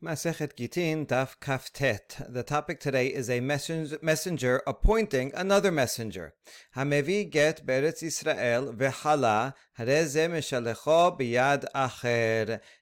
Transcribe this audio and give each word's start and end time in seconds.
Masechet 0.00 0.54
Gittin 0.54 1.06
Daf 1.06 1.40
Kaftet. 1.40 2.32
The 2.32 2.44
topic 2.44 2.78
today 2.78 3.08
is 3.08 3.28
a 3.28 3.40
messenger 3.40 4.62
appointing 4.64 5.32
another 5.34 5.72
messenger. 5.72 6.34
Hamevi 6.76 7.28
get 7.28 7.66
beretz 7.66 8.04
Israel 8.04 8.72
meshalecho 8.72 9.54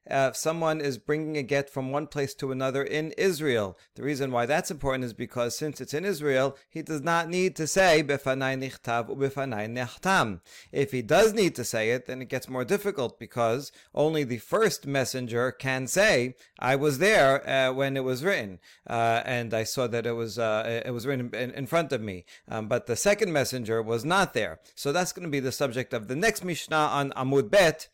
If 0.08 0.36
someone 0.36 0.80
is 0.80 0.98
bringing 0.98 1.36
a 1.36 1.42
get 1.42 1.68
from 1.68 1.90
one 1.90 2.06
place 2.06 2.34
to 2.34 2.52
another 2.52 2.82
in 2.84 3.12
Israel, 3.18 3.76
the 3.96 4.02
reason 4.02 4.30
why 4.30 4.46
that's 4.46 4.70
important 4.70 5.04
is 5.04 5.12
because 5.12 5.58
since 5.58 5.80
it's 5.80 5.94
in 5.94 6.04
Israel, 6.04 6.56
he 6.68 6.82
does 6.82 7.02
not 7.02 7.28
need 7.28 7.56
to 7.56 7.66
say 7.66 8.04
befanai 8.06 8.56
nichtav. 8.56 10.40
If 10.72 10.92
he 10.92 11.02
does 11.02 11.32
need 11.32 11.54
to 11.56 11.64
say 11.64 11.90
it, 11.90 12.06
then 12.06 12.22
it 12.22 12.28
gets 12.28 12.48
more 12.48 12.64
difficult 12.64 13.18
because 13.18 13.72
only 13.94 14.22
the 14.22 14.38
first 14.38 14.86
messenger 14.86 15.50
can 15.50 15.86
say, 15.86 16.36
"I 16.58 16.76
was 16.76 16.98
there." 16.98 17.16
there 17.16 17.48
uh, 17.48 17.72
when 17.72 17.96
it 17.96 18.04
was 18.04 18.24
written, 18.24 18.58
uh, 18.88 19.22
and 19.24 19.54
I 19.54 19.64
saw 19.64 19.86
that 19.86 20.06
it 20.06 20.12
was 20.12 20.38
uh, 20.38 20.82
it 20.84 20.90
was 20.90 21.06
written 21.06 21.30
in, 21.34 21.50
in 21.52 21.66
front 21.66 21.92
of 21.92 22.00
me. 22.00 22.24
Um, 22.48 22.68
but 22.68 22.86
the 22.86 22.96
second 22.96 23.32
messenger 23.32 23.82
was 23.82 24.04
not 24.04 24.34
there. 24.34 24.58
So 24.74 24.92
that's 24.92 25.12
going 25.12 25.26
to 25.26 25.30
be 25.30 25.40
the 25.40 25.52
subject 25.52 25.92
of 25.94 26.08
the 26.08 26.16
next 26.16 26.44
Mishnah 26.44 26.85
on 26.86 27.10
Amud 27.12 27.50
Bet. 27.50 27.88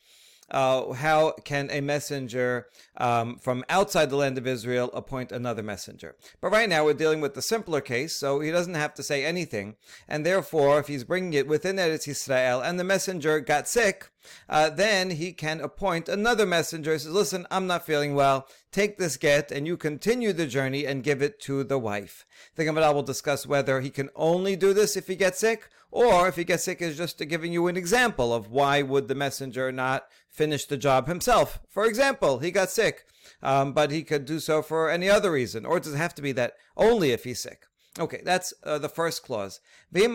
Uh, 0.50 0.92
how 0.92 1.32
can 1.44 1.70
a 1.70 1.80
messenger 1.80 2.66
um, 2.98 3.38
from 3.38 3.64
outside 3.70 4.10
the 4.10 4.16
land 4.16 4.36
of 4.36 4.46
Israel 4.46 4.90
appoint 4.92 5.32
another 5.32 5.62
messenger? 5.62 6.14
But 6.42 6.52
right 6.52 6.68
now 6.68 6.84
we're 6.84 6.92
dealing 6.92 7.22
with 7.22 7.32
the 7.32 7.40
simpler 7.40 7.80
case, 7.80 8.14
so 8.14 8.40
he 8.40 8.50
doesn't 8.50 8.74
have 8.74 8.92
to 8.94 9.02
say 9.02 9.24
anything. 9.24 9.76
And 10.06 10.26
therefore, 10.26 10.78
if 10.78 10.88
he's 10.88 11.04
bringing 11.04 11.32
it 11.32 11.48
within 11.48 11.76
Eretz 11.76 12.06
Israel 12.06 12.60
and 12.60 12.78
the 12.78 12.84
messenger 12.84 13.40
got 13.40 13.66
sick, 13.66 14.11
uh, 14.48 14.70
then 14.70 15.10
he 15.10 15.32
can 15.32 15.60
appoint 15.60 16.08
another 16.08 16.46
messenger. 16.46 16.92
He 16.92 16.98
says, 16.98 17.12
listen, 17.12 17.46
I'm 17.50 17.66
not 17.66 17.86
feeling 17.86 18.14
well. 18.14 18.46
Take 18.70 18.98
this 18.98 19.16
get 19.16 19.52
and 19.52 19.66
you 19.66 19.76
continue 19.76 20.32
the 20.32 20.46
journey 20.46 20.86
and 20.86 21.02
give 21.02 21.22
it 21.22 21.40
to 21.40 21.64
the 21.64 21.78
wife. 21.78 22.24
The 22.56 22.64
Gemara 22.64 22.92
will 22.92 23.02
discuss 23.02 23.46
whether 23.46 23.80
he 23.80 23.90
can 23.90 24.10
only 24.16 24.56
do 24.56 24.72
this 24.72 24.96
if 24.96 25.06
he 25.06 25.16
gets 25.16 25.38
sick 25.38 25.68
or 25.90 26.26
if 26.26 26.36
he 26.36 26.44
gets 26.44 26.64
sick 26.64 26.80
is 26.80 26.96
just 26.96 27.18
giving 27.28 27.52
you 27.52 27.66
an 27.66 27.76
example 27.76 28.32
of 28.32 28.50
why 28.50 28.80
would 28.82 29.08
the 29.08 29.14
messenger 29.14 29.70
not 29.70 30.08
finish 30.30 30.64
the 30.64 30.78
job 30.78 31.06
himself. 31.06 31.60
For 31.68 31.84
example, 31.84 32.38
he 32.38 32.50
got 32.50 32.70
sick, 32.70 33.04
um, 33.42 33.72
but 33.72 33.90
he 33.90 34.02
could 34.02 34.24
do 34.24 34.40
so 34.40 34.62
for 34.62 34.88
any 34.88 35.08
other 35.08 35.30
reason. 35.30 35.66
Or 35.66 35.78
does 35.78 35.92
it 35.92 35.98
have 35.98 36.14
to 36.16 36.22
be 36.22 36.32
that 36.32 36.54
only 36.76 37.10
if 37.10 37.24
he's 37.24 37.40
sick? 37.40 37.66
Okay, 37.98 38.22
that's 38.24 38.54
uh, 38.64 38.78
the 38.78 38.88
first 38.88 39.22
clause. 39.22 39.60
If 39.92 40.08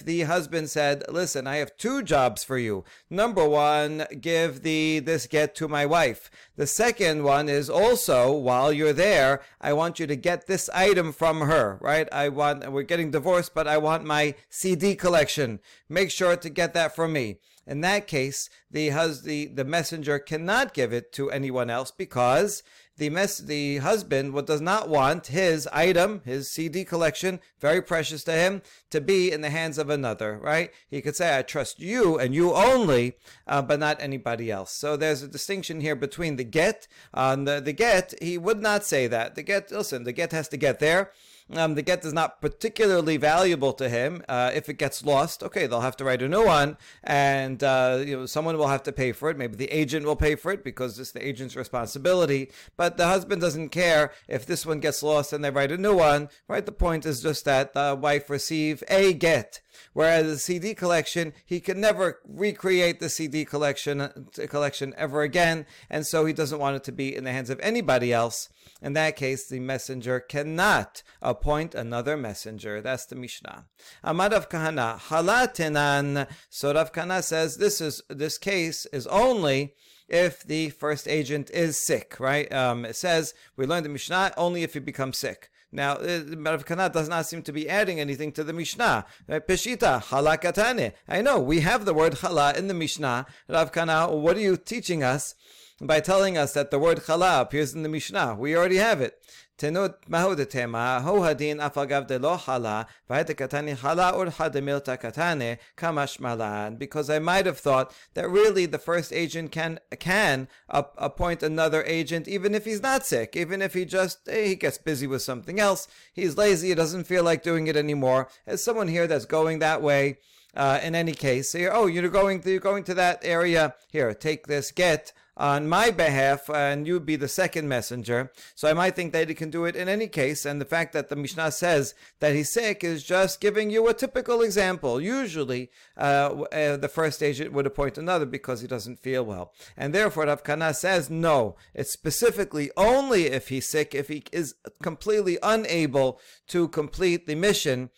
the 0.00 0.22
husband 0.22 0.70
said, 0.70 1.04
listen, 1.08 1.46
I 1.46 1.56
have 1.56 1.76
two 1.76 2.02
jobs 2.02 2.42
for 2.42 2.58
you. 2.58 2.84
Number 3.08 3.48
one, 3.48 4.04
give 4.20 4.62
the 4.62 4.98
this 4.98 5.28
get 5.28 5.54
to 5.54 5.68
my 5.68 5.86
wife. 5.86 6.28
The 6.56 6.66
second 6.66 7.22
one 7.22 7.48
is 7.48 7.70
also, 7.70 8.32
while 8.32 8.72
you're 8.72 8.92
there, 8.92 9.42
I 9.60 9.74
want 9.74 10.00
you 10.00 10.08
to 10.08 10.16
get 10.16 10.48
this 10.48 10.68
item 10.70 11.12
from 11.12 11.42
her, 11.42 11.78
right? 11.80 12.08
I 12.10 12.30
want, 12.30 12.68
we're 12.72 12.82
getting 12.82 13.12
divorced, 13.12 13.54
but 13.54 13.68
I 13.68 13.78
want 13.78 14.02
my 14.04 14.34
CD 14.48 14.96
collection. 14.96 15.60
Make 15.88 16.10
sure 16.10 16.36
to 16.36 16.50
get 16.50 16.74
that 16.74 16.96
from 16.96 17.12
me. 17.12 17.38
In 17.66 17.82
that 17.82 18.06
case, 18.06 18.50
the, 18.70 18.90
hus- 18.90 19.22
the, 19.22 19.46
the 19.46 19.64
messenger 19.64 20.18
cannot 20.18 20.74
give 20.74 20.92
it 20.92 21.12
to 21.12 21.30
anyone 21.30 21.70
else 21.70 21.90
because 21.90 22.62
the 23.00 23.08
mess 23.08 23.38
the 23.38 23.78
husband 23.78 24.34
what 24.34 24.46
does 24.46 24.60
not 24.60 24.88
want 24.88 25.28
his 25.28 25.66
item, 25.72 26.20
his 26.26 26.50
CD 26.50 26.84
collection, 26.84 27.40
very 27.58 27.80
precious 27.80 28.22
to 28.24 28.32
him, 28.32 28.60
to 28.90 29.00
be 29.00 29.32
in 29.32 29.40
the 29.40 29.48
hands 29.48 29.78
of 29.78 29.88
another. 29.88 30.38
Right? 30.38 30.70
He 30.88 31.00
could 31.00 31.16
say, 31.16 31.38
"I 31.38 31.40
trust 31.42 31.80
you 31.80 32.18
and 32.18 32.34
you 32.34 32.52
only, 32.52 33.16
uh, 33.46 33.62
but 33.62 33.80
not 33.80 34.02
anybody 34.02 34.50
else." 34.50 34.72
So 34.72 34.98
there's 34.98 35.22
a 35.22 35.28
distinction 35.28 35.80
here 35.80 35.96
between 35.96 36.36
the 36.36 36.44
get. 36.44 36.86
On 37.14 37.46
the 37.46 37.58
the 37.58 37.72
get, 37.72 38.12
he 38.20 38.36
would 38.36 38.60
not 38.60 38.84
say 38.84 39.06
that. 39.06 39.34
The 39.34 39.42
get, 39.42 39.72
listen, 39.72 40.04
the 40.04 40.12
get 40.12 40.32
has 40.32 40.48
to 40.48 40.58
get 40.58 40.78
there 40.78 41.10
um, 41.54 41.74
the 41.74 41.82
get 41.82 42.04
is 42.04 42.12
not 42.12 42.40
particularly 42.40 43.16
valuable 43.16 43.72
to 43.74 43.88
him. 43.88 44.22
Uh, 44.28 44.50
if 44.54 44.68
it 44.68 44.74
gets 44.74 45.04
lost, 45.04 45.42
okay, 45.42 45.66
they'll 45.66 45.80
have 45.80 45.96
to 45.96 46.04
write 46.04 46.22
a 46.22 46.28
new 46.28 46.44
one, 46.44 46.76
and 47.02 47.62
uh, 47.62 48.02
you 48.04 48.16
know 48.16 48.26
someone 48.26 48.56
will 48.56 48.68
have 48.68 48.82
to 48.84 48.92
pay 48.92 49.12
for 49.12 49.30
it. 49.30 49.36
Maybe 49.36 49.56
the 49.56 49.70
agent 49.72 50.06
will 50.06 50.16
pay 50.16 50.36
for 50.36 50.52
it 50.52 50.62
because 50.62 50.98
it's 50.98 51.12
the 51.12 51.26
agent's 51.26 51.56
responsibility. 51.56 52.50
But 52.76 52.96
the 52.96 53.06
husband 53.06 53.40
doesn't 53.40 53.70
care 53.70 54.12
if 54.28 54.46
this 54.46 54.64
one 54.64 54.80
gets 54.80 55.02
lost 55.02 55.32
and 55.32 55.44
they 55.44 55.50
write 55.50 55.72
a 55.72 55.78
new 55.78 55.96
one. 55.96 56.28
Right? 56.48 56.64
The 56.64 56.72
point 56.72 57.06
is 57.06 57.22
just 57.22 57.44
that 57.44 57.74
the 57.74 57.98
wife 58.00 58.30
receive 58.30 58.84
a 58.88 59.12
get. 59.12 59.60
Whereas 59.92 60.26
the 60.26 60.38
CD 60.38 60.74
collection, 60.74 61.32
he 61.44 61.60
can 61.60 61.80
never 61.80 62.20
recreate 62.26 63.00
the 63.00 63.08
CD 63.08 63.44
collection 63.44 64.00
uh, 64.00 64.10
collection 64.48 64.94
ever 64.96 65.22
again, 65.22 65.66
and 65.88 66.06
so 66.06 66.24
he 66.24 66.32
doesn't 66.32 66.58
want 66.58 66.76
it 66.76 66.84
to 66.84 66.92
be 66.92 67.14
in 67.14 67.24
the 67.24 67.32
hands 67.32 67.50
of 67.50 67.60
anybody 67.60 68.12
else. 68.12 68.48
In 68.82 68.94
that 68.94 69.16
case, 69.16 69.46
the 69.46 69.60
messenger 69.60 70.20
cannot 70.20 71.02
appoint 71.20 71.74
another 71.74 72.16
messenger. 72.16 72.80
That's 72.80 73.06
the 73.06 73.16
Mishnah. 73.16 73.66
Amar 74.02 74.30
Rav 74.30 74.48
Kahana, 74.48 74.98
halatenan. 74.98 76.28
So 76.48 76.72
Rav 76.72 76.92
Kahana 76.92 77.22
says 77.22 77.56
this 77.56 77.80
is 77.80 78.02
this 78.08 78.38
case 78.38 78.86
is 78.86 79.06
only 79.08 79.74
if 80.08 80.42
the 80.42 80.70
first 80.70 81.06
agent 81.06 81.50
is 81.50 81.80
sick, 81.80 82.18
right? 82.18 82.52
Um, 82.52 82.84
it 82.84 82.96
says 82.96 83.34
we 83.56 83.66
learned 83.66 83.84
the 83.84 83.90
Mishnah 83.90 84.32
only 84.36 84.62
if 84.62 84.74
he 84.74 84.80
becomes 84.80 85.18
sick. 85.18 85.49
Now, 85.72 85.92
uh, 85.92 86.22
Rav 86.36 86.64
Kahana 86.64 86.92
does 86.92 87.08
not 87.08 87.26
seem 87.26 87.42
to 87.42 87.52
be 87.52 87.68
adding 87.68 88.00
anything 88.00 88.32
to 88.32 88.42
the 88.42 88.52
Mishnah. 88.52 89.06
Peshita, 89.28 90.02
halakatane. 90.02 90.92
I 91.08 91.22
know, 91.22 91.38
we 91.38 91.60
have 91.60 91.84
the 91.84 91.94
word 91.94 92.14
hala 92.14 92.54
in 92.54 92.66
the 92.66 92.74
Mishnah. 92.74 93.26
Rav 93.48 93.70
Kahana, 93.70 94.10
what 94.10 94.36
are 94.36 94.40
you 94.40 94.56
teaching 94.56 95.04
us? 95.04 95.34
By 95.80 96.00
telling 96.00 96.36
us 96.36 96.52
that 96.52 96.70
the 96.70 96.78
word 96.78 96.98
chala 96.98 97.40
appears 97.40 97.74
in 97.74 97.82
the 97.82 97.88
Mishnah. 97.88 98.36
We 98.38 98.54
already 98.54 98.76
have 98.76 99.00
it. 99.00 99.20
Tenut 99.60 99.96
mahudetema 100.08 101.02
ho 101.02 101.20
hadin 101.20 101.58
afagav 101.58 102.06
de 102.06 102.18
lo 102.18 102.36
chala 102.38 102.86
katani 103.10 103.76
chala 103.76 104.14
urha 104.14 104.50
de 104.50 104.60
milta 104.60 104.98
katane 104.98 105.58
kamash 105.76 106.18
malan. 106.18 106.76
Because 106.76 107.10
I 107.10 107.18
might 107.18 107.46
have 107.46 107.58
thought 107.58 107.94
that 108.14 108.28
really 108.28 108.64
the 108.66 108.78
first 108.78 109.12
agent 109.12 109.52
can 109.52 109.78
can 109.98 110.48
appoint 110.68 111.42
another 111.42 111.82
agent 111.84 112.28
even 112.28 112.54
if 112.54 112.64
he's 112.64 112.82
not 112.82 113.04
sick, 113.04 113.36
even 113.36 113.60
if 113.60 113.74
he 113.74 113.84
just 113.84 114.20
hey, 114.26 114.48
he 114.48 114.54
gets 114.56 114.78
busy 114.78 115.06
with 115.06 115.22
something 115.22 115.60
else, 115.60 115.88
he's 116.12 116.36
lazy, 116.36 116.68
he 116.68 116.74
doesn't 116.74 117.04
feel 117.04 117.24
like 117.24 117.42
doing 117.42 117.66
it 117.66 117.76
anymore. 117.76 118.28
As 118.46 118.62
someone 118.62 118.88
here 118.88 119.06
that's 119.06 119.26
going 119.26 119.58
that 119.58 119.82
way. 119.82 120.18
Uh, 120.52 120.80
in 120.82 120.96
any 120.96 121.12
case, 121.12 121.50
so 121.50 121.60
oh, 121.72 121.86
you're 121.86 122.08
going 122.08 122.42
you're 122.44 122.58
going 122.58 122.82
to 122.82 122.92
that 122.92 123.20
area. 123.22 123.72
Here, 123.92 124.12
take 124.12 124.48
this 124.48 124.72
get 124.72 125.12
on 125.36 125.68
my 125.68 125.90
behalf, 125.90 126.50
and 126.50 126.86
you'd 126.86 127.06
be 127.06 127.16
the 127.16 127.28
second 127.28 127.68
messenger. 127.68 128.30
So 128.54 128.68
I 128.68 128.74
might 128.74 128.96
think 128.96 129.12
that 129.12 129.28
he 129.28 129.34
can 129.34 129.50
do 129.50 129.64
it 129.64 129.76
in 129.76 129.88
any 129.88 130.06
case. 130.06 130.44
And 130.44 130.60
the 130.60 130.66
fact 130.66 130.92
that 130.92 131.08
the 131.08 131.16
Mishnah 131.16 131.52
says 131.52 131.94
that 132.20 132.34
he's 132.34 132.52
sick 132.52 132.84
is 132.84 133.02
just 133.02 133.40
giving 133.40 133.70
you 133.70 133.88
a 133.88 133.94
typical 133.94 134.42
example. 134.42 135.00
Usually, 135.00 135.70
uh, 135.96 136.44
uh, 136.52 136.76
the 136.76 136.90
first 136.92 137.22
agent 137.22 137.52
would 137.52 137.66
appoint 137.66 137.98
another 137.98 138.26
because 138.26 138.60
he 138.60 138.66
doesn't 138.66 139.00
feel 139.00 139.24
well. 139.24 139.52
And 139.76 139.94
therefore, 139.94 140.26
Rav 140.26 140.44
Kahana 140.44 140.74
says, 140.74 141.08
no, 141.08 141.56
it's 141.74 141.92
specifically 141.92 142.70
only 142.76 143.26
if 143.26 143.48
he's 143.48 143.68
sick, 143.68 143.94
if 143.94 144.08
he 144.08 144.24
is 144.32 144.54
completely 144.82 145.38
unable 145.42 146.20
to 146.48 146.68
complete 146.68 147.26
the 147.26 147.34
mission. 147.34 147.90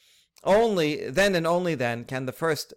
Only 0.45 1.09
then 1.09 1.37
and 1.37 1.47
only 1.47 1.77
then 1.77 2.05
can 2.05 2.27
the 2.27 2.33
first 2.33 2.75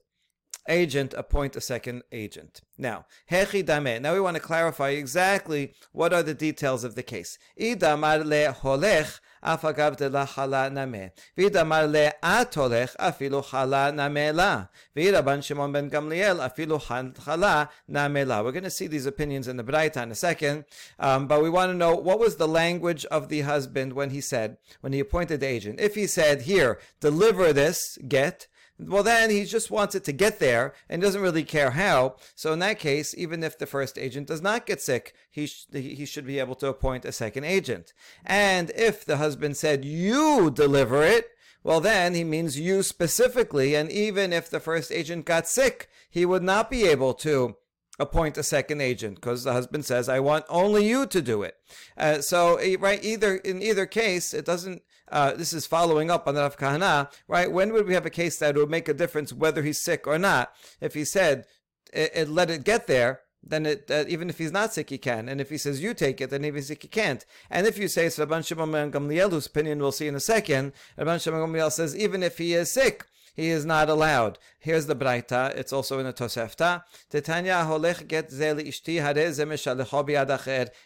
agent 0.68 1.14
appoint 1.16 1.56
a 1.56 1.62
second 1.62 2.04
agent. 2.12 2.62
Now, 2.78 3.06
hechi 3.32 3.66
dame. 3.66 4.02
Now 4.02 4.14
we 4.14 4.20
want 4.20 4.36
to 4.36 4.42
clarify 4.42 4.90
exactly 4.90 5.74
what 5.92 6.14
are 6.14 6.24
the 6.24 6.34
details 6.34 6.84
of 6.84 6.96
the 6.96 7.04
case. 7.04 7.38
Idamar 7.60 8.26
le 8.26 8.54
holech 8.54 9.20
afagav 9.44 9.96
de 9.96 10.10
la 10.10 10.26
chala 10.26 10.72
name. 10.72 11.12
Vidamar 11.38 11.90
le 11.90 12.12
atolech 12.22 12.96
afilu 12.98 13.44
chala 13.44 13.94
name 13.94 14.36
la. 14.36 14.68
Vidaban 14.96 15.44
Shimon 15.44 15.72
ben 15.72 15.90
Gamliel 15.90 16.40
afilu 16.40 16.82
chala 16.82 17.70
name 17.88 18.28
la. 18.28 18.42
We're 18.42 18.52
going 18.52 18.64
to 18.64 18.70
see 18.70 18.88
these 18.88 19.06
opinions 19.06 19.48
in 19.48 19.58
the 19.58 19.64
Braita 19.64 20.04
in 20.04 20.12
a 20.12 20.16
second, 20.16 20.66
um, 21.00 21.28
but 21.28 21.42
we 21.42 21.50
want 21.50 21.72
to 21.72 21.78
know 21.78 21.96
what 21.96 22.20
was 22.20 22.36
the 22.36 22.48
language 22.48 23.06
of 23.06 23.30
the 23.30 23.42
husband 23.42 23.94
when 23.94 24.10
he 24.10 24.22
said, 24.22 24.58
when 24.82 24.94
he 24.94 25.00
appointed 25.00 25.40
the 25.40 25.48
agent. 25.48 25.80
If 25.80 25.96
he 25.96 26.08
said, 26.08 26.42
here, 26.44 26.80
deliver 27.00 27.54
this 27.54 27.98
get, 28.08 28.48
well, 28.78 29.04
then 29.04 29.30
he 29.30 29.46
just 29.46 29.72
wants 29.72 29.96
it 29.96 30.04
to 30.06 30.12
get 30.12 30.40
there 30.40 30.74
and 30.90 31.02
doesn't 31.02 31.22
really 31.22 31.44
care 31.44 31.72
how. 31.72 32.16
So 32.36 32.52
in 32.52 32.60
that 32.60 32.80
case, 32.80 33.16
even 33.18 33.44
if 33.44 33.58
the 33.58 33.66
first 33.66 33.98
agent 33.98 34.28
does 34.28 34.42
not 34.42 34.66
get 34.66 34.82
sick, 34.82 35.14
he, 35.32 35.48
sh- 35.48 35.66
he 35.72 36.06
should 36.06 36.26
be 36.28 36.40
able 36.40 36.56
to 36.56 36.68
appoint 36.68 37.06
a 37.06 37.12
second 37.12 37.46
agent. 37.46 37.94
And 38.26 38.72
if 38.76 39.06
the 39.06 39.18
husband 39.18 39.56
said, 39.56 39.86
you 39.86 40.52
deliver 40.52 41.04
it, 41.04 41.30
well, 41.64 41.82
then 41.82 42.14
he 42.14 42.24
means 42.24 42.60
you 42.60 42.84
specifically. 42.84 43.76
And 43.76 43.90
even 43.90 44.32
if 44.32 44.50
the 44.50 44.60
first 44.60 44.92
agent 44.92 45.26
got 45.26 45.48
sick, 45.48 45.90
he 46.10 46.26
would 46.26 46.44
not 46.44 46.70
be 46.70 46.84
able 46.84 47.14
to 47.16 47.56
appoint 47.98 48.38
a 48.38 48.44
second 48.44 48.82
agent 48.82 49.16
because 49.16 49.44
the 49.44 49.54
husband 49.54 49.86
says, 49.86 50.08
"I 50.08 50.20
want 50.20 50.46
only 50.48 50.88
you 50.88 51.06
to 51.08 51.22
do 51.22 51.42
it." 51.44 51.56
Uh, 51.98 52.22
so, 52.22 52.60
right, 52.78 53.04
either 53.04 53.38
in 53.38 53.62
either 53.64 53.86
case, 53.86 54.34
it 54.34 54.46
doesn't 54.46 54.84
uh, 55.12 55.34
this 55.34 55.54
is 55.54 55.68
following 55.68 56.10
up 56.10 56.28
on 56.28 56.36
the 56.36 56.42
Rav 56.42 56.58
Kahana, 56.58 57.12
right? 57.28 57.52
When 57.52 57.74
would 57.74 57.88
we 57.88 57.94
have 57.94 58.06
a 58.06 58.12
case 58.12 58.38
that 58.40 58.56
would 58.56 58.70
make 58.70 58.88
a 58.88 58.94
difference 58.94 59.32
whether 59.32 59.64
he's 59.64 59.80
sick 59.80 60.08
or 60.08 60.18
not? 60.18 60.54
If 60.82 60.94
he 60.94 61.06
said, 61.06 61.46
it, 61.94 62.12
it, 62.14 62.30
let 62.30 62.50
it 62.50 62.64
get 62.64 62.88
there, 62.88 63.22
then 63.44 63.66
it, 63.66 63.90
uh, 63.92 64.06
even 64.08 64.30
if 64.30 64.40
he's 64.40 64.52
not 64.52 64.74
sick, 64.74 64.90
he 64.90 64.98
can. 64.98 65.30
And 65.30 65.40
if 65.40 65.50
he 65.50 65.58
says 65.58 65.82
you 65.82 65.94
take 65.94 66.20
it, 66.20 66.32
then 66.32 66.44
even 66.44 66.64
sick, 66.64 66.82
he 66.82 66.88
can't. 66.88 67.24
And 67.50 67.68
if 67.68 67.78
you 67.78 67.88
say 67.88 68.10
so, 68.10 68.26
Rabban 68.26 68.46
Shimon 68.46 68.92
Gamliel, 68.92 69.30
whose 69.30 69.46
opinion 69.46 69.80
we'll 69.80 69.92
see 69.92 70.08
in 70.08 70.16
a 70.16 70.20
second, 70.20 70.74
Rabban 70.98 71.22
Shimon 71.22 71.42
Gamliel 71.42 71.72
says 71.72 71.96
even 71.96 72.24
if 72.24 72.40
he 72.40 72.54
is 72.54 72.72
sick, 72.72 73.06
he 73.36 73.50
is 73.50 73.66
not 73.66 73.90
allowed. 73.90 74.40
Here's 74.60 74.86
the 74.86 74.96
Braita. 74.96 75.56
It's 75.56 75.74
also 75.74 76.00
in 76.00 76.06
the 76.06 76.14
Tosefta. 76.14 76.84
Titania 77.10 77.66
holech 77.68 78.08
get 78.08 78.30
ishti 78.32 79.00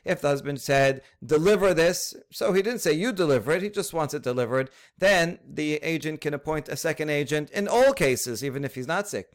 If 0.05 0.21
the 0.21 0.27
husband 0.27 0.61
said, 0.61 1.01
deliver 1.23 1.73
this, 1.73 2.15
so 2.31 2.53
he 2.53 2.61
didn't 2.61 2.81
say 2.81 2.93
you 2.93 3.11
deliver 3.11 3.51
it, 3.51 3.61
he 3.61 3.69
just 3.69 3.93
wants 3.93 4.13
it 4.13 4.23
delivered, 4.23 4.69
then 4.97 5.39
the 5.47 5.75
agent 5.75 6.21
can 6.21 6.33
appoint 6.33 6.67
a 6.69 6.75
second 6.75 7.09
agent 7.09 7.51
in 7.51 7.67
all 7.67 7.93
cases, 7.93 8.43
even 8.43 8.65
if 8.65 8.75
he's 8.75 8.87
not 8.87 9.07
sick. 9.07 9.31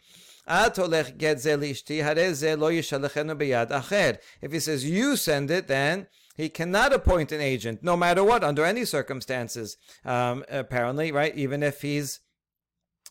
If 0.46 0.76
he 4.52 4.60
says 4.60 4.84
you 4.84 5.16
send 5.16 5.50
it, 5.50 5.68
then 5.68 6.06
he 6.36 6.48
cannot 6.48 6.92
appoint 6.92 7.32
an 7.32 7.40
agent, 7.40 7.82
no 7.82 7.96
matter 7.96 8.22
what, 8.24 8.44
under 8.44 8.64
any 8.64 8.84
circumstances. 8.84 9.76
Um, 10.04 10.44
apparently, 10.50 11.12
right? 11.12 11.34
Even 11.36 11.62
if 11.62 11.80
he's 11.82 12.20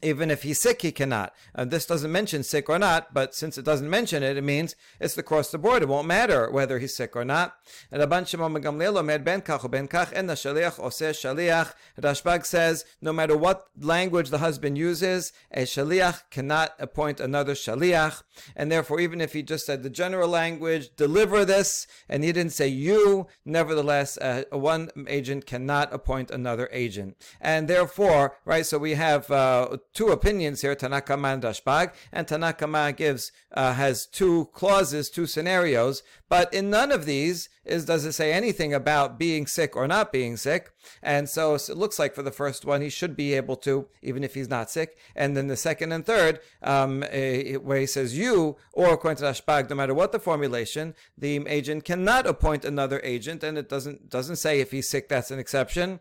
even 0.04 0.30
if 0.30 0.44
he's 0.44 0.60
sick, 0.60 0.82
he 0.82 0.92
cannot. 0.92 1.34
And 1.56 1.72
this 1.72 1.86
doesn't 1.86 2.12
mention 2.12 2.44
sick 2.44 2.70
or 2.70 2.78
not, 2.78 3.14
but 3.14 3.34
since 3.34 3.58
it 3.58 3.66
doesn't 3.66 3.90
mention 3.90 4.22
it, 4.24 4.38
it 4.38 4.44
means 4.44 4.76
it's 5.00 5.18
across 5.18 5.52
the 5.52 5.58
board. 5.58 5.82
It 5.82 5.90
won't 5.90 6.08
matter 6.08 6.52
whether 6.52 6.80
he's 6.80 6.96
sick 6.96 7.16
or 7.16 7.26
not. 7.26 7.56
And 7.92 8.02
Shimon 8.28 8.54
Gamliel 8.62 8.96
omed 9.02 9.24
ben 9.24 9.42
kach 9.42 9.70
ben 9.70 9.88
kach 9.88 10.14
en 10.14 10.28
shaliach 10.28 10.80
oseh 10.80 11.12
shaliach. 11.12 11.74
Rashbag 12.00 12.46
says 12.46 12.86
no 13.02 13.14
matter 13.14 13.38
what 13.38 13.68
language 13.80 14.30
the 14.30 14.40
husband 14.40 14.78
uses, 14.78 15.32
a 15.52 15.64
shaliach 15.64 16.22
cannot 16.30 16.74
appoint 16.80 17.20
another 17.20 17.54
shaliach, 17.54 18.24
and 18.56 18.72
therefore 18.72 19.00
even 19.00 19.22
if 19.22 19.34
he 19.34 19.42
just 19.42 19.66
said 19.66 19.84
the 19.84 19.90
general 19.90 20.30
language, 20.30 20.96
deliver 20.96 21.46
this, 21.46 21.88
and 22.10 22.24
he 22.24 22.32
didn't 22.32 22.52
say 22.52 22.68
you, 22.68 23.28
nevertheless 23.46 24.18
uh, 24.18 24.44
one 24.52 24.90
agent 25.08 25.46
cannot 25.46 25.94
appoint 25.94 26.30
another 26.30 26.70
agent, 26.72 27.16
and 27.40 27.68
therefore 27.68 28.38
right. 28.46 28.66
So 28.66 28.78
we 28.78 28.96
have. 28.96 29.32
Uh, 29.32 29.78
two 29.94 30.10
opinions 30.10 30.62
here, 30.62 30.76
Tanakama 30.76 31.34
and 31.34 31.44
Rashbag, 31.44 31.94
and 32.12 32.28
Tanakama 32.28 32.96
gives 32.96 33.32
uh, 33.54 33.74
has 33.74 34.06
two 34.06 34.50
clauses, 34.54 35.10
two 35.10 35.26
scenarios, 35.26 36.04
but 36.30 36.54
in 36.54 36.70
none 36.70 36.92
of 36.92 37.06
these 37.06 37.50
is 37.64 37.86
does 37.86 38.04
it 38.06 38.14
say 38.14 38.34
anything 38.34 38.74
about 38.74 39.18
being 39.18 39.48
sick 39.48 39.76
or 39.76 39.88
not 39.88 40.12
being 40.12 40.36
sick. 40.36 40.72
And 41.02 41.30
so, 41.30 41.58
so 41.58 41.72
it 41.72 41.78
looks 41.78 41.98
like 41.98 42.14
for 42.14 42.24
the 42.24 42.32
first 42.32 42.66
one 42.66 42.82
he 42.82 42.90
should 42.90 43.16
be 43.16 43.34
able 43.34 43.56
to, 43.58 43.88
even 44.02 44.24
if 44.24 44.34
he's 44.34 44.50
not 44.50 44.70
sick. 44.70 44.98
And 45.16 45.38
then 45.38 45.48
the 45.48 45.56
second 45.56 45.92
and 45.92 46.06
third, 46.06 46.40
um, 46.62 47.04
uh, 47.04 47.60
where 47.60 47.80
he 47.80 47.86
says 47.86 48.18
you 48.18 48.58
or 48.74 48.94
according 48.94 49.18
to 49.18 49.24
Rashbag, 49.24 49.70
no 49.70 49.76
matter 49.76 49.94
what 49.94 50.12
the 50.12 50.20
formulation, 50.20 50.96
the 51.18 51.46
agent 51.48 51.86
cannot 51.86 52.28
appoint 52.28 52.66
another 52.66 53.00
agent, 53.04 53.44
and 53.44 53.58
it 53.58 53.70
doesn't 53.70 54.10
doesn't 54.10 54.38
say 54.38 54.60
if 54.60 54.72
he's 54.72 54.90
sick 54.90 55.08
that's 55.08 55.32
an 55.32 55.40
exception. 55.40 56.00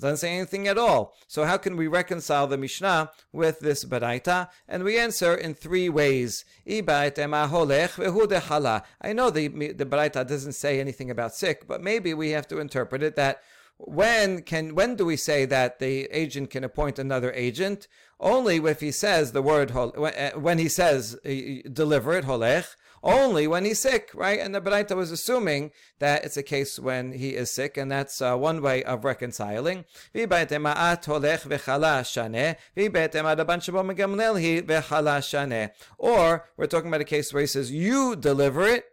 Doesn't 0.00 0.16
say 0.16 0.36
anything 0.36 0.66
at 0.66 0.76
all. 0.76 1.14
So 1.28 1.44
how 1.44 1.56
can 1.56 1.76
we 1.76 1.86
reconcile 1.86 2.46
the 2.46 2.58
Mishnah 2.58 3.12
with 3.32 3.60
this 3.60 3.84
Baraita? 3.84 4.48
And 4.68 4.82
we 4.82 4.98
answer 4.98 5.34
in 5.34 5.54
three 5.54 5.88
ways. 5.88 6.44
I 6.66 6.72
know 6.72 6.90
the, 9.30 9.48
the 9.48 9.86
Baraita 9.86 10.26
doesn't 10.26 10.52
say 10.54 10.80
anything 10.80 11.10
about 11.10 11.34
sick, 11.34 11.68
but 11.68 11.80
maybe 11.80 12.12
we 12.12 12.30
have 12.30 12.48
to 12.48 12.58
interpret 12.58 13.02
it 13.02 13.14
that 13.16 13.40
when 13.76 14.42
can 14.42 14.74
when 14.74 14.94
do 14.96 15.04
we 15.04 15.16
say 15.16 15.44
that 15.46 15.78
the 15.78 16.04
agent 16.12 16.50
can 16.50 16.64
appoint 16.64 16.98
another 16.98 17.32
agent? 17.32 17.88
Only 18.20 18.56
if 18.56 18.80
he 18.80 18.92
says 18.92 19.32
the 19.32 19.42
word 19.42 19.70
when 20.36 20.58
he 20.58 20.68
says 20.68 21.18
uh, 21.26 21.68
deliver 21.72 22.16
it 22.16 22.24
holech, 22.24 22.76
only 23.04 23.46
when 23.46 23.64
he's 23.64 23.78
sick, 23.78 24.10
right? 24.14 24.40
And 24.40 24.54
the 24.54 24.60
Baraita 24.60 24.96
was 24.96 25.12
assuming 25.12 25.70
that 25.98 26.24
it's 26.24 26.36
a 26.36 26.42
case 26.42 26.78
when 26.78 27.12
he 27.12 27.36
is 27.36 27.50
sick, 27.50 27.76
and 27.76 27.92
that's 27.92 28.20
uh, 28.20 28.36
one 28.36 28.62
way 28.62 28.82
of 28.82 29.04
reconciling. 29.04 29.84
Or 35.98 36.48
we're 36.56 36.66
talking 36.66 36.88
about 36.88 37.00
a 37.00 37.04
case 37.04 37.32
where 37.32 37.40
he 37.40 37.46
says, 37.46 37.70
You 37.70 38.16
deliver 38.16 38.66
it, 38.66 38.86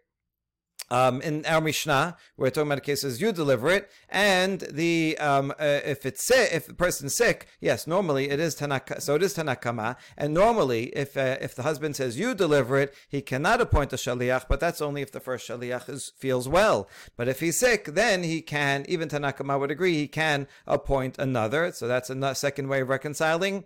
um, 0.92 1.22
in 1.22 1.46
our 1.46 1.62
Mishnah, 1.62 2.18
we're 2.36 2.50
talking 2.50 2.70
about 2.70 2.84
cases 2.84 3.22
you 3.22 3.32
deliver 3.32 3.70
it, 3.70 3.90
and 4.10 4.60
the 4.70 5.18
um, 5.20 5.52
uh, 5.52 5.80
if 5.86 6.06
it's 6.06 6.22
sick, 6.22 6.50
if 6.54 6.68
the 6.68 6.74
person's 6.74 7.16
sick, 7.16 7.48
yes, 7.62 7.88
normally 7.88 8.30
it 8.30 8.40
is 8.42 8.56
tanaka, 8.56 9.00
so 9.00 9.16
it 9.16 9.24
is 9.24 9.34
tanakama, 9.34 9.96
and 10.18 10.34
normally 10.34 10.88
if 10.88 11.16
uh, 11.16 11.38
if 11.40 11.56
the 11.56 11.64
husband 11.64 11.96
says 11.96 12.20
you 12.20 12.36
deliver 12.36 12.78
it, 12.78 12.94
he 13.08 13.22
cannot 13.22 13.62
appoint 13.62 13.94
a 13.94 13.96
shaliach, 13.96 14.46
but 14.50 14.60
that's 14.60 14.82
only 14.82 15.02
if 15.02 15.12
the 15.14 15.22
first 15.22 15.48
shaliach 15.48 15.90
is, 15.90 16.12
feels 16.18 16.50
well. 16.50 16.90
But 17.16 17.30
if 17.30 17.40
he's 17.40 17.58
sick, 17.58 17.86
then 17.86 18.24
he 18.24 18.42
can. 18.42 18.86
Even 18.90 19.08
tanakama 19.08 19.58
would 19.60 19.72
agree 19.72 19.94
he 19.94 20.08
can 20.10 20.48
appoint 20.68 21.18
another. 21.18 21.72
So 21.72 21.88
that's 21.88 22.10
a 22.10 22.36
second 22.36 22.68
way 22.68 22.82
of 22.82 22.90
reconciling. 22.90 23.64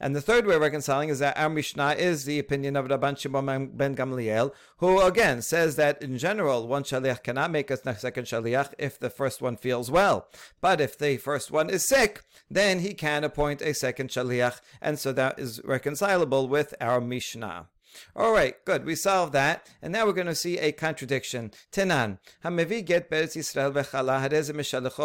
And 0.00 0.14
the 0.14 0.20
third 0.20 0.46
way 0.46 0.54
of 0.54 0.60
reconciling 0.60 1.08
is 1.08 1.18
that 1.20 1.38
our 1.38 1.48
Mishnah 1.48 1.92
is 1.98 2.24
the 2.24 2.38
opinion 2.38 2.76
of 2.76 2.86
Rabban 2.86 3.18
Shimon 3.18 3.68
ben 3.68 3.96
Gamliel, 3.96 4.52
who 4.78 5.00
again 5.00 5.42
says 5.42 5.76
that 5.76 6.02
in 6.02 6.18
general, 6.18 6.66
one 6.66 6.82
shaliach 6.82 7.22
cannot 7.22 7.50
make 7.50 7.70
a 7.70 7.76
second 7.76 8.24
shaliach 8.24 8.72
if 8.78 8.98
the 8.98 9.10
first 9.10 9.40
one 9.40 9.56
feels 9.56 9.90
well. 9.90 10.28
But 10.60 10.80
if 10.80 10.98
the 10.98 11.16
first 11.18 11.50
one 11.50 11.70
is 11.70 11.86
sick, 11.86 12.22
then 12.50 12.80
he 12.80 12.94
can 12.94 13.24
appoint 13.24 13.62
a 13.62 13.74
second 13.74 14.10
shaliach, 14.10 14.60
and 14.80 14.98
so 14.98 15.12
that 15.12 15.38
is 15.38 15.60
reconcilable 15.64 16.48
with 16.48 16.74
our 16.80 17.00
Mishnah. 17.00 17.68
All 18.16 18.32
right, 18.32 18.62
good. 18.64 18.84
We 18.84 18.94
solved 18.94 19.32
that. 19.32 19.66
And 19.82 19.92
now 19.92 20.06
we're 20.06 20.12
going 20.12 20.26
to 20.26 20.34
see 20.34 20.58
a 20.58 20.72
contradiction. 20.72 21.52
Tenan. 21.72 22.18
Hamevi 22.44 22.84
get 22.84 23.10
Beretz 23.10 23.36
Yisrael 23.36 23.72
v'chala 23.72 24.22
hareze 24.22 24.52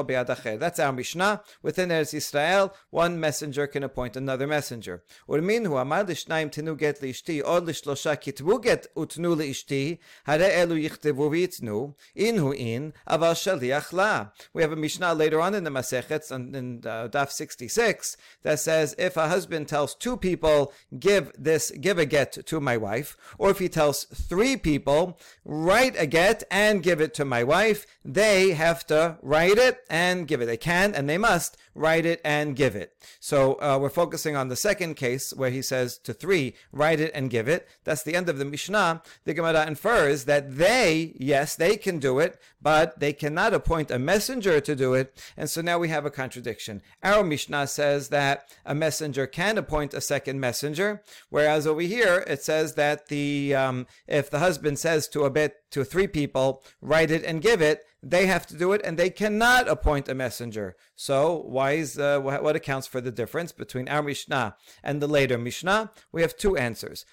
be'ad 0.08 0.28
acher. 0.28 0.60
That's 0.60 0.80
our 0.80 0.92
Mishnah. 0.92 1.42
Within 1.62 1.90
Eretz 1.90 2.14
Yisrael, 2.14 2.74
one 2.90 3.20
messenger 3.20 3.68
can 3.68 3.84
appoint 3.84 4.16
another 4.16 4.48
messenger. 4.48 5.04
Urminhu 5.28 5.80
amar 5.82 6.04
l'shnayim 6.04 6.50
tinu 6.52 6.78
get 6.78 7.02
li'ishti 7.02 7.44
od 7.44 7.66
l'shlosha 7.66 8.16
kitvu 8.18 8.62
get 8.62 8.88
utnu 8.96 9.36
li'ishti 9.36 10.00
hare 10.26 10.50
elu 10.50 10.90
yichtevu 10.90 11.30
v'yitnu 11.30 11.96
inhu 12.16 12.56
in 12.56 12.94
aval 13.08 13.34
shaliach 13.34 13.94
la. 13.94 14.28
We 14.54 14.62
have 14.62 14.72
a 14.72 14.76
Mishnah 14.76 15.14
later 15.14 15.42
on 15.42 15.54
in 15.56 15.64
the 15.64 15.70
Masechet, 15.70 16.32
in 16.32 16.82
uh, 16.86 17.08
Daf 17.08 17.32
66, 17.32 18.18
that 18.44 18.60
says 18.60 18.96
if 18.98 19.18
a 19.18 19.28
husband 19.28 19.68
tells 19.68 19.96
two 19.96 20.18
people, 20.18 20.74
give 21.00 21.32
this, 21.38 21.72
give 21.72 21.98
a 21.98 22.06
get 22.06 22.46
to 22.46 22.60
my 22.60 22.78
wife, 22.80 23.18
or 23.38 23.52
if 23.52 23.60
he 23.60 23.70
tells 23.70 24.06
three 24.06 24.58
people, 24.58 25.20
write 25.46 25.96
a 26.00 26.08
get 26.08 26.44
and 26.50 26.82
give 26.82 27.00
it 27.02 27.14
to 27.16 27.26
my 27.26 27.44
wife, 27.44 27.86
they 28.04 28.52
have 28.52 28.88
to 28.88 29.18
write 29.22 29.58
it 29.58 29.82
and 29.90 30.28
give 30.28 30.42
it. 30.42 30.46
They 30.46 30.58
can 30.58 30.96
and 30.96 31.08
they 31.08 31.18
must 31.18 31.58
write 31.76 32.06
it 32.06 32.20
and 32.26 32.56
give 32.56 32.76
it. 32.76 32.94
So 33.20 33.54
uh, 33.62 33.78
we're 33.80 33.90
focusing 33.90 34.36
on 34.36 34.50
the 34.50 34.56
second 34.56 34.96
case 34.96 35.34
where 35.34 35.50
he 35.50 35.62
says 35.62 35.98
to 36.00 36.14
three, 36.14 36.56
write 36.72 37.00
it 37.00 37.12
and 37.14 37.30
give 37.30 37.48
it. 37.48 37.68
That's 37.84 38.04
the 38.04 38.16
end 38.16 38.28
of 38.28 38.38
the 38.38 38.46
Mishnah. 38.46 39.02
The 39.24 39.34
Gemara 39.34 39.66
infers 39.66 40.26
that 40.26 40.58
they, 40.58 41.14
yes, 41.18 41.56
they 41.56 41.78
can 41.78 42.00
do 42.00 42.20
it, 42.20 42.40
but 42.62 43.00
they 43.00 43.14
cannot 43.14 43.54
appoint 43.54 43.92
a 43.92 44.00
messenger 44.00 44.60
to 44.60 44.76
do 44.76 44.94
it. 44.94 45.18
And 45.38 45.50
so 45.50 45.62
now 45.62 45.80
we 45.80 45.88
have 45.90 46.06
a 46.06 46.12
contradiction. 46.12 46.82
Our 47.04 47.24
Mishnah 47.24 47.68
says 47.68 48.10
that 48.10 48.50
a 48.66 48.76
messenger 48.76 49.28
can 49.28 49.58
appoint 49.58 49.94
a 49.94 50.02
second 50.02 50.40
messenger, 50.40 51.02
whereas 51.30 51.66
over 51.66 51.82
here 51.82 52.26
it 52.28 52.44
says 52.44 52.69
that 52.76 53.08
the 53.08 53.56
um, 53.56 53.88
if 54.08 54.30
the 54.30 54.40
husband 54.40 54.80
says 54.80 55.08
to 55.10 55.24
a 55.24 55.30
bit 55.30 55.56
to 55.72 55.84
three 55.84 56.08
people, 56.08 56.64
write 56.82 57.12
it 57.12 57.24
and 57.24 57.42
give 57.42 57.62
it, 57.62 57.84
they 58.02 58.28
have 58.28 58.48
to 58.48 58.56
do 58.56 58.72
it 58.72 58.82
and 58.84 58.98
they 58.98 59.10
cannot 59.10 59.68
appoint 59.68 60.08
a 60.08 60.16
messenger. 60.16 60.76
So, 60.96 61.44
why 61.46 61.74
is 61.74 62.00
uh, 62.00 62.20
what 62.20 62.56
accounts 62.56 62.88
for 62.88 63.02
the 63.02 63.12
difference 63.12 63.52
between 63.52 63.90
our 63.90 64.02
Mishnah 64.02 64.56
and 64.84 65.02
the 65.02 65.08
later 65.08 65.38
Mishnah? 65.38 65.92
We 66.12 66.22
have 66.22 66.38
two 66.38 66.56
answers. 66.56 67.06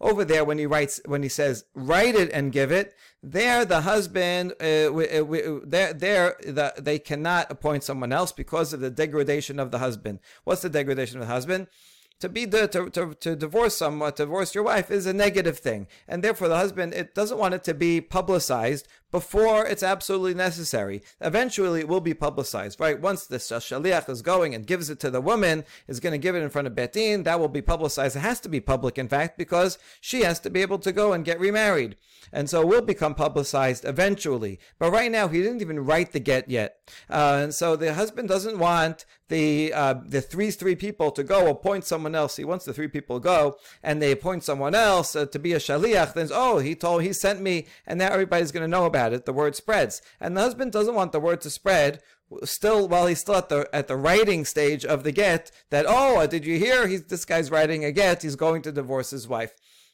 Over 0.00 0.24
there, 0.24 0.44
when 0.44 0.58
he 0.58 0.66
writes, 0.66 1.00
when 1.04 1.22
he 1.22 1.28
says, 1.28 1.64
write 1.74 2.14
it 2.14 2.30
and 2.32 2.52
give 2.52 2.72
it, 2.72 2.94
there 3.22 3.64
the 3.64 3.82
husband, 3.82 4.54
uh, 4.60 4.92
uh 4.92 5.60
there, 5.64 5.92
there 5.92 6.36
the, 6.42 6.74
they 6.78 6.98
cannot 6.98 7.50
appoint 7.50 7.84
someone 7.84 8.12
else 8.12 8.32
because 8.32 8.72
of 8.72 8.80
the 8.80 8.90
degradation 8.90 9.60
of 9.60 9.70
the 9.70 9.78
husband. 9.78 10.18
What's 10.44 10.62
the 10.62 10.68
degradation 10.68 11.20
of 11.20 11.28
the 11.28 11.32
husband? 11.32 11.68
To 12.22 12.28
be 12.28 12.44
the, 12.44 12.68
to, 12.68 12.88
to, 12.90 13.14
to 13.14 13.34
divorce 13.34 13.76
someone, 13.76 14.08
uh, 14.08 14.12
to 14.12 14.22
divorce 14.22 14.54
your 14.54 14.62
wife 14.62 14.92
is 14.92 15.06
a 15.06 15.12
negative 15.12 15.58
thing. 15.58 15.88
And 16.06 16.22
therefore 16.22 16.46
the 16.46 16.56
husband, 16.56 16.94
it 16.94 17.16
doesn't 17.16 17.36
want 17.36 17.54
it 17.54 17.64
to 17.64 17.74
be 17.74 18.00
publicized 18.00 18.86
before 19.10 19.66
it's 19.66 19.82
absolutely 19.82 20.34
necessary. 20.34 21.02
Eventually, 21.20 21.80
it 21.80 21.88
will 21.88 22.00
be 22.00 22.14
publicized, 22.14 22.78
right? 22.78 23.00
Once 23.00 23.26
the 23.26 23.36
uh, 23.36 23.58
shaliach 23.58 24.08
is 24.08 24.22
going 24.22 24.54
and 24.54 24.68
gives 24.68 24.88
it 24.88 25.00
to 25.00 25.10
the 25.10 25.20
woman, 25.20 25.64
is 25.88 25.98
going 25.98 26.12
to 26.12 26.18
give 26.18 26.36
it 26.36 26.42
in 26.42 26.48
front 26.48 26.68
of 26.68 26.74
Betin, 26.74 27.24
that 27.24 27.40
will 27.40 27.48
be 27.48 27.60
publicized. 27.60 28.14
It 28.14 28.20
has 28.20 28.38
to 28.40 28.48
be 28.48 28.60
public, 28.60 28.98
in 28.98 29.08
fact, 29.08 29.36
because 29.36 29.76
she 30.00 30.22
has 30.22 30.38
to 30.40 30.50
be 30.50 30.62
able 30.62 30.78
to 30.78 30.92
go 30.92 31.12
and 31.12 31.24
get 31.24 31.40
remarried. 31.40 31.96
And 32.32 32.48
so 32.48 32.62
it 32.62 32.68
will 32.68 32.82
become 32.82 33.14
publicized 33.14 33.84
eventually. 33.84 34.58
But 34.78 34.92
right 34.92 35.10
now, 35.10 35.28
he 35.28 35.42
didn't 35.42 35.62
even 35.62 35.80
write 35.80 36.12
the 36.12 36.20
get 36.20 36.48
yet. 36.48 36.76
Uh, 37.08 37.40
and 37.42 37.54
so 37.54 37.76
the 37.76 37.94
husband 37.94 38.28
doesn't 38.28 38.58
want 38.58 39.06
the 39.28 39.72
uh, 39.72 39.94
the 40.06 40.20
three 40.20 40.50
three 40.50 40.76
people 40.76 41.10
to 41.10 41.24
go 41.24 41.48
appoint 41.48 41.84
someone 41.84 42.14
else. 42.14 42.36
He 42.36 42.44
wants 42.44 42.66
the 42.66 42.74
three 42.74 42.88
people 42.88 43.18
to 43.18 43.24
go, 43.24 43.56
and 43.82 44.00
they 44.00 44.12
appoint 44.12 44.44
someone 44.44 44.74
else 44.74 45.16
uh, 45.16 45.26
to 45.26 45.38
be 45.38 45.54
a 45.54 45.58
shaliach. 45.58 46.12
Then 46.12 46.28
oh, 46.32 46.58
he 46.58 46.74
told 46.74 47.02
he 47.02 47.12
sent 47.12 47.40
me, 47.40 47.66
and 47.86 47.98
now 47.98 48.12
everybody's 48.12 48.52
going 48.52 48.64
to 48.64 48.68
know 48.68 48.84
about 48.84 49.14
it. 49.14 49.24
The 49.24 49.32
word 49.32 49.56
spreads, 49.56 50.02
and 50.20 50.36
the 50.36 50.42
husband 50.42 50.72
doesn't 50.72 50.94
want 50.94 51.12
the 51.12 51.20
word 51.20 51.40
to 51.42 51.50
spread 51.50 52.02
still 52.44 52.88
while 52.88 53.06
he's 53.06 53.20
still 53.20 53.36
at 53.36 53.48
the 53.48 53.68
at 53.72 53.88
the 53.88 53.96
writing 53.96 54.44
stage 54.44 54.84
of 54.84 55.04
the 55.04 55.12
get 55.12 55.50
that 55.70 55.84
oh 55.86 56.26
did 56.26 56.46
you 56.46 56.58
hear 56.58 56.86
he's 56.86 57.04
this 57.04 57.26
guy's 57.26 57.50
writing 57.50 57.84
a 57.84 57.92
get 57.92 58.22
he's 58.22 58.36
going 58.36 58.62
to 58.62 58.72
divorce 58.72 59.10
his 59.10 59.28
wife 59.28 59.52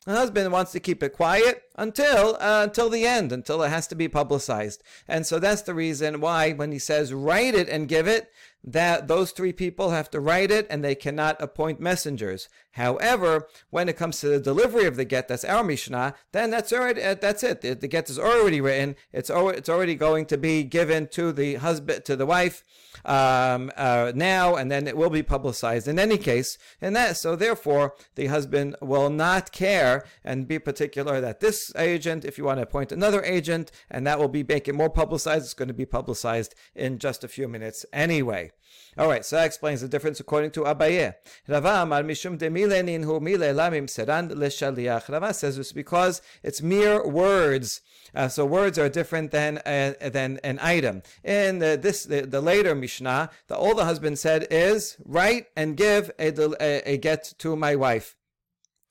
the 0.09 0.15
husband 0.15 0.51
wants 0.51 0.73
to 0.73 0.81
keep 0.81 1.03
it 1.03 1.13
quiet 1.13 1.65
until 1.77 2.37
uh, 2.41 2.63
until 2.65 2.89
the 2.89 3.07
end, 3.07 3.31
until 3.31 3.63
it 3.63 3.69
has 3.69 3.87
to 3.89 3.95
be 3.95 4.09
publicized. 4.09 4.83
And 5.07 5.27
so 5.27 5.39
that's 5.39 5.63
the 5.63 5.75
reason 5.75 6.21
why 6.21 6.53
when 6.53 6.73
he 6.73 6.79
says 6.79 7.13
write 7.13 7.55
it 7.55 7.69
and 7.69 7.89
give 7.89 8.09
it, 8.09 8.31
that 8.65 9.07
those 9.07 9.33
three 9.33 9.53
people 9.53 9.91
have 9.91 10.11
to 10.11 10.21
write 10.21 10.51
it 10.51 10.67
and 10.71 10.83
they 10.83 10.95
cannot 10.95 11.41
appoint 11.41 11.79
messengers. 11.79 12.49
However, 12.79 13.49
when 13.71 13.89
it 13.89 13.97
comes 13.97 14.21
to 14.21 14.29
the 14.29 14.39
delivery 14.39 14.87
of 14.87 14.95
the 14.95 15.05
get, 15.05 15.27
that's 15.27 15.45
our 15.45 15.65
Mishnah, 15.65 16.15
then 16.31 16.51
that's 16.51 16.73
already 16.73 17.03
uh, 17.03 17.15
that's 17.15 17.43
it. 17.43 17.61
The, 17.61 17.75
the 17.75 17.89
get 17.89 18.09
is 18.09 18.21
already 18.21 18.61
written. 18.61 18.95
It's 19.13 19.31
it's 19.35 19.69
already 19.69 19.97
going 19.97 20.27
to 20.27 20.39
be 20.39 20.63
given 20.63 21.09
to 21.09 21.33
the 21.33 21.57
husband 21.57 22.05
to 22.05 22.15
the 22.15 22.25
wife 22.25 22.63
um, 23.05 23.73
uh, 23.77 24.13
now, 24.15 24.55
and 24.55 24.71
then 24.71 24.87
it 24.87 24.97
will 24.97 25.11
be 25.11 25.25
publicized 25.25 25.89
in 25.89 25.99
any 25.99 26.19
case. 26.19 26.57
And 26.81 26.95
that 26.95 27.17
so 27.17 27.35
therefore 27.35 27.95
the 28.15 28.27
husband 28.27 28.77
will 28.81 29.11
not 29.11 29.51
care 29.51 30.05
and 30.23 30.47
be 30.47 30.61
particular 30.61 31.21
that 31.21 31.41
this 31.41 31.73
agent, 31.75 32.25
if 32.25 32.39
you 32.39 32.45
want 32.45 32.59
to 32.59 32.63
appoint 32.63 32.93
another 32.93 33.25
agent, 33.25 33.73
and 33.91 34.07
that 34.07 34.21
will 34.21 34.29
be 34.29 34.45
make 34.45 34.69
it 34.69 34.77
more 34.77 34.89
publicized. 34.89 35.45
It's 35.45 35.53
going 35.53 35.67
to 35.67 35.75
be 35.75 35.85
publicized 35.85 36.55
in 36.77 37.01
just 37.01 37.25
a 37.25 37.29
few 37.29 37.49
minutes 37.49 37.85
anyway. 37.93 38.53
All 38.97 39.09
right, 39.09 39.25
so 39.25 39.37
that 39.37 39.47
explains 39.47 39.81
the 39.81 39.89
difference 39.89 40.19
according 40.19 40.51
to 40.53 40.63
Abaye. 40.63 41.15
Rava 41.47 41.83
Amar 41.83 42.03
Mishum 42.03 42.37
de 42.37 42.49
Hu 42.49 43.21
Mile 43.21 43.55
Lamim 43.55 43.87
Seran 43.87 44.31
Leshaliach. 44.33 45.09
Rava 45.09 45.33
says 45.33 45.57
it's 45.57 45.73
because 45.73 46.21
it's 46.43 46.61
mere 46.61 47.07
words. 47.07 47.81
Uh, 48.15 48.27
so 48.27 48.45
words 48.45 48.79
are 48.79 48.89
different 48.89 49.31
than 49.31 49.59
uh, 49.59 49.93
than 50.01 50.41
an 50.43 50.59
item. 50.61 51.03
In 51.23 51.61
the, 51.61 51.79
this 51.81 52.05
the, 52.05 52.23
the, 52.23 52.41
later 52.41 52.75
Mishnah, 52.75 53.31
the 53.47 53.57
the 53.77 53.85
husband 53.85 54.19
said 54.19 54.47
is 54.51 54.97
write 55.05 55.47
and 55.57 55.77
give 55.77 56.11
a, 56.19 56.33
a, 56.61 56.95
a 56.95 56.97
get 56.97 57.35
to 57.39 57.55
my 57.55 57.77
wife. 57.77 58.17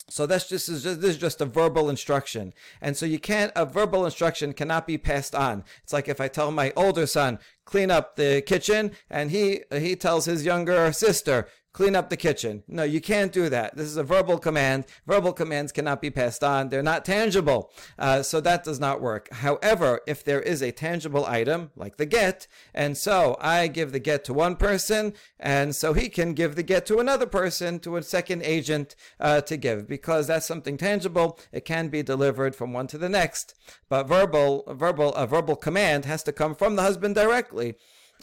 So 0.10 0.26
that's 0.26 0.48
just, 0.48 0.68
this 0.68 0.86
is 0.86 1.18
just 1.18 1.42
a 1.42 1.46
verbal 1.46 1.90
instruction. 1.90 2.54
And 2.82 2.96
so 2.96 3.06
you 3.06 3.20
can't, 3.20 3.52
a 3.56 3.66
verbal 3.66 4.06
instruction 4.06 4.54
cannot 4.54 4.88
be 4.88 4.98
passed 4.98 5.36
on. 5.36 5.66
It's 5.84 5.92
like 5.92 6.08
if 6.08 6.22
I 6.22 6.30
tell 6.30 6.50
my 6.52 6.72
older 6.78 7.06
son, 7.06 7.40
clean 7.66 7.92
up 7.92 8.16
the 8.16 8.42
kitchen, 8.42 8.92
and 9.10 9.32
he, 9.32 9.64
he 9.72 9.96
tells 9.98 10.26
his 10.26 10.46
younger 10.46 10.94
sister, 10.94 11.48
clean 11.78 11.96
up 11.96 12.10
the 12.10 12.18
kitchen. 12.18 12.64
No, 12.68 12.82
you 12.82 13.00
can't 13.00 13.32
do 13.32 13.50
that. 13.50 13.78
This 13.78 13.86
is 13.86 13.98
a 13.98 14.04
verbal 14.04 14.40
command. 14.40 14.86
Verbal 15.06 15.32
commands 15.32 15.72
cannot 15.72 16.02
be 16.02 16.10
passed 16.10 16.44
on. 16.44 16.70
They're 16.70 16.82
not 16.82 17.06
tangible. 17.06 17.72
Uh, 18.00 18.24
so 18.24 18.42
that 18.42 18.64
does 18.64 18.80
not 18.80 19.00
work. 19.00 19.32
However, 19.32 20.02
if 20.08 20.24
there 20.24 20.42
is 20.42 20.64
a 20.64 20.72
tangible 20.72 21.24
item, 21.28 21.70
like 21.76 21.98
the 21.98 22.08
get, 22.08 22.48
and 22.74 22.98
so 22.98 23.38
I 23.40 23.68
give 23.68 23.92
the 23.92 24.00
get 24.00 24.26
to 24.26 24.34
one 24.34 24.56
person, 24.56 25.14
and 25.40 25.76
so 25.76 25.94
he 25.94 26.10
can 26.10 26.34
give 26.34 26.56
the 26.56 26.64
get 26.64 26.88
to 26.88 26.98
another 26.98 27.28
person, 27.28 27.80
to 27.82 27.98
a 27.98 28.02
second 28.02 28.42
agent 28.42 28.96
uh, 29.20 29.42
to 29.42 29.56
give, 29.56 29.88
because 29.88 30.26
that's 30.26 30.48
something 30.48 30.78
tangible. 30.78 31.40
It 31.52 31.64
can 31.64 31.90
be 31.90 32.02
delivered 32.02 32.56
from 32.56 32.74
one 32.74 32.88
to 32.88 32.98
the 32.98 33.08
next. 33.08 33.54
But 33.88 34.08
verbal, 34.08 34.64
verbal, 34.68 35.14
a 35.14 35.28
verbal 35.28 35.56
command 35.56 36.06
has 36.06 36.24
to 36.24 36.32
come 36.32 36.56
from 36.56 36.76
the 36.76 36.82
husband 36.82 37.14
directly. 37.14 37.76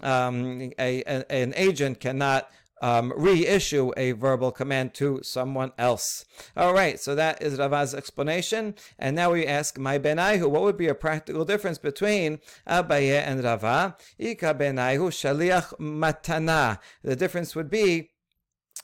Um, 0.02 0.73
a, 0.76 1.04
a, 1.04 1.30
an 1.30 1.54
agent 1.56 2.00
cannot 2.00 2.50
um, 2.84 3.14
reissue 3.16 3.92
a 3.96 4.12
verbal 4.12 4.52
command 4.52 4.92
to 4.92 5.18
someone 5.22 5.72
else. 5.78 6.26
All 6.54 6.74
right, 6.74 7.00
so 7.00 7.14
that 7.14 7.40
is 7.40 7.58
Rava's 7.58 7.94
explanation. 7.94 8.74
And 8.98 9.16
now 9.16 9.32
we 9.32 9.46
ask, 9.46 9.78
my 9.78 9.98
benaihu, 9.98 10.50
what 10.50 10.60
would 10.64 10.76
be 10.76 10.88
a 10.88 10.94
practical 10.94 11.46
difference 11.46 11.78
between 11.78 12.40
Abaye 12.68 13.26
and 13.26 13.42
Rava? 13.42 13.96
Ika 14.18 14.52
benaihu 14.52 15.08
shaliach 15.08 15.78
matana. 15.80 16.78
The 17.02 17.16
difference 17.16 17.56
would 17.56 17.70
be 17.70 18.10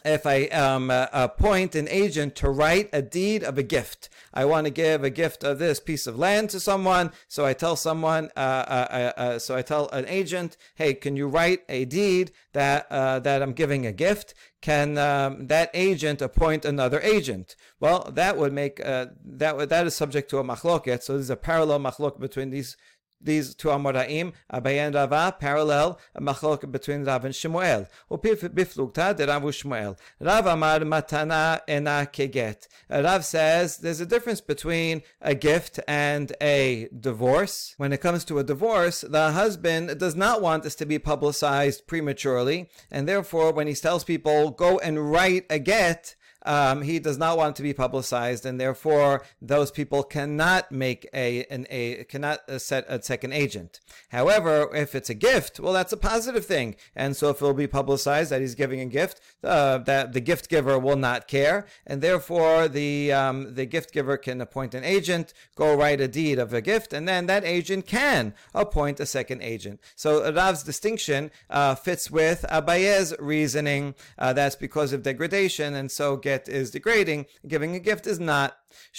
if 0.04 0.26
I 0.26 0.44
um, 0.46 0.90
appoint 0.90 1.74
an 1.74 1.88
agent 1.88 2.34
to 2.36 2.50
write 2.50 2.88
a 2.92 3.02
deed 3.02 3.42
of 3.42 3.58
a 3.58 3.62
gift. 3.62 4.08
I 4.32 4.44
want 4.44 4.66
to 4.66 4.70
give 4.70 5.04
a 5.04 5.10
gift 5.10 5.44
of 5.44 5.58
this 5.58 5.80
piece 5.80 6.06
of 6.06 6.18
land 6.18 6.50
to 6.50 6.60
someone, 6.60 7.12
so 7.28 7.44
I 7.44 7.52
tell 7.52 7.76
someone, 7.76 8.30
uh, 8.36 8.40
uh, 8.40 8.86
uh, 8.90 9.20
uh 9.20 9.38
so 9.38 9.56
I 9.56 9.62
tell 9.62 9.88
an 9.90 10.06
agent, 10.06 10.56
hey, 10.76 10.94
can 10.94 11.16
you 11.16 11.26
write 11.26 11.62
a 11.68 11.84
deed 11.84 12.32
that 12.52 12.88
that 12.90 13.42
I'm 13.42 13.52
giving 13.52 13.86
a 13.86 13.92
gift? 13.92 14.34
Can 14.60 14.98
um, 14.98 15.46
that 15.46 15.70
agent 15.74 16.22
appoint 16.22 16.64
another 16.64 17.00
agent? 17.00 17.56
Well, 17.78 18.10
that 18.12 18.36
would 18.36 18.52
make 18.52 18.76
that 18.76 19.56
would, 19.56 19.68
that 19.68 19.86
is 19.86 19.94
subject 19.94 20.30
to 20.30 20.38
a 20.38 20.44
machloket. 20.44 21.02
So 21.02 21.14
there's 21.14 21.30
a 21.30 21.36
parallel 21.36 21.80
machlok 21.80 22.20
between 22.20 22.50
these 22.50 22.76
these 23.20 23.54
two 23.54 23.68
Amoraim, 23.68 24.32
Abaye 24.52 24.78
and 24.78 24.94
Rava, 24.94 25.36
parallel 25.38 25.98
machlok 26.18 26.70
between 26.70 27.04
Rav 27.04 27.24
and 27.24 27.34
Shmuel. 27.34 27.88
Biflugta 28.10 29.16
de 29.16 29.26
Rav 29.26 29.42
Shmuel. 29.42 29.98
Rav 30.20 30.46
Amar 30.46 30.80
Matana 30.80 31.60
ena 31.68 32.08
keget. 32.12 32.68
Rav 32.88 33.24
says 33.24 33.78
there's 33.78 34.00
a 34.00 34.06
difference 34.06 34.40
between 34.40 35.02
a 35.20 35.34
gift 35.34 35.80
and 35.86 36.32
a 36.40 36.88
divorce. 36.98 37.74
When 37.76 37.92
it 37.92 38.00
comes 38.00 38.24
to 38.26 38.38
a 38.38 38.44
divorce, 38.44 39.02
the 39.02 39.32
husband 39.32 39.98
does 39.98 40.14
not 40.16 40.42
want 40.42 40.62
this 40.62 40.74
to 40.76 40.86
be 40.86 40.98
publicized 40.98 41.86
prematurely, 41.86 42.70
and 42.90 43.08
therefore, 43.08 43.52
when 43.52 43.66
he 43.66 43.74
tells 43.74 44.04
people 44.04 44.50
go 44.50 44.78
and 44.78 45.10
write 45.10 45.46
a 45.50 45.58
get, 45.58 46.14
um, 46.44 46.82
he 46.82 46.98
does 46.98 47.18
not 47.18 47.36
want 47.36 47.56
to 47.56 47.62
be 47.62 47.72
publicized, 47.72 48.46
and 48.46 48.60
therefore 48.60 49.22
those 49.40 49.70
people 49.70 50.02
cannot 50.02 50.72
make 50.72 51.08
a 51.12 51.44
an 51.44 51.66
a 51.70 52.04
cannot 52.04 52.48
uh, 52.48 52.58
set 52.58 52.84
a 52.88 53.02
second 53.02 53.32
agent. 53.32 53.80
However, 54.10 54.74
if 54.74 54.94
it's 54.94 55.10
a 55.10 55.14
gift, 55.14 55.60
well, 55.60 55.72
that's 55.72 55.92
a 55.92 55.96
positive 55.96 56.46
thing, 56.46 56.76
and 56.96 57.16
so 57.16 57.30
if 57.30 57.36
it 57.36 57.44
will 57.44 57.54
be 57.54 57.66
publicized 57.66 58.30
that 58.30 58.40
he's 58.40 58.54
giving 58.54 58.80
a 58.80 58.86
gift, 58.86 59.20
uh, 59.44 59.78
that 59.78 60.12
the 60.12 60.20
gift 60.20 60.48
giver 60.48 60.78
will 60.78 60.96
not 60.96 61.28
care, 61.28 61.66
and 61.86 62.00
therefore 62.02 62.68
the 62.68 63.12
um, 63.12 63.54
the 63.54 63.66
gift 63.66 63.92
giver 63.92 64.16
can 64.16 64.40
appoint 64.40 64.74
an 64.74 64.84
agent, 64.84 65.32
go 65.54 65.74
write 65.74 66.00
a 66.00 66.08
deed 66.08 66.38
of 66.38 66.52
a 66.54 66.60
gift, 66.60 66.92
and 66.92 67.06
then 67.06 67.26
that 67.26 67.44
agent 67.44 67.86
can 67.86 68.34
appoint 68.54 69.00
a 69.00 69.06
second 69.06 69.42
agent. 69.42 69.80
So 69.96 70.32
Rav's 70.32 70.62
distinction 70.62 71.30
uh, 71.48 71.74
fits 71.74 72.10
with 72.10 72.44
Abaye's 72.50 73.14
reasoning. 73.18 73.94
Uh, 74.18 74.32
that's 74.32 74.56
because 74.56 74.92
of 74.92 75.02
degradation, 75.02 75.74
and 75.74 75.90
so 75.90 76.16
get 76.30 76.48
is 76.48 76.70
degrading, 76.70 77.26
giving 77.52 77.74
a 77.74 77.80
gift 77.80 78.06
is 78.06 78.20
not. 78.20 78.50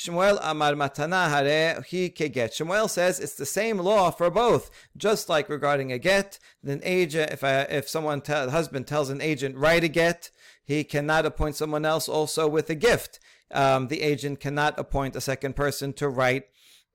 Shmuel 0.01 0.37
Amar 0.41 0.73
Matana 0.73 1.23
Hare 1.33 1.75
Hi 1.75 2.03
Keget. 2.17 2.51
Shmuel 2.57 2.89
says 2.89 3.19
it's 3.19 3.35
the 3.35 3.45
same 3.59 3.77
law 3.89 4.11
for 4.11 4.29
both. 4.29 4.69
Just 5.05 5.29
like 5.29 5.47
regarding 5.49 5.91
a 5.91 5.99
get, 6.11 6.39
then 6.67 6.81
agent, 6.83 7.31
if 7.31 7.41
if 7.79 7.87
someone, 7.87 8.21
husband 8.59 8.85
tells 8.87 9.09
an 9.09 9.21
agent 9.21 9.55
write 9.55 9.85
a 9.85 9.87
get, 9.87 10.29
he 10.71 10.83
cannot 10.83 11.25
appoint 11.25 11.55
someone 11.55 11.85
else 11.93 12.07
also 12.09 12.43
with 12.47 12.69
a 12.69 12.75
gift. 12.89 13.19
Um, 13.61 13.87
the 13.87 14.01
agent 14.01 14.39
cannot 14.39 14.73
appoint 14.77 15.15
a 15.15 15.21
second 15.21 15.55
person 15.55 15.93
to 15.93 16.07
write 16.09 16.45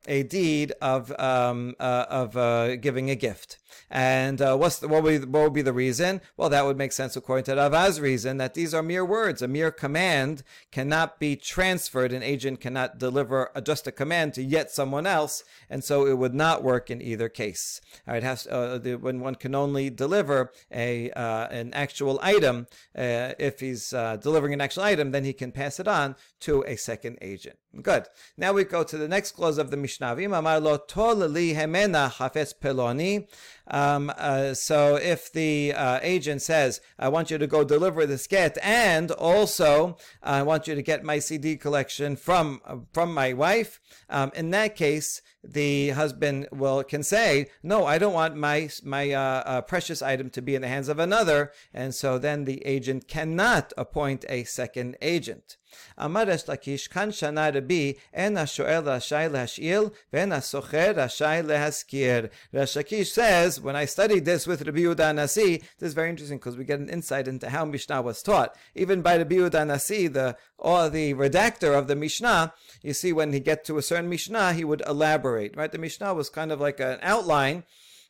a 0.07 0.23
deed 0.23 0.73
of 0.81 1.19
um, 1.19 1.75
uh, 1.81 2.07
of 2.09 2.37
uh, 2.37 2.77
giving 2.77 3.11
a 3.11 3.17
gift. 3.29 3.59
And 3.91 4.41
uh, 4.41 4.57
what's 4.57 4.79
the, 4.79 4.89
what, 4.89 5.03
would 5.03 5.21
be, 5.21 5.27
what 5.27 5.43
would 5.45 5.53
be 5.53 5.63
the 5.63 5.73
reason? 5.73 6.21
Well, 6.37 6.49
that 6.49 6.65
would 6.65 6.77
make 6.77 6.93
sense 6.93 7.17
according 7.17 7.45
to 7.45 7.57
Rava's 7.57 8.01
reason 8.01 8.37
that 8.39 8.55
these 8.55 8.75
are 8.75 8.83
mere 8.83 9.05
words. 9.05 9.43
A 9.43 9.49
mere 9.49 9.71
command 9.71 10.43
cannot 10.71 11.19
be 11.19 11.37
transferred. 11.37 12.13
An 12.13 12.23
agent 12.23 12.61
cannot 12.61 12.99
deliver 12.99 13.51
a, 13.55 13.63
just 13.63 13.87
a 13.87 13.93
command 13.93 14.35
to 14.35 14.43
yet 14.43 14.71
someone 14.71 15.07
else, 15.07 15.45
and 15.71 15.83
so 15.83 16.07
it 16.07 16.19
would 16.19 16.35
not 16.35 16.63
work 16.63 16.91
in 16.91 17.01
either 17.01 17.29
case. 17.29 17.81
It 18.07 18.23
has 18.23 18.47
uh, 18.47 18.79
the, 18.79 18.97
when 18.97 19.21
one 19.21 19.35
can 19.35 19.55
only 19.55 19.91
deliver 19.91 20.53
a 20.73 21.11
uh, 21.11 21.49
an 21.49 21.73
actual 21.75 22.19
item. 22.23 22.67
Uh, 22.97 23.33
if 23.39 23.61
he's 23.61 23.91
delivering 23.91 24.53
an 24.53 24.61
actual 24.61 24.85
item, 24.85 25.11
then 25.13 25.25
he 25.25 25.33
can 25.33 25.53
pass 25.53 25.81
it 25.81 25.89
on 25.89 26.17
to 26.41 26.63
a 26.67 26.77
second 26.77 27.19
agent. 27.21 27.59
Good. 27.83 28.07
Now 28.37 28.53
we 28.53 28.65
go 28.65 28.83
to 28.85 28.97
the 28.97 29.09
next 29.09 29.33
clause 29.33 29.59
of 29.59 29.71
the 29.71 29.77
Mishnah. 29.77 30.15
Um, 33.69 34.13
uh, 34.17 34.55
so 34.55 34.97
if 34.97 35.33
the 35.33 35.73
uh, 35.73 35.99
agent 36.03 36.43
says, 36.43 36.81
I 36.99 37.09
want 37.09 37.31
you 37.31 37.39
to 37.39 37.47
go 37.47 37.65
deliver 37.65 38.07
this 38.07 38.27
get, 38.27 38.59
and 38.63 39.11
also 39.11 39.97
I 40.23 40.43
want 40.43 40.67
you 40.69 40.75
to 40.75 40.83
get 40.83 41.05
my 41.05 41.19
CD 41.19 41.57
collection 41.57 42.17
from, 42.17 42.87
from 42.93 43.13
my 43.13 43.33
wife, 43.33 43.81
um, 44.09 44.31
in 44.35 44.51
that 44.51 44.77
case, 44.77 45.21
the 45.46 45.90
husband 45.90 46.48
will 46.52 46.84
can 46.84 47.04
say, 47.04 47.50
"No, 47.64 47.86
I 47.86 47.98
don't 47.98 48.14
want 48.14 48.36
my 48.36 48.70
my 48.84 49.12
uh, 49.12 49.44
uh, 49.46 49.62
precious 49.62 50.02
item 50.02 50.30
to 50.32 50.42
be 50.42 50.56
in 50.56 50.62
the 50.62 50.68
hands 50.68 50.90
of 50.90 51.00
another," 51.00 51.52
and 51.74 51.96
so 51.96 52.18
then 52.18 52.46
the 52.46 52.66
agent 52.66 53.08
cannot 53.08 53.74
appoint 53.78 54.26
a 54.30 54.44
second 54.44 54.98
agent. 55.02 55.58
אמר 56.04 56.24
ריש 56.24 56.50
לקיש, 56.50 56.88
כאן 56.88 57.12
שנה 57.12 57.50
רבי, 57.54 57.94
אין 58.14 58.38
השואל 58.38 58.90
רשאי 58.90 59.28
להשאיל, 59.32 59.84
ואין 60.14 60.32
הסוחר 60.32 60.92
רשאי 60.96 61.42
להשכיר. 61.44 62.28
Rish 62.54 62.76
Lakish 62.76 63.12
says, 63.12 63.62
when 63.62 63.76
I 63.76 63.86
studied 63.86 64.26
this 64.26 64.48
with 64.48 64.62
Rabbi 64.66 64.80
Yehuda 64.80 65.16
Nasi, 65.16 65.64
this 65.80 65.88
is 65.90 65.94
very 65.94 66.10
interesting 66.10 66.38
because 66.38 66.58
we 66.58 66.66
get 66.66 66.80
an 66.80 66.90
insight 66.90 67.28
into 67.28 67.50
how 67.50 67.66
Mishnah 67.66 68.02
was 68.02 68.22
taught. 68.22 68.56
Even 68.76 69.02
by 69.02 69.18
Rabbi 69.18 69.36
Yehuda 69.36 69.68
Nasi, 69.68 70.08
the, 70.08 70.36
or 70.58 70.90
the 70.90 71.14
redactor 71.14 71.78
of 71.78 71.88
the 71.88 71.96
Mishnah, 71.96 72.54
you 72.82 72.94
see 72.94 73.14
when 73.14 73.32
he 73.34 73.40
get 73.40 73.64
to 73.66 73.78
a 73.78 73.82
certain 73.82 74.10
Mishnah, 74.10 74.54
he 74.54 74.64
would 74.64 74.84
elaborate, 74.88 75.35
right? 75.57 75.73
The 75.73 75.79
Mishnah 75.79 76.15
was 76.15 76.29
kind 76.31 76.51
of 76.53 76.61
like 76.61 76.81
an 76.81 76.99
outline 77.03 77.65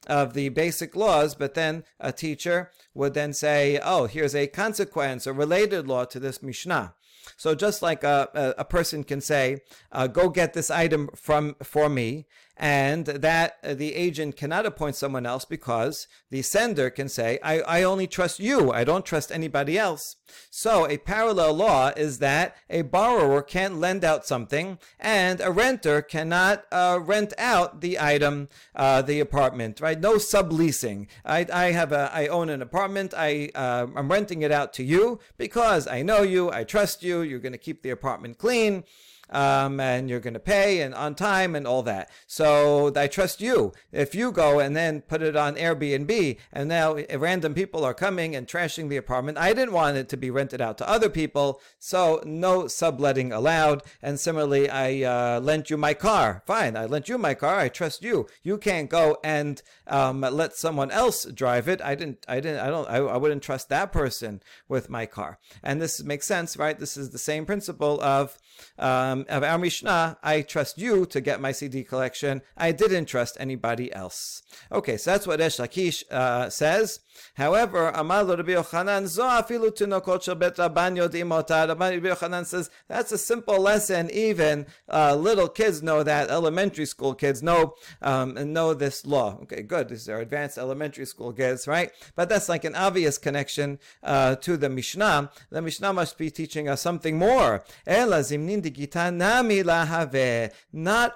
of 0.07 0.35
the 0.35 0.49
basic 0.51 0.95
laws, 0.95 1.35
but 1.35 1.55
then 1.55 1.85
a 1.99 2.13
teacher 2.13 2.71
would 2.95 3.15
then 3.15 3.33
say, 3.33 3.79
oh, 3.83 4.07
here's 4.07 4.35
a 4.35 4.47
consequence, 4.47 5.27
a 5.27 5.33
related 5.33 5.87
law 5.87 6.05
to 6.05 6.21
this 6.21 6.43
Mishnah. 6.43 6.95
So 7.37 7.55
just 7.55 7.83
like 7.83 8.05
a, 8.05 8.55
a, 8.59 8.65
person 8.65 9.05
can 9.05 9.21
say, 9.21 9.59
uh, 9.93 10.07
go 10.07 10.29
get 10.29 10.53
this 10.53 10.71
item 10.71 11.09
from 11.15 11.57
for 11.63 11.89
me, 11.89 12.27
and 12.57 13.05
that 13.07 13.57
uh, 13.63 13.75
the 13.75 13.95
agent 13.95 14.37
cannot 14.37 14.65
appoint 14.65 14.97
someone 14.97 15.27
else 15.27 15.45
because 15.45 16.09
the 16.31 16.41
sender 16.43 16.89
can 16.89 17.09
say, 17.09 17.39
I, 17.43 17.61
I 17.61 17.83
only 17.83 18.07
trust 18.07 18.41
you, 18.41 18.73
I 18.73 18.83
don't 18.83 19.05
trust 19.05 19.31
anybody 19.31 19.79
else. 19.79 20.17
So 20.51 20.89
a 20.89 20.97
parallel 20.99 21.55
law 21.55 21.93
is 21.97 22.19
that 22.19 22.57
a 22.71 22.83
borrower 22.83 23.43
can't 23.43 23.79
lend 23.79 24.05
out 24.05 24.27
something 24.27 24.79
and 24.99 25.41
a 25.41 25.53
renter 25.53 26.01
cannot 26.03 26.65
uh, 26.73 26.99
rent 27.01 27.35
out 27.39 27.81
the 27.81 28.01
item, 28.01 28.49
uh, 28.75 29.03
the 29.03 29.21
apartment, 29.21 29.81
right? 29.81 30.01
No 30.01 30.15
subleasing. 30.15 31.09
I, 31.25 31.47
I 31.53 31.73
have 31.73 31.93
a, 31.93 32.11
I 32.13 32.27
own 32.27 32.49
an 32.49 32.63
apartment, 32.63 33.13
I, 33.17 33.51
uh, 33.55 33.87
I'm 33.95 34.11
renting 34.11 34.43
it 34.43 34.51
out 34.51 34.73
to 34.75 34.83
you 34.83 35.21
because 35.37 35.87
I 35.87 36.03
know 36.03 36.23
you, 36.23 36.51
I 36.51 36.65
trust 36.65 37.03
you, 37.03 37.16
you're 37.23 37.39
going 37.39 37.53
to 37.53 37.59
keep 37.59 37.83
the 37.83 37.91
apartment 37.91 38.39
clean 38.39 38.85
um, 39.31 39.81
and 39.81 40.09
you're 40.09 40.21
going 40.21 40.35
to 40.35 40.41
pay 40.41 40.81
and 40.81 40.95
on 40.95 41.15
time 41.15 41.55
and 41.55 41.67
all 41.67 41.83
that. 41.83 42.11
So 42.27 42.93
I 42.95 43.07
trust 43.07 43.41
you. 43.41 43.73
If 43.93 44.15
you 44.15 44.33
go 44.33 44.59
and 44.61 44.77
then 44.77 45.03
put 45.03 45.23
it 45.23 45.37
on 45.37 45.57
Airbnb 45.57 46.39
and 46.53 46.69
now 46.69 46.97
random 47.15 47.55
people 47.55 47.85
are 47.85 47.95
coming 47.95 48.37
and 48.37 48.47
trashing 48.47 48.89
the 48.89 48.97
apartment, 48.97 49.39
I 49.39 49.53
didn't 49.53 49.73
want 49.73 49.97
it 49.97 50.09
to 50.11 50.17
be 50.17 50.31
rented 50.31 50.61
out 50.61 50.79
to 50.79 50.89
other 50.89 51.09
people. 51.09 51.61
So 51.79 52.23
no 52.25 52.69
subletting 52.69 53.33
allowed. 53.33 53.83
And 54.03 54.19
similarly, 54.21 54.69
I 54.69 55.03
uh, 55.03 55.41
lent 55.41 55.71
you 55.71 55.77
my 55.77 55.95
car. 55.95 56.43
Fine, 56.47 56.77
I 56.77 56.87
lent 56.87 57.09
you 57.09 57.19
my 57.19 57.35
car. 57.35 57.59
I 57.59 57.69
trust 57.69 58.03
you. 58.03 58.27
You 58.43 58.59
can't 58.59 58.91
go 58.91 59.19
and 59.25 59.63
um, 59.87 60.21
let 60.21 60.55
someone 60.57 60.91
else 60.91 61.25
drive 61.25 61.69
it. 61.69 61.81
I 61.83 61.95
didn't. 61.95 62.25
I 62.29 62.41
didn't. 62.41 62.61
I 62.61 62.69
don't. 62.69 62.89
I, 62.89 62.97
I 62.97 63.17
wouldn't 63.17 63.43
trust 63.43 63.69
that 63.69 63.93
person 63.93 64.43
with 64.69 64.91
my 64.91 65.07
car. 65.07 65.39
And 65.63 65.81
this 65.81 66.03
makes 66.03 66.27
sense, 66.27 66.57
right? 66.57 66.79
This 66.79 66.97
is 66.97 67.11
the 67.11 67.19
same 67.19 67.47
principle 67.47 68.01
of 68.01 68.39
um, 68.79 69.16
of 69.29 69.43
our 69.43 69.59
Mishnah, 69.59 70.19
I 70.23 70.43
trust 70.43 70.79
you 70.79 71.07
to 71.07 71.21
get 71.21 71.41
my 71.41 71.53
CD 71.53 71.85
collection. 71.85 72.43
I 72.57 72.73
didn't 72.73 73.07
trust 73.07 73.37
anybody 73.41 73.93
else. 73.93 74.43
Okay, 74.71 74.97
so 74.97 75.13
that's 75.13 75.27
what 75.27 75.39
Resh 75.39 75.57
Lakish 75.57 76.05
uh, 76.11 76.51
says. 76.51 77.01
However, 77.35 77.89
Amar 77.89 78.25
Rabbi 78.25 78.53
Yochanan 78.53 79.07
zo 79.07 79.25
afilu 79.25 79.71
tinokot 79.71 80.23
shel 80.23 80.35
bet 80.35 80.57
rabban 80.57 80.97
yodim 80.97 81.31
Rabbi 81.31 82.09
Yochanan 82.09 82.47
says 82.47 82.71
that's 82.89 83.13
a 83.13 83.19
simple 83.19 83.61
lesson. 83.61 84.11
Even 84.11 84.67
uh, 84.93 85.15
little 85.15 85.49
kids 85.49 85.83
know 85.83 86.03
that. 86.03 86.31
Elementary 86.31 86.87
school 86.87 87.15
kids 87.15 87.43
know 87.43 87.75
um, 88.03 88.53
know 88.53 88.75
this 88.75 89.07
law. 89.07 89.39
Okay, 89.43 89.63
good. 89.63 89.89
These 89.89 90.09
are 90.09 90.21
advanced 90.21 90.59
elementary 90.59 91.07
school 91.07 91.33
kids, 91.33 91.67
right? 91.67 91.91
But 92.15 92.29
that's 92.29 92.49
like 92.49 92.65
an 92.65 92.75
obvious 92.75 93.19
connection 93.19 93.79
uh, 94.03 94.37
to 94.37 94.57
the 94.57 94.69
Mishnah. 94.69 95.31
The 95.51 95.63
Mishnah 95.63 95.93
must 95.93 96.19
be 96.19 96.31
teaching 96.31 96.69
us 96.69 96.81
something 96.81 97.19
more. 97.19 97.65
Not 97.87 98.23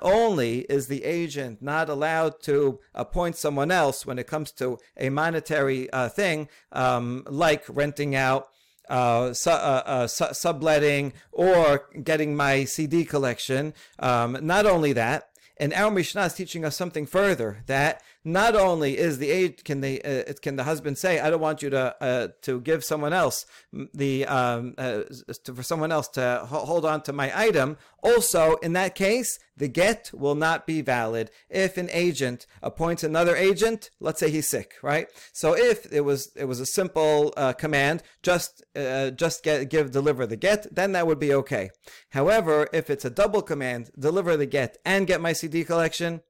only 0.02 0.58
is 0.60 0.86
the 0.86 1.04
agent 1.04 1.62
not 1.62 1.88
allowed 1.88 2.40
to 2.42 2.80
appoint 2.94 3.36
someone 3.36 3.70
else 3.70 4.06
when 4.06 4.18
it 4.18 4.26
comes 4.26 4.50
to 4.52 4.78
a 4.96 5.10
monetary 5.10 5.89
uh, 5.92 6.08
thing, 6.08 6.48
um, 6.72 7.24
like 7.26 7.64
renting 7.68 8.14
out 8.14 8.48
uh, 8.88 9.32
su- 9.32 9.50
uh, 9.50 9.82
uh, 9.86 10.06
su- 10.06 10.32
subletting 10.32 11.12
or 11.32 11.88
getting 12.02 12.36
my 12.36 12.64
CD 12.64 13.04
collection. 13.04 13.72
Um, 13.98 14.38
not 14.42 14.66
only 14.66 14.92
that, 14.92 15.28
and 15.56 15.72
our 15.74 15.90
Mishnah 15.90 16.24
is 16.24 16.34
teaching 16.34 16.64
us 16.64 16.76
something 16.76 17.06
further 17.06 17.62
that 17.66 18.02
not 18.24 18.54
only 18.54 18.98
is 18.98 19.18
the 19.18 19.30
age 19.30 19.64
can 19.64 19.80
the 19.80 20.02
uh, 20.04 20.32
can 20.42 20.56
the 20.56 20.64
husband 20.64 20.98
say 20.98 21.20
I 21.20 21.30
don't 21.30 21.40
want 21.40 21.62
you 21.62 21.70
to 21.70 21.96
uh, 22.02 22.28
to 22.42 22.60
give 22.60 22.84
someone 22.84 23.12
else 23.12 23.46
the 23.72 24.26
um, 24.26 24.74
uh, 24.76 25.02
to, 25.44 25.54
for 25.54 25.62
someone 25.62 25.90
else 25.92 26.08
to 26.08 26.46
hold 26.46 26.84
on 26.84 27.02
to 27.02 27.12
my 27.12 27.36
item. 27.38 27.78
Also, 28.02 28.56
in 28.56 28.72
that 28.72 28.94
case, 28.94 29.38
the 29.56 29.68
get 29.68 30.10
will 30.14 30.34
not 30.34 30.66
be 30.66 30.80
valid 30.80 31.30
if 31.50 31.76
an 31.76 31.88
agent 31.92 32.46
appoints 32.62 33.04
another 33.04 33.36
agent. 33.36 33.90
Let's 34.00 34.20
say 34.20 34.30
he's 34.30 34.48
sick, 34.48 34.74
right? 34.82 35.08
So 35.32 35.56
if 35.56 35.90
it 35.92 36.00
was 36.02 36.30
it 36.36 36.44
was 36.44 36.60
a 36.60 36.66
simple 36.66 37.32
uh, 37.36 37.52
command, 37.54 38.02
just 38.22 38.64
uh, 38.76 39.10
just 39.10 39.42
get 39.42 39.70
give 39.70 39.90
deliver 39.90 40.26
the 40.26 40.36
get, 40.36 40.74
then 40.74 40.92
that 40.92 41.06
would 41.06 41.18
be 41.18 41.32
okay. 41.34 41.70
However, 42.10 42.68
if 42.72 42.90
it's 42.90 43.04
a 43.04 43.10
double 43.10 43.42
command, 43.42 43.90
deliver 43.98 44.36
the 44.36 44.46
get 44.46 44.78
and 44.84 45.06
get 45.06 45.20
my 45.20 45.32
CD 45.32 45.64
collection, 45.64 46.22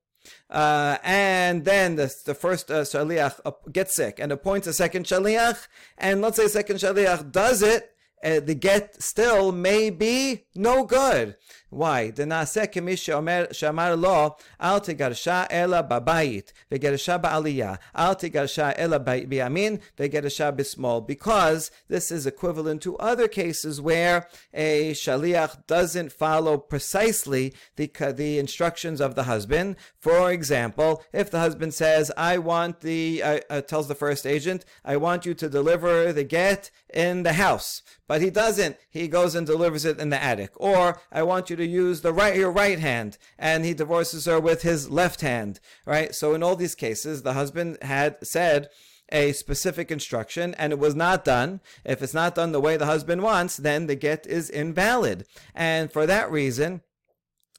uh, 0.49 0.99
and 1.03 1.65
then 1.65 1.97
the, 1.97 2.13
the 2.27 2.35
first 2.35 2.71
uh, 2.71 2.83
shaliach 2.83 3.41
gets 3.73 3.97
sick 3.97 4.19
and 4.19 4.33
appoints 4.33 4.67
a 4.67 4.73
second 4.73 5.07
shaliach, 5.07 5.67
and 5.99 6.21
let's 6.21 6.37
say 6.37 6.49
second 6.49 6.77
shaliach 6.77 7.31
does 7.33 7.63
it, 7.63 7.91
uh, 8.23 8.41
the 8.41 8.55
get 8.55 9.03
still 9.03 9.53
may 9.53 9.91
be 9.91 10.45
no 10.55 10.85
good. 10.85 11.37
Why? 11.71 12.11
Denaseh 12.11 12.67
kemisha 12.73 13.15
omer 13.15 13.47
shamar 13.49 14.01
lo 14.01 14.37
al 14.59 14.81
tegarsha 14.81 15.47
ela 15.51 15.85
babayit 15.85 16.53
vegersha 16.71 17.23
ba'aliyah 17.23 17.79
al 17.95 18.17
tegarsha 18.17 18.75
ela 18.77 18.99
biyamin 18.99 19.81
vegersha 19.97 20.53
bismol. 20.53 21.07
Because 21.07 21.71
this 21.87 22.11
is 22.11 22.27
equivalent 22.27 22.83
to 22.83 22.97
other 22.99 23.29
cases 23.29 23.81
where 23.81 24.27
a 24.53 24.91
shaliach 24.93 25.69
doesn't 25.69 26.11
follow 26.11 26.59
precisely 26.59 27.55
the 27.77 27.89
the 28.17 28.41
instructions 28.41 29.01
of 29.01 29.15
the 29.15 29.25
husband. 29.25 29.77
For 29.97 30.33
example, 30.33 31.05
if 31.13 31.31
the 31.31 31.39
husband 31.39 31.73
says, 31.75 32.11
"I 32.17 32.39
want 32.39 32.81
the," 32.81 33.23
uh, 33.23 33.41
uh, 33.49 33.61
tells 33.61 33.87
the 33.87 33.95
first 33.95 34.27
agent, 34.27 34.65
"I 34.85 34.97
want 34.97 35.25
you 35.25 35.35
to 35.35 35.49
deliver 35.49 36.13
the 36.13 36.25
get 36.25 36.73
in 36.93 37.23
the 37.23 37.35
house," 37.35 37.83
But 38.11 38.23
he 38.23 38.31
doesn't. 38.31 38.77
He 38.91 39.07
goes 39.07 39.37
and 39.37 39.47
delivers 39.47 39.85
it 39.85 40.01
in 40.01 40.11
the 40.11 40.21
attic. 40.21 40.51
Or, 40.57 41.01
I 41.13 41.23
want 41.23 41.49
you 41.49 41.55
to 41.55 41.65
use 41.65 42.01
the 42.01 42.13
right 42.13 42.35
your 42.35 42.51
right 42.51 42.81
hand, 42.81 43.19
and 43.39 43.65
he 43.65 43.73
divorces 43.73 44.25
her 44.25 44.41
with 44.41 44.63
his 44.63 44.91
left 44.91 45.21
hand, 45.21 45.61
right? 45.87 46.13
So 46.13 46.35
in 46.35 46.43
all 46.43 46.57
these 46.57 46.75
cases, 46.75 47.23
the 47.23 47.35
husband 47.35 47.79
had 47.83 48.17
said 48.27 48.69
a 49.13 49.31
specific 49.31 49.93
instruction 49.93 50.57
and 50.59 50.73
it 50.73 50.81
was 50.81 50.97
not 50.97 51.25
done. 51.25 51.61
If 51.85 52.03
it's 52.03 52.13
not 52.13 52.35
done 52.35 52.51
the 52.51 52.61
way 52.61 52.77
the 52.77 52.87
husband 52.87 53.23
wants, 53.23 53.57
then 53.57 53.87
the 53.87 53.95
get 53.95 54.27
is 54.27 54.51
invalid. 54.51 55.25
And 55.55 55.93
for 55.93 56.05
that 56.07 56.33
reason, 56.33 56.83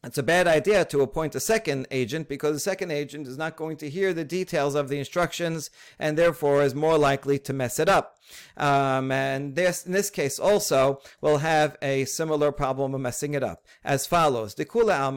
it's 0.04 0.18
a 0.18 0.24
bad 0.24 0.48
idea 0.48 0.84
to 0.86 1.02
appoint 1.02 1.36
a 1.36 1.40
second 1.40 1.88
agent 1.92 2.28
because 2.28 2.56
the 2.56 2.60
second 2.60 2.92
agent 2.92 3.28
is 3.28 3.38
not 3.38 3.56
going 3.56 3.78
to 3.78 3.90
hear 3.90 4.14
the 4.14 4.24
details 4.24 4.74
of 4.74 4.90
the 4.90 4.98
instructions 4.98 5.70
and 6.00 6.18
therefore 6.18 6.64
is 6.64 6.74
more 6.74 6.98
likely 6.98 7.38
to 7.38 7.54
mess 7.54 7.78
it 7.78 7.88
up. 7.88 8.18
Um, 8.58 9.12
and 9.12 9.56
this, 9.56 9.86
in 9.86 9.92
this 9.92 10.10
case 10.10 10.40
also, 10.40 11.02
we'll 11.22 11.38
have 11.38 11.78
a 11.82 12.06
similar 12.06 12.52
problem 12.52 12.96
of 12.96 13.02
messing 13.02 13.36
it 13.36 13.44
up. 13.44 13.64
As 13.84 14.08
follows. 14.08 14.56
Kula 14.56 15.14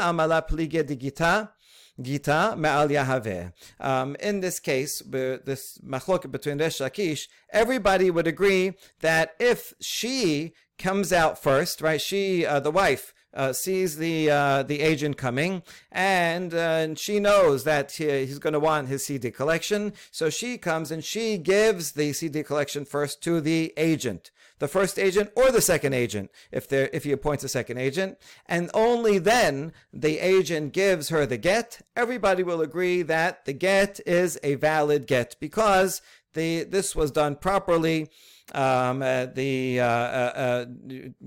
amala 0.00 0.48
plige 0.48 0.82
digita 0.84 1.50
Gita 2.02 2.54
Me'al 2.56 2.88
Yahaveh. 2.88 3.52
Um, 3.78 4.16
in 4.20 4.40
this 4.40 4.60
case, 4.60 5.02
this 5.06 5.78
machlok 5.84 6.30
between 6.30 6.58
Resh 6.58 6.78
Lakish, 6.78 7.28
everybody 7.52 8.10
would 8.10 8.26
agree 8.26 8.74
that 9.00 9.34
if 9.38 9.74
she 9.80 10.52
comes 10.78 11.12
out 11.12 11.40
first, 11.40 11.80
right, 11.80 12.00
she, 12.00 12.46
uh, 12.46 12.60
the 12.60 12.70
wife, 12.70 13.14
uh, 13.32 13.52
sees 13.52 13.96
the 13.98 14.28
uh, 14.28 14.62
the 14.64 14.80
agent 14.80 15.16
coming, 15.16 15.62
and, 15.92 16.52
uh, 16.52 16.82
and 16.82 16.98
she 16.98 17.20
knows 17.20 17.62
that 17.64 17.92
he, 17.92 18.26
he's 18.26 18.40
going 18.40 18.52
to 18.52 18.60
want 18.60 18.88
his 18.88 19.06
CD 19.06 19.30
collection. 19.30 19.92
So 20.10 20.30
she 20.30 20.58
comes 20.58 20.90
and 20.90 21.04
she 21.04 21.38
gives 21.38 21.92
the 21.92 22.12
CD 22.12 22.42
collection 22.42 22.84
first 22.84 23.22
to 23.22 23.40
the 23.40 23.72
agent 23.76 24.32
the 24.60 24.68
first 24.68 24.98
agent 24.98 25.30
or 25.34 25.50
the 25.50 25.60
second 25.60 25.94
agent 25.94 26.30
if 26.52 26.68
there 26.68 26.88
if 26.92 27.02
he 27.04 27.10
appoints 27.10 27.42
a 27.42 27.48
second 27.48 27.78
agent. 27.78 28.16
And 28.46 28.70
only 28.72 29.18
then 29.18 29.72
the 29.92 30.20
agent 30.20 30.72
gives 30.72 31.08
her 31.08 31.26
the 31.26 31.38
get. 31.38 31.80
Everybody 31.96 32.44
will 32.44 32.60
agree 32.60 33.02
that 33.02 33.44
the 33.44 33.52
get 33.52 33.98
is 34.06 34.38
a 34.44 34.54
valid 34.54 35.08
get 35.08 35.34
because 35.40 36.00
the 36.34 36.62
this 36.64 36.94
was 36.94 37.10
done 37.10 37.34
properly 37.34 38.08
um, 38.52 39.02
uh, 39.02 39.26
the 39.26 39.76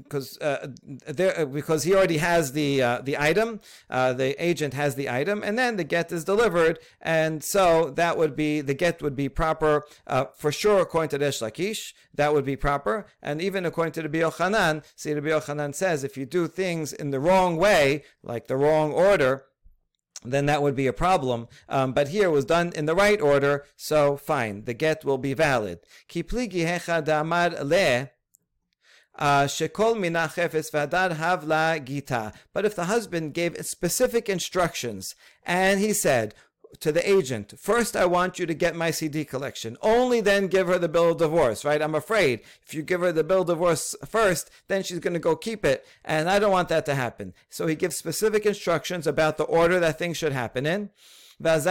because 0.03 0.37
uh, 0.39 0.43
uh, 0.43 0.45
uh, 0.45 0.67
there 1.07 1.45
because 1.45 1.83
he 1.83 1.93
already 1.93 2.17
has 2.17 2.51
the 2.51 2.77
the 3.03 3.17
item, 3.17 3.61
the 3.89 4.35
agent 4.37 4.73
has 4.73 4.95
the 4.95 5.09
item, 5.09 5.43
and 5.43 5.57
then 5.57 5.77
the 5.77 5.83
get 5.83 6.11
is 6.11 6.23
delivered, 6.23 6.79
and 7.01 7.43
so 7.43 7.89
that 7.91 8.17
would 8.17 8.35
be 8.35 8.61
the 8.61 8.73
get 8.73 9.01
would 9.01 9.15
be 9.15 9.29
proper 9.29 9.85
for 10.35 10.51
sure 10.51 10.81
according 10.81 11.09
to 11.09 11.23
Resh 11.23 11.39
Lakish. 11.39 11.93
That 12.13 12.33
would 12.33 12.45
be 12.45 12.55
proper, 12.55 13.07
and 13.21 13.41
even 13.41 13.65
according 13.65 13.93
to 13.93 14.01
the 14.01 14.09
Yochanan, 14.09 14.83
see 14.95 15.13
the 15.13 15.21
Yochanan 15.21 15.73
says 15.73 16.03
if 16.03 16.17
you 16.17 16.25
do 16.25 16.47
things 16.47 16.93
in 16.93 17.11
the 17.11 17.19
wrong 17.19 17.57
way, 17.57 18.03
like 18.23 18.47
the 18.47 18.57
wrong 18.57 18.91
order 18.91 19.45
then 20.25 20.45
that 20.45 20.61
would 20.61 20.75
be 20.75 20.87
a 20.87 20.93
problem. 20.93 21.47
Um, 21.69 21.93
but 21.93 22.09
here 22.09 22.25
it 22.25 22.31
was 22.31 22.45
done 22.45 22.71
in 22.75 22.85
the 22.85 22.95
right 22.95 23.21
order, 23.21 23.65
so 23.75 24.17
fine, 24.17 24.65
the 24.65 24.73
get 24.73 25.05
will 25.05 25.17
be 25.17 25.33
valid. 25.33 25.79
Le. 26.13 28.09
Uh, 29.15 29.45
havla 29.45 31.85
gita. 31.85 32.33
But 32.51 32.65
if 32.65 32.75
the 32.75 32.85
husband 32.85 33.33
gave 33.33 33.65
specific 33.65 34.27
instructions 34.27 35.15
and 35.45 35.79
he 35.79 35.93
said, 35.93 36.33
to 36.79 36.91
the 36.91 37.09
agent, 37.09 37.53
first 37.59 37.95
I 37.95 38.05
want 38.05 38.39
you 38.39 38.45
to 38.45 38.53
get 38.53 38.75
my 38.75 38.91
CD 38.91 39.25
collection. 39.25 39.77
Only 39.81 40.21
then 40.21 40.47
give 40.47 40.67
her 40.67 40.77
the 40.79 40.89
bill 40.89 41.11
of 41.11 41.17
divorce, 41.17 41.63
right? 41.65 41.81
I'm 41.81 41.95
afraid 41.95 42.41
if 42.65 42.73
you 42.73 42.81
give 42.81 43.01
her 43.01 43.11
the 43.11 43.23
bill 43.23 43.41
of 43.41 43.47
divorce 43.47 43.95
first, 44.05 44.49
then 44.67 44.83
she's 44.83 44.99
going 44.99 45.13
to 45.13 45.19
go 45.19 45.35
keep 45.35 45.65
it. 45.65 45.85
And 46.03 46.29
I 46.29 46.39
don't 46.39 46.51
want 46.51 46.69
that 46.69 46.85
to 46.87 46.95
happen. 46.95 47.33
So 47.49 47.67
he 47.67 47.75
gives 47.75 47.97
specific 47.97 48.45
instructions 48.45 49.07
about 49.07 49.37
the 49.37 49.43
order 49.43 49.79
that 49.79 49.99
things 49.99 50.17
should 50.17 50.33
happen 50.33 50.65
in. 50.65 50.89
And 51.39 51.61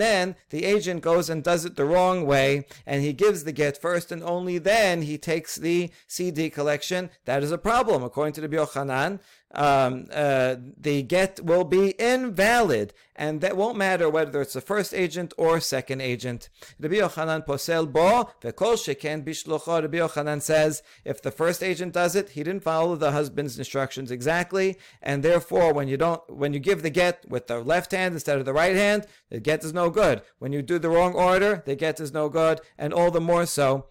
then 0.00 0.36
the 0.50 0.64
agent 0.64 1.02
goes 1.02 1.28
and 1.28 1.42
does 1.42 1.64
it 1.64 1.76
the 1.76 1.84
wrong 1.84 2.24
way, 2.24 2.64
and 2.86 3.02
he 3.02 3.12
gives 3.12 3.44
the 3.44 3.52
get 3.52 3.76
first, 3.76 4.12
and 4.12 4.22
only 4.22 4.58
then 4.58 5.02
he 5.02 5.18
takes 5.18 5.56
the 5.56 5.90
CD 6.06 6.48
collection. 6.48 7.10
That 7.24 7.42
is 7.42 7.50
a 7.50 7.58
problem, 7.58 8.02
according 8.04 8.34
to 8.34 8.40
the 8.40 8.48
Yochanan 8.48 9.18
um, 9.54 10.06
uh, 10.12 10.56
the 10.76 11.02
get 11.02 11.40
will 11.42 11.64
be 11.64 11.94
invalid, 11.98 12.92
and 13.14 13.40
that 13.40 13.56
won't 13.56 13.78
matter 13.78 14.10
whether 14.10 14.40
it's 14.42 14.52
the 14.52 14.60
first 14.60 14.92
agent 14.92 15.32
or 15.38 15.60
second 15.60 16.00
agent. 16.00 16.48
Rabbi 16.78 16.96
Yochanan 16.96 17.46
posel 17.46 17.90
bo 17.90 18.30
v'kol 18.42 18.74
sheken 18.74 19.24
bishlocho. 19.24 19.82
Rabbi 19.82 19.98
Yochanan 19.98 20.42
says 20.42 20.82
if 21.04 21.22
the 21.22 21.30
first 21.30 21.62
agent 21.62 21.94
does 21.94 22.14
it, 22.16 22.30
he 22.30 22.42
didn't 22.42 22.64
follow 22.64 22.96
the 22.96 23.12
husband's 23.12 23.58
instructions 23.58 24.10
exactly, 24.10 24.76
and 25.00 25.22
therefore 25.22 25.72
when 25.72 25.88
you 25.88 25.96
don't, 25.96 26.22
when 26.28 26.52
you 26.52 26.58
give 26.58 26.82
the 26.82 26.90
get 26.90 27.24
with 27.28 27.46
the 27.46 27.60
left 27.60 27.92
hand 27.92 28.14
instead 28.14 28.38
of 28.38 28.44
the 28.44 28.52
right 28.52 28.76
hand, 28.76 29.06
the 29.30 29.40
get 29.40 29.64
is 29.64 29.72
no 29.72 29.90
good. 29.90 30.22
When 30.38 30.52
you 30.52 30.62
do 30.62 30.78
the 30.78 30.90
wrong 30.90 31.14
order, 31.14 31.62
the 31.64 31.76
get 31.76 32.00
is 32.00 32.12
no 32.12 32.28
good, 32.28 32.60
and 32.76 32.92
all 32.92 33.10
the 33.10 33.20
more 33.20 33.46
so 33.46 33.86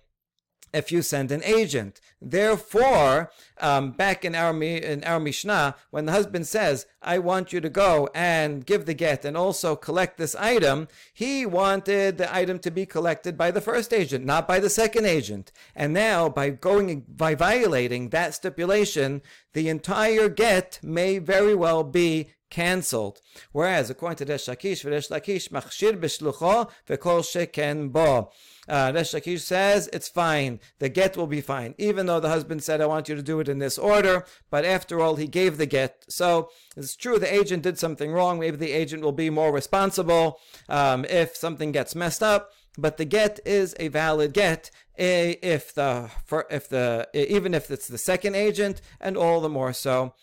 if 0.75 0.91
you 0.91 1.01
send 1.01 1.31
an 1.31 1.43
agent. 1.43 2.01
Therefore, 2.21 3.31
um, 3.59 3.91
back 3.91 4.25
in 4.25 4.35
our, 4.35 4.61
in 4.61 5.03
our 5.03 5.19
Mishnah, 5.19 5.75
when 5.91 6.05
the 6.05 6.11
husband 6.11 6.47
says, 6.47 6.85
I 7.01 7.19
want 7.19 7.53
you 7.53 7.61
to 7.61 7.69
go 7.69 8.09
and 8.13 8.65
give 8.65 8.85
the 8.85 8.93
get 8.93 9.23
and 9.25 9.37
also 9.37 9.75
collect 9.75 10.17
this 10.17 10.35
item, 10.35 10.87
he 11.13 11.45
wanted 11.45 12.17
the 12.17 12.33
item 12.33 12.59
to 12.59 12.71
be 12.71 12.85
collected 12.85 13.37
by 13.37 13.51
the 13.51 13.61
first 13.61 13.93
agent, 13.93 14.25
not 14.25 14.47
by 14.47 14.59
the 14.59 14.69
second 14.69 15.05
agent. 15.05 15.51
And 15.75 15.93
now, 15.93 16.29
by 16.29 16.49
going, 16.49 17.05
by 17.07 17.35
violating 17.35 18.09
that 18.09 18.33
stipulation, 18.33 19.21
the 19.53 19.69
entire 19.69 20.27
get 20.27 20.79
may 20.83 21.17
very 21.19 21.55
well 21.55 21.83
be 21.83 22.33
cancelled. 22.49 23.19
Whereas, 23.51 23.89
according 23.89 24.25
to 24.25 24.31
Resh 24.31 24.45
Lakish, 24.45 24.89
Resh 24.89 25.09
Lakish, 25.09 25.49
machshir 25.49 25.99
b'shlucho 25.99 26.69
v'kol 26.87 27.21
sheken 27.21 27.91
bo. 27.91 28.31
Uh, 28.67 28.91
Resh 28.95 29.13
Lakish 29.13 29.41
says 29.41 29.89
it's 29.93 30.07
fine. 30.07 30.59
The 30.79 30.89
get 30.89 31.15
will 31.15 31.27
be 31.27 31.41
fine, 31.41 31.75
even 31.77 32.05
though 32.05 32.19
the 32.19 32.29
husband 32.29 32.63
said, 32.63 32.81
"I 32.81 32.87
want 32.87 33.09
you 33.09 33.15
to 33.15 33.21
do 33.21 33.39
it 33.39 33.49
in 33.49 33.59
this 33.59 33.77
order." 33.77 34.25
But 34.49 34.65
after 34.65 34.99
all, 35.01 35.15
he 35.15 35.27
gave 35.27 35.57
the 35.57 35.65
get, 35.65 36.05
so 36.09 36.49
it's 36.75 36.95
true 36.95 37.19
the 37.19 37.33
agent 37.33 37.63
did 37.63 37.77
something 37.77 38.11
wrong. 38.11 38.39
Maybe 38.39 38.57
the 38.57 38.71
agent 38.71 39.03
will 39.03 39.11
be 39.11 39.29
more 39.29 39.51
responsible 39.51 40.39
um, 40.67 41.05
if 41.05 41.35
something 41.35 41.71
gets 41.71 41.95
messed 41.95 42.23
up. 42.23 42.51
But 42.77 42.97
the 42.97 43.05
get 43.05 43.39
is 43.45 43.73
a 43.79 43.87
valid 43.87 44.33
get 44.33 44.69
if 44.97 45.73
the 45.73 46.09
if 46.49 46.69
the 46.69 47.07
even 47.13 47.53
if 47.53 47.71
it's 47.71 47.87
the 47.87 47.97
second 47.97 48.35
agent, 48.35 48.81
and 48.99 49.15
all 49.15 49.41
the 49.41 49.49
more 49.49 49.73
so 49.73 50.13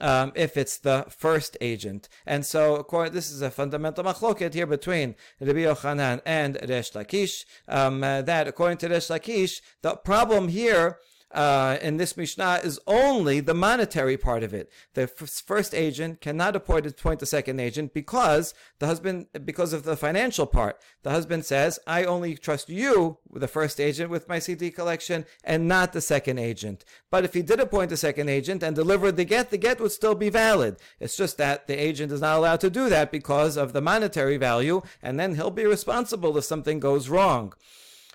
um, 0.00 0.32
if 0.34 0.56
it's 0.56 0.78
the 0.78 1.06
first 1.08 1.56
agent. 1.60 2.08
And 2.26 2.44
so, 2.44 2.86
this 3.10 3.30
is 3.30 3.42
a 3.42 3.50
fundamental 3.50 4.04
machloket 4.04 4.54
here 4.54 4.66
between 4.66 5.14
Rabbi 5.40 5.60
Yochanan 5.60 6.20
and 6.24 6.58
Resh 6.68 6.92
Lakish. 6.92 7.44
Um, 7.66 8.02
uh, 8.02 8.22
that 8.22 8.48
according 8.48 8.78
to 8.78 8.88
Resh 8.88 9.08
Lakish, 9.08 9.60
the 9.82 9.96
problem 9.96 10.48
here 10.48 10.98
uh, 11.30 11.76
in 11.82 11.98
this 11.98 12.16
Mishnah 12.16 12.60
is 12.64 12.80
only 12.86 13.40
the 13.40 13.54
monetary 13.54 14.16
part 14.16 14.42
of 14.42 14.54
it. 14.54 14.70
The 14.94 15.06
first 15.06 15.74
agent 15.74 16.20
cannot 16.20 16.56
appoint, 16.56 16.84
the 17.18 17.26
second 17.26 17.60
agent 17.60 17.92
because 17.92 18.54
the 18.78 18.86
husband, 18.86 19.26
because 19.44 19.72
of 19.72 19.82
the 19.82 19.96
financial 19.96 20.46
part. 20.46 20.80
The 21.02 21.10
husband 21.10 21.44
says, 21.44 21.78
I 21.86 22.04
only 22.04 22.34
trust 22.36 22.68
you, 22.68 23.18
the 23.32 23.48
first 23.48 23.80
agent, 23.80 24.10
with 24.10 24.28
my 24.28 24.38
CD 24.38 24.70
collection 24.70 25.26
and 25.44 25.68
not 25.68 25.92
the 25.92 26.00
second 26.00 26.38
agent. 26.38 26.84
But 27.10 27.24
if 27.24 27.34
he 27.34 27.42
did 27.42 27.60
appoint 27.60 27.92
a 27.92 27.96
second 27.96 28.28
agent 28.28 28.62
and 28.62 28.74
delivered 28.74 29.16
the 29.16 29.24
get, 29.24 29.50
the 29.50 29.58
get 29.58 29.80
would 29.80 29.92
still 29.92 30.14
be 30.14 30.30
valid. 30.30 30.76
It's 30.98 31.16
just 31.16 31.36
that 31.38 31.66
the 31.66 31.74
agent 31.74 32.12
is 32.12 32.20
not 32.20 32.36
allowed 32.36 32.60
to 32.60 32.70
do 32.70 32.88
that 32.88 33.12
because 33.12 33.56
of 33.56 33.72
the 33.72 33.80
monetary 33.80 34.36
value, 34.36 34.82
and 35.02 35.20
then 35.20 35.34
he'll 35.34 35.50
be 35.50 35.66
responsible 35.66 36.36
if 36.38 36.44
something 36.44 36.80
goes 36.80 37.08
wrong. 37.08 37.52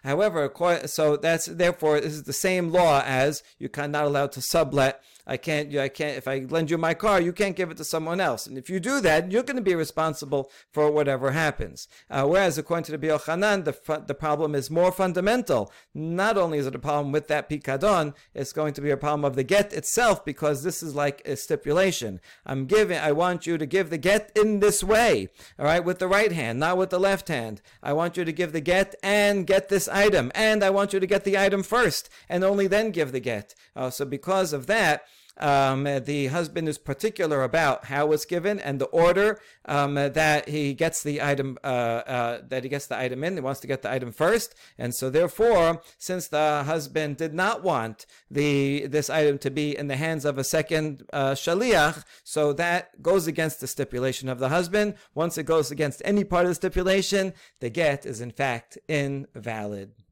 However, 0.04 0.52
so 0.86 1.16
that's 1.16 1.46
therefore 1.46 2.02
this 2.02 2.14
is 2.14 2.24
the 2.24 2.34
same 2.34 2.72
law 2.72 3.02
as 3.06 3.42
you 3.58 3.70
are 3.78 3.88
not 3.88 4.06
allowed 4.06 4.34
to 4.34 4.42
sublet 4.42 5.02
I 5.26 5.38
can't, 5.38 5.74
I 5.76 5.88
can't, 5.88 6.18
if 6.18 6.28
I 6.28 6.46
lend 6.50 6.70
you 6.70 6.78
my 6.78 6.94
car, 6.94 7.22
you 7.22 7.32
can't 7.32 7.56
give 7.56 7.72
it 7.72 7.78
to 7.78 7.84
someone 7.84 8.20
else. 8.20 8.46
And 8.46 8.58
if 8.58 8.70
you 8.70 8.80
do 8.80 9.00
that, 9.02 9.32
you're 9.32 9.44
going 9.44 9.58
to 9.58 9.62
be 9.62 9.76
responsible 9.76 10.52
for 10.72 10.92
whatever 10.92 11.32
happens. 11.32 11.88
Uh, 12.10 12.26
whereas 12.26 12.58
according 12.58 12.86
to 12.86 12.92
Rabbi 12.94 13.08
Yochanan, 13.08 13.64
the, 13.64 14.04
the 14.06 14.14
problem 14.14 14.54
is 14.54 14.70
more 14.70 14.92
fundamental. 14.92 15.72
Not 15.94 16.38
only 16.38 16.58
is 16.58 16.68
it 16.68 16.76
a 16.76 16.80
problem 16.80 17.12
with 17.12 17.28
that 17.30 17.50
pikadon, 17.50 18.14
it's 18.34 18.52
going 18.52 18.74
to 18.74 18.82
be 18.82 18.92
a 18.92 18.98
problem 18.98 19.24
of 19.24 19.36
the 19.36 19.44
get 19.44 19.72
itself 19.72 20.26
because 20.26 20.64
this 20.64 20.84
is 20.84 20.94
like 20.94 21.22
a 21.26 21.38
stipulation. 21.38 22.20
I'm 22.46 22.66
giving, 22.66 22.98
I 22.98 23.14
want 23.14 23.48
you 23.48 23.58
to 23.58 23.66
give 23.66 23.90
the 23.90 23.98
get 23.98 24.32
in 24.36 24.60
this 24.60 24.84
way, 24.84 25.30
all 25.58 25.66
right, 25.66 25.84
with 25.84 26.00
the 26.00 26.08
right 26.08 26.32
hand, 26.32 26.60
not 26.60 26.78
with 26.78 26.90
the 26.90 27.00
left 27.00 27.30
hand. 27.30 27.62
I 27.82 27.94
want 27.94 28.18
you 28.18 28.26
to 28.26 28.32
give 28.34 28.52
the 28.52 28.62
get 28.62 28.96
and 29.02 29.48
get 29.48 29.70
this 29.70 29.88
item, 29.88 30.32
and 30.36 30.64
I 30.64 30.70
want 30.70 30.92
you 30.92 31.00
to 31.00 31.08
get 31.08 31.24
the 31.24 31.38
item 31.38 31.64
first, 31.64 32.10
and 32.28 32.44
only 32.44 32.68
then 32.68 32.92
give 32.92 33.12
the 33.14 33.20
get. 33.20 33.56
Uh, 33.76 33.90
so 33.90 34.06
because 34.06 34.52
of 34.54 34.68
that, 34.68 35.06
um, 35.38 35.84
the 35.84 36.28
husband 36.28 36.70
is 36.70 36.78
particular 36.78 37.44
about 37.44 37.86
how 37.86 38.12
it's 38.12 38.26
given 38.26 38.60
and 38.60 38.80
the 38.80 38.86
order 38.86 39.40
um, 39.66 39.96
that 39.96 40.50
he 40.50 40.74
gets 40.74 41.04
the 41.04 41.22
item 41.22 41.58
uh, 41.64 41.68
uh, 41.68 42.42
that 42.48 42.64
he 42.64 42.70
gets 42.70 42.88
the 42.88 42.98
item 42.98 43.24
in. 43.24 43.34
He 43.34 43.40
wants 43.42 43.60
to 43.62 43.68
get 43.68 43.82
the 43.82 43.92
item 43.92 44.12
first, 44.12 44.56
and 44.78 44.94
so 44.94 45.10
therefore, 45.10 45.82
since 45.98 46.28
the 46.28 46.64
husband 46.66 47.18
did 47.18 47.34
not 47.34 47.64
want 47.64 48.06
the 48.30 48.88
this 48.88 49.10
item 49.10 49.38
to 49.40 49.50
be 49.50 49.76
in 49.76 49.88
the 49.88 49.96
hands 49.96 50.26
of 50.26 50.38
a 50.38 50.44
second 50.44 51.04
uh, 51.12 51.32
shaliach, 51.32 52.04
so 52.24 52.54
that 52.54 53.02
goes 53.02 53.28
against 53.28 53.60
the 53.60 53.68
stipulation 53.68 54.30
of 54.30 54.40
the 54.40 54.50
husband. 54.50 54.96
Once 55.16 55.38
it 55.38 55.46
goes 55.46 55.72
against 55.72 56.02
any 56.06 56.24
part 56.24 56.46
of 56.46 56.50
the 56.50 56.56
stipulation, 56.56 57.34
the 57.60 57.70
get 57.70 58.06
is 58.06 58.22
in 58.22 58.32
fact 58.32 58.78
invalid. 58.88 60.03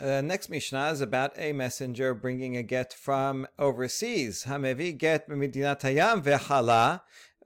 Uh, 0.00 0.22
next 0.22 0.48
Mishnah 0.48 0.92
is 0.92 1.02
about 1.02 1.38
a 1.38 1.52
messenger 1.52 2.14
bringing 2.14 2.56
a 2.56 2.62
get 2.62 2.94
from 2.94 3.46
overseas. 3.58 4.46
Hamevi 4.48 4.96
get 4.96 5.28
b'midinat 5.28 5.82
hayam 5.82 6.22
ve'chala 6.22 7.02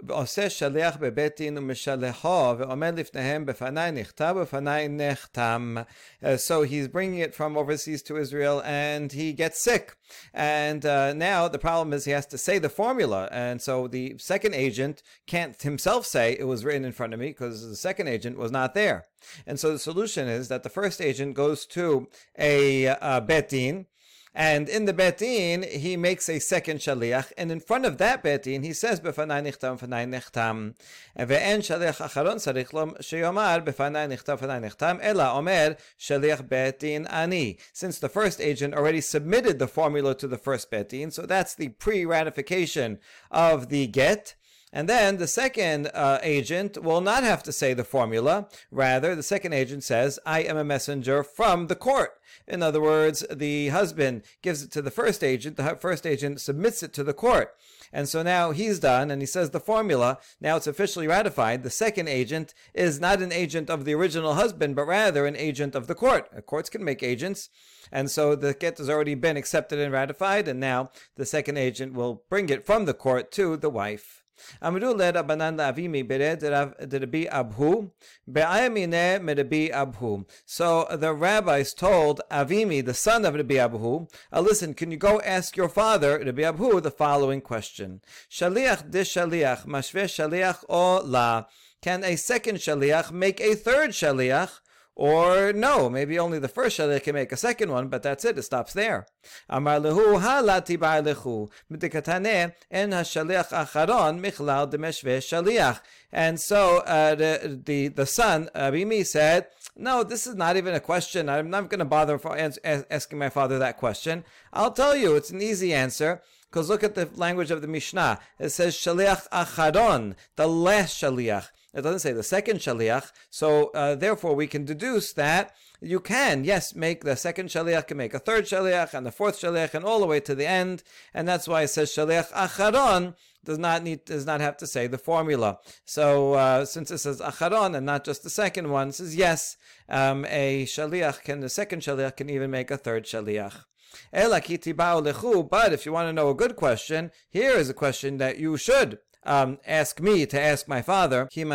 עושה 0.10 0.50
שליח 0.50 0.98
בבית 0.98 1.38
דין 1.38 1.58
ומשלחו 1.58 2.54
ועומד 2.58 3.00
לפניהם 3.00 3.46
בפניי 3.46 3.92
נכתב 3.92 4.36
ובפניי 4.38 4.88
נחתם. 4.90 5.76
So 6.24 6.64
he's 6.64 6.88
bringing 6.88 7.20
it 7.20 7.36
from 7.36 7.58
overseas 7.58 8.02
to 8.04 8.18
Israel 8.18 8.62
and 8.66 9.12
he 9.12 9.34
gets 9.34 9.62
sick. 9.62 9.96
And 10.34 10.86
uh, 10.86 11.14
now 11.14 11.48
the 11.48 11.60
problem 11.60 11.94
is 11.94 12.06
he 12.06 12.12
has 12.12 12.26
to 12.28 12.38
say 12.38 12.60
the 12.60 12.70
formula. 12.70 13.28
And 13.32 13.62
so 13.62 13.88
the 13.88 14.18
second 14.18 14.54
agent 14.56 15.04
can't 15.28 15.62
himself 15.62 16.06
say 16.06 16.26
it 16.40 16.48
was 16.48 16.64
written 16.64 16.86
in 16.86 16.94
front 16.94 17.14
of 17.14 17.20
me 17.20 17.28
because 17.28 17.68
the 17.70 17.76
second 17.76 18.08
agent 18.08 18.38
was 18.38 18.52
not 18.52 18.74
there. 18.74 19.06
And 19.46 19.60
so 19.60 19.72
the 19.72 19.80
solution 19.80 20.28
is 20.28 20.48
that 20.48 20.64
the 20.64 20.70
first 20.70 21.02
agent 21.02 21.36
goes 21.36 21.66
to 21.78 22.08
a, 22.38 22.86
a 22.86 23.22
bet 23.22 23.50
din 23.50 23.86
and 24.35 24.69
in 24.69 24.85
the 24.85 24.93
betin, 24.93 25.65
he 25.65 25.97
makes 25.97 26.29
a 26.29 26.39
second 26.39 26.79
shaliach, 26.79 27.33
and 27.39 27.53
in 27.53 27.61
front 27.61 27.87
of 27.87 27.99
that 27.99 28.23
betin, 28.23 28.65
he 28.65 28.73
says, 28.73 29.01
"B'fanai 29.01 29.43
nichtam, 29.43 29.79
b'fanai 29.79 30.09
nichtam." 30.09 30.75
Ve'en 31.17 31.61
shaliach 31.61 32.01
acharon 32.07 32.37
tzarich 32.37 32.73
lo 32.73 32.87
sheyomar, 33.01 33.65
"B'fanai 33.65 34.09
nichtam, 34.09 34.39
b'fanai 34.39 34.61
nichtam." 34.69 34.99
Ela 35.01 35.33
omer 35.35 35.77
shaliach 35.99 36.49
betin 36.49 37.07
ani. 37.13 37.59
Since 37.73 38.01
the 38.01 38.09
first 38.09 38.41
agent 38.41 38.75
already 38.75 39.01
submitted 39.01 39.59
the 39.59 39.69
formula 39.69 40.15
to 40.17 40.27
the 40.27 40.39
first 40.39 40.71
betin, 40.71 41.13
so 41.13 41.23
that's 41.27 41.55
the 41.55 41.69
pre-ratification 41.69 42.99
of 43.31 43.69
the 43.69 43.87
get. 43.87 44.35
And 44.77 44.89
then 44.89 45.19
the 45.19 45.29
second 45.29 45.87
uh, 45.95 46.19
agent 46.25 46.83
will 46.83 47.01
not 47.01 47.23
have 47.23 47.45
to 47.45 47.53
say 47.53 47.75
the 47.75 47.85
formula. 47.85 48.49
Rather, 48.73 49.15
the 49.15 49.23
second 49.23 49.53
agent 49.53 49.85
says, 49.85 50.19
I 50.27 50.41
am 50.41 50.57
a 50.57 50.65
messenger 50.65 51.23
from 51.23 51.69
the 51.69 51.77
court. 51.77 52.19
In 52.49 52.61
other 52.61 52.81
words, 52.81 53.25
the 53.31 53.69
husband 53.69 54.23
gives 54.43 54.65
it 54.65 54.73
to 54.73 54.83
the 54.83 54.91
first 54.91 55.23
agent, 55.23 55.57
the 55.57 55.77
first 55.81 56.05
agent 56.05 56.41
submits 56.41 56.83
it 56.83 56.93
to 56.95 57.05
the 57.05 57.15
court. 57.15 57.55
And 57.93 58.09
so 58.09 58.25
now 58.25 58.51
he's 58.51 58.81
done, 58.81 59.13
and 59.13 59.23
he 59.23 59.27
says 59.27 59.51
the 59.51 59.61
formula. 59.61 60.19
Now 60.41 60.57
it's 60.57 60.67
officially 60.67 61.07
ratified. 61.07 61.63
The 61.63 61.71
second 61.71 62.09
agent 62.09 62.53
is 62.75 62.99
not 62.99 63.23
an 63.23 63.31
agent 63.31 63.71
of 63.71 63.85
the 63.85 63.95
original 63.95 64.35
husband, 64.35 64.75
but 64.75 64.89
rather 64.89 65.25
an 65.25 65.37
agent 65.37 65.77
of 65.77 65.87
the 65.87 65.95
court. 65.95 66.45
Courts 66.47 66.69
can 66.69 66.83
make 66.83 67.05
agents. 67.05 67.49
And 67.93 68.11
so 68.11 68.35
the 68.35 68.55
get 68.55 68.79
has 68.79 68.91
already 68.91 69.15
been 69.15 69.37
accepted 69.37 69.79
and 69.79 69.93
ratified, 69.93 70.49
and 70.49 70.59
now 70.59 70.91
the 71.15 71.25
second 71.25 71.59
agent 71.59 71.93
will 71.93 72.25
bring 72.29 72.49
it 72.49 72.67
from 72.67 72.87
the 72.87 72.95
court 72.95 73.31
to 73.33 73.57
the 73.57 73.71
wife. 73.71 74.24
Amru 74.61 74.93
le 74.95 75.13
Rabbanan 75.13 75.57
Avimi 75.59 76.07
bered 76.07 76.43
Rabbi 76.43 77.25
Abbahu 77.27 77.91
be'ayamine 78.31 79.27
Rabbi 79.27 79.69
Abbahu. 79.69 80.27
So 80.45 80.87
the 80.91 81.13
rabbis 81.13 81.75
told 81.75 82.21
Avimi, 82.31 82.85
the 82.85 82.95
son 82.95 83.25
of 83.25 83.35
Rabbi 83.35 83.55
Abbahu, 83.55 84.11
uh, 84.33 84.41
listen, 84.41 84.75
can 84.75 84.91
you 84.91 84.97
go 84.97 85.21
ask 85.21 85.57
your 85.57 85.69
father 85.69 86.19
Rabbi 86.19 86.43
Abbahu 86.43 86.83
the 86.83 86.91
following 86.91 87.41
question? 87.41 88.01
Shaliach 88.31 88.91
de 88.91 89.03
shaliach 89.03 89.67
mashveh 89.67 90.05
shaliach 90.05 90.65
o 90.69 91.03
la. 91.05 91.45
Can 91.83 92.03
a 92.03 92.17
second 92.17 92.57
shaliach 92.57 93.13
make 93.13 93.41
a 93.41 93.55
third 93.55 93.91
shaliach? 93.91 94.61
Or 94.97 95.53
no, 95.53 95.91
maybe 95.91 96.19
only 96.19 96.39
the 96.39 96.49
first 96.49 96.79
shaliach 96.79 97.03
can 97.03 97.15
make 97.15 97.33
a 97.33 97.37
second 97.37 97.73
one, 97.73 97.89
but 97.89 98.05
that's 98.05 98.25
it. 98.25 98.39
It 98.39 98.43
stops 98.43 98.73
there. 98.73 99.07
Amar 99.49 99.81
lehu 99.81 100.21
halati 100.21 100.79
lehu 100.79 101.51
midikatane 101.71 102.55
en 102.71 102.91
hashaliach 102.91 103.51
acharon 103.51 104.21
michlal 104.21 104.71
demeshve 104.71 105.19
shaliach. 105.19 105.81
And 106.13 106.39
so 106.39 106.79
uh, 106.79 107.17
the, 107.17 107.61
the 107.65 107.89
the 107.89 108.07
son 108.07 108.51
Abimi 108.55 109.05
said. 109.05 109.49
No, 109.77 110.05
this 110.05 110.29
is 110.29 110.37
not 110.37 110.57
even 110.57 110.73
a 110.73 110.79
question. 110.79 111.29
I'm 111.29 111.51
not 111.51 111.69
going 111.69 111.81
to 111.81 111.85
bother 111.85 112.21
asking 112.65 113.19
my 113.19 113.29
father 113.29 113.59
that 113.59 113.77
question. 113.77 114.25
I'll 114.53 114.71
tell 114.71 114.95
you, 114.95 115.17
it's 115.17 115.31
an 115.31 115.43
easy 115.43 115.75
answer. 115.75 116.23
Because 116.49 116.69
look 116.69 116.85
at 116.85 116.95
the 116.95 117.09
language 117.17 117.51
of 117.51 117.63
the 117.63 117.67
Mishnah. 117.67 118.21
It 118.39 118.51
says 118.51 118.77
shaliach 118.77 119.29
acharon, 119.31 120.15
the 120.37 120.47
last 120.47 121.03
shaliach. 121.03 121.49
It 121.75 121.83
doesn't 121.83 122.01
say 122.01 122.13
the 122.13 122.23
second 122.23 122.59
shaliach. 122.59 123.11
So 123.31 123.71
uh, 123.75 123.97
therefore, 123.97 124.35
we 124.35 124.47
can 124.47 124.65
deduce 124.65 125.13
that 125.15 125.55
you 125.81 126.01
can, 126.01 126.45
yes, 126.45 126.75
make 126.75 127.05
the 127.05 127.17
second 127.17 127.49
shaliach 127.49 127.89
can 127.89 127.97
make 127.97 128.15
a 128.15 128.19
third 128.19 128.45
shaliach 128.45 128.95
and 128.95 129.05
the 129.05 129.13
fourth 129.13 129.41
shaliach 129.41 129.75
and 129.75 129.85
all 129.85 130.01
the 130.01 130.07
way 130.07 130.21
to 130.21 130.35
the 130.35 130.47
end. 130.47 130.83
And 131.13 131.27
that's 131.29 131.49
why 131.49 131.63
it 131.63 131.69
says 131.69 131.91
shaliach 131.91 132.33
acharon 132.33 133.15
does 133.45 133.59
not 133.59 133.83
need 133.83 134.05
does 134.07 134.25
not 134.25 134.41
have 134.41 134.57
to 134.59 134.67
say 134.67 134.87
the 134.87 134.99
formula. 134.99 135.59
So 135.85 136.35
uh, 136.35 136.65
since 136.65 136.91
it 136.91 136.99
says 136.99 137.21
acharon 137.21 137.77
and 137.77 137.85
not 137.85 138.05
just 138.05 138.23
the 138.23 138.31
second 138.31 138.71
one, 138.71 138.89
it 138.89 138.95
says 138.95 139.17
yes, 139.17 139.57
um, 139.89 140.25
a 140.29 140.65
shaliach 140.65 141.23
can 141.23 141.41
the 141.41 141.49
second 141.49 141.83
shaliach 141.83 142.17
can 142.17 142.31
even 142.31 142.51
make 142.51 142.71
a 142.71 142.79
third 142.79 143.05
shaliach. 143.05 143.65
But 144.13 145.73
if 145.73 145.87
you 145.87 145.93
want 145.93 146.09
to 146.09 146.13
know 146.13 146.29
a 146.31 146.35
good 146.35 146.57
question, 146.57 147.11
here 147.31 147.53
is 147.53 147.69
a 147.69 147.75
question 147.75 148.17
that 148.19 148.39
you 148.39 148.57
should 148.57 148.99
um, 149.25 149.59
ask 149.67 150.01
me 150.01 150.27
to 150.27 150.41
ask 150.41 150.69
my 150.69 150.83
father, 150.83 151.29
in 151.35 151.53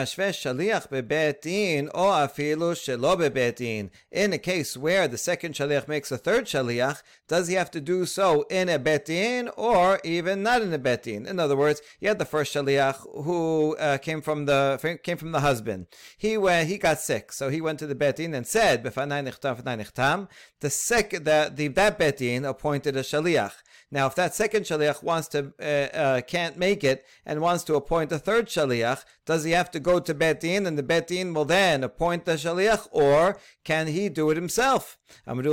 a 4.34 4.38
case 4.38 4.78
where 4.78 5.08
the 5.08 5.18
second 5.18 5.54
shaliach 5.54 5.88
makes 5.88 6.12
a 6.12 6.18
third 6.18 6.46
shaliach, 6.46 7.02
does 7.28 7.48
he 7.48 7.56
have 7.56 7.72
to 7.72 7.82
do 7.82 8.06
so 8.06 8.44
in 8.50 8.70
a 8.70 8.80
betin 8.80 9.52
or 9.56 10.00
even 10.04 10.44
not 10.44 10.62
in 10.62 10.74
a 10.74 10.80
betin? 10.80 11.28
In 11.28 11.40
other 11.40 11.56
words, 11.56 11.82
you 12.00 12.08
had 12.08 12.20
the 12.20 12.26
first 12.26 12.56
shaliach 12.56 13.24
who 13.24 13.76
uh, 13.78 13.98
came 13.98 14.22
from 14.22 14.46
the 14.46 15.00
came 15.04 15.18
from 15.18 15.32
the 15.32 15.42
husband. 15.42 15.88
He 16.18 16.38
went, 16.38 16.68
he 16.70 16.78
got 16.78 17.00
sick, 17.00 17.32
so 17.32 17.50
he 17.50 17.62
went 17.62 17.80
to 17.80 17.88
the 17.88 17.96
betin 17.96 18.34
and 18.34 18.48
said, 18.48 18.84
the 18.84 20.70
sec 20.70 21.10
the, 21.12 21.52
the 21.56 21.68
that 21.68 22.00
betin 22.00 22.48
appointed 22.48 22.96
a 22.96 23.02
shaliach. 23.02 23.54
Now, 23.92 24.06
if 24.06 24.16
that 24.16 24.36
second 24.36 24.64
shaliach 24.64 25.02
wants 25.02 25.28
to 25.30 25.52
uh, 25.60 25.64
uh, 25.98 26.22
can't 26.22 26.58
make 26.58 26.84
it 26.84 27.06
and 27.26 27.42
wants 27.42 27.59
to 27.66 27.76
appoint 27.76 28.12
a 28.12 28.20
third 28.20 28.48
shaliach, 28.48 29.04
does 29.26 29.44
he 29.44 29.52
have 29.52 29.72
to 29.72 29.80
go 29.80 30.00
to 30.00 30.14
Betin 30.14 30.66
and 30.66 30.78
the 30.78 30.84
Betin 30.84 31.34
will 31.34 31.46
then 31.46 31.84
appoint 31.84 32.26
the 32.26 32.34
shaliach, 32.34 32.88
or 32.92 33.40
can 33.64 33.88
he 33.88 34.10
do 34.10 34.30
it 34.30 34.36
himself? 34.36 34.98
And 35.26 35.40
the 35.40 35.50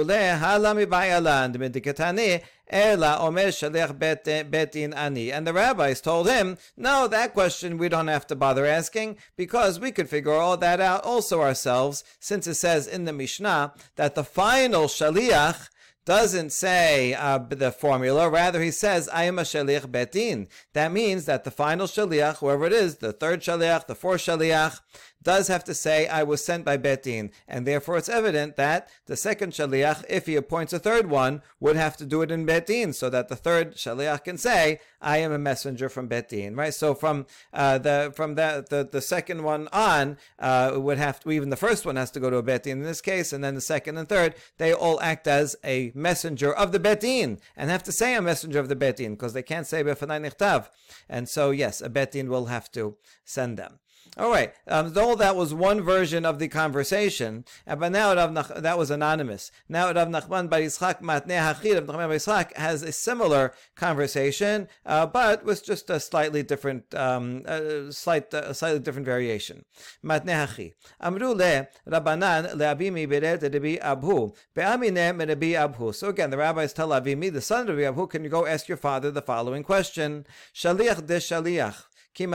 rabbis 5.54 6.00
told 6.00 6.28
him, 6.28 6.58
no, 6.76 7.08
that 7.08 7.32
question 7.32 7.78
we 7.78 7.88
don't 7.88 8.08
have 8.08 8.26
to 8.26 8.34
bother 8.34 8.66
asking 8.66 9.16
because 9.36 9.78
we 9.78 9.92
could 9.92 10.08
figure 10.08 10.32
all 10.32 10.56
that 10.56 10.80
out 10.80 11.04
also 11.04 11.40
ourselves, 11.40 12.02
since 12.18 12.46
it 12.46 12.54
says 12.54 12.86
in 12.86 13.04
the 13.04 13.12
Mishnah 13.12 13.74
that 13.96 14.14
the 14.14 14.24
final 14.24 14.86
shaliach 14.86 15.68
doesn't 16.06 16.50
say 16.50 17.12
uh, 17.12 17.38
the 17.38 17.72
formula. 17.72 18.30
Rather, 18.30 18.62
he 18.62 18.70
says, 18.70 19.08
I 19.10 19.24
am 19.24 19.38
a 19.38 19.42
shaliach 19.42 19.86
betin. 19.88 20.46
That 20.72 20.92
means 20.92 21.26
that 21.26 21.44
the 21.44 21.50
final 21.50 21.86
shaliach, 21.86 22.38
whoever 22.38 22.64
it 22.64 22.72
is, 22.72 22.96
the 22.96 23.12
third 23.12 23.40
shaliach, 23.40 23.86
the 23.86 23.94
fourth 23.96 24.22
shaliach, 24.22 24.80
does 25.22 25.48
have 25.48 25.64
to 25.64 25.74
say, 25.74 26.06
I 26.06 26.22
was 26.22 26.44
sent 26.44 26.64
by 26.64 26.76
Betin. 26.76 27.30
And 27.48 27.66
therefore 27.66 27.96
it's 27.96 28.08
evident 28.08 28.56
that 28.56 28.88
the 29.06 29.16
second 29.16 29.52
Shaliach, 29.52 30.04
if 30.08 30.26
he 30.26 30.36
appoints 30.36 30.72
a 30.72 30.78
third 30.78 31.10
one, 31.10 31.42
would 31.58 31.76
have 31.76 31.96
to 31.96 32.06
do 32.06 32.22
it 32.22 32.30
in 32.30 32.46
Betin, 32.46 32.94
so 32.94 33.10
that 33.10 33.28
the 33.28 33.36
third 33.36 33.74
Shaliach 33.74 34.24
can 34.24 34.38
say, 34.38 34.78
I 35.00 35.18
am 35.18 35.32
a 35.32 35.38
messenger 35.38 35.88
from 35.88 36.08
Betin, 36.08 36.56
right? 36.56 36.72
So 36.72 36.94
from 36.94 37.26
uh, 37.52 37.78
the 37.78 38.12
from 38.14 38.34
that 38.36 38.70
the, 38.70 38.88
the 38.90 39.00
second 39.00 39.42
one 39.42 39.68
on, 39.72 40.16
uh, 40.38 40.72
would 40.76 40.98
have 40.98 41.20
to, 41.20 41.30
even 41.30 41.50
the 41.50 41.56
first 41.56 41.84
one 41.84 41.96
has 41.96 42.10
to 42.12 42.20
go 42.20 42.30
to 42.30 42.36
a 42.36 42.42
Betin 42.42 42.72
in 42.72 42.82
this 42.82 43.00
case, 43.00 43.32
and 43.32 43.42
then 43.42 43.54
the 43.54 43.60
second 43.60 43.98
and 43.98 44.08
third, 44.08 44.34
they 44.58 44.72
all 44.72 45.00
act 45.00 45.26
as 45.26 45.56
a 45.64 45.92
messenger 45.94 46.52
of 46.52 46.72
the 46.72 46.80
Betin, 46.80 47.38
and 47.56 47.70
have 47.70 47.82
to 47.84 47.92
say 47.92 48.14
a 48.14 48.22
messenger 48.22 48.58
of 48.58 48.68
the 48.68 48.76
Betin, 48.76 49.10
because 49.10 49.32
they 49.32 49.42
can't 49.42 49.66
say 49.66 49.82
Befanai 49.82 50.24
Nichtav. 50.24 50.68
And 51.08 51.28
so, 51.28 51.50
yes, 51.50 51.80
a 51.80 51.88
Betin 51.88 52.28
will 52.28 52.46
have 52.46 52.70
to 52.72 52.96
send 53.24 53.56
them. 53.58 53.78
All 54.18 54.30
right. 54.30 54.54
Um, 54.66 54.94
though 54.94 55.14
that 55.16 55.36
was 55.36 55.52
one 55.52 55.82
version 55.82 56.24
of 56.24 56.38
the 56.38 56.48
conversation, 56.48 57.44
uh, 57.66 57.76
but 57.76 57.92
now 57.92 58.14
that 58.14 58.78
was 58.78 58.90
anonymous. 58.90 59.50
Now 59.68 59.92
Rav 59.92 60.08
Nachman 60.08 60.48
Bar 60.48 60.60
Yitzchak 60.60 61.02
Matneh 61.02 61.38
Hachir 61.38 61.74
Rav 61.74 61.84
Nachman 61.84 62.08
Bar 62.08 62.08
Yitzchak 62.08 62.56
has 62.56 62.82
a 62.82 62.92
similar 62.92 63.52
conversation, 63.74 64.68
uh, 64.86 65.06
but 65.06 65.44
with 65.44 65.64
just 65.64 65.90
a 65.90 66.00
slightly 66.00 66.42
different, 66.42 66.94
um, 66.94 67.42
a 67.46 67.92
slight, 67.92 68.32
a 68.32 68.54
slightly 68.54 68.80
different 68.80 69.04
variation. 69.04 69.64
Matneh 70.02 70.46
Hachi. 70.46 70.72
Amru 71.00 71.34
le 71.34 71.68
Rabbanan 71.86 72.54
le'abimi 72.54 73.06
beret 73.06 73.42
Rabbi 73.42 73.76
Abbahu 73.76 74.34
be'amine 74.54 75.18
Rabbi 75.28 75.52
Abbahu. 75.52 75.94
So 75.94 76.08
again, 76.08 76.30
the 76.30 76.38
rabbis 76.38 76.72
tell 76.72 76.88
Abimi, 76.88 77.30
the 77.32 77.42
son 77.42 77.68
of 77.68 77.76
Rabbi 77.76 77.94
Abbahu, 77.94 78.08
can 78.08 78.24
you 78.24 78.30
go 78.30 78.46
ask 78.46 78.66
your 78.66 78.78
father 78.78 79.10
the 79.10 79.22
following 79.22 79.62
question? 79.62 80.26
Shaliach 80.54 81.06
de 81.06 81.18
Shaliach. 81.18 81.84
In 82.18 82.30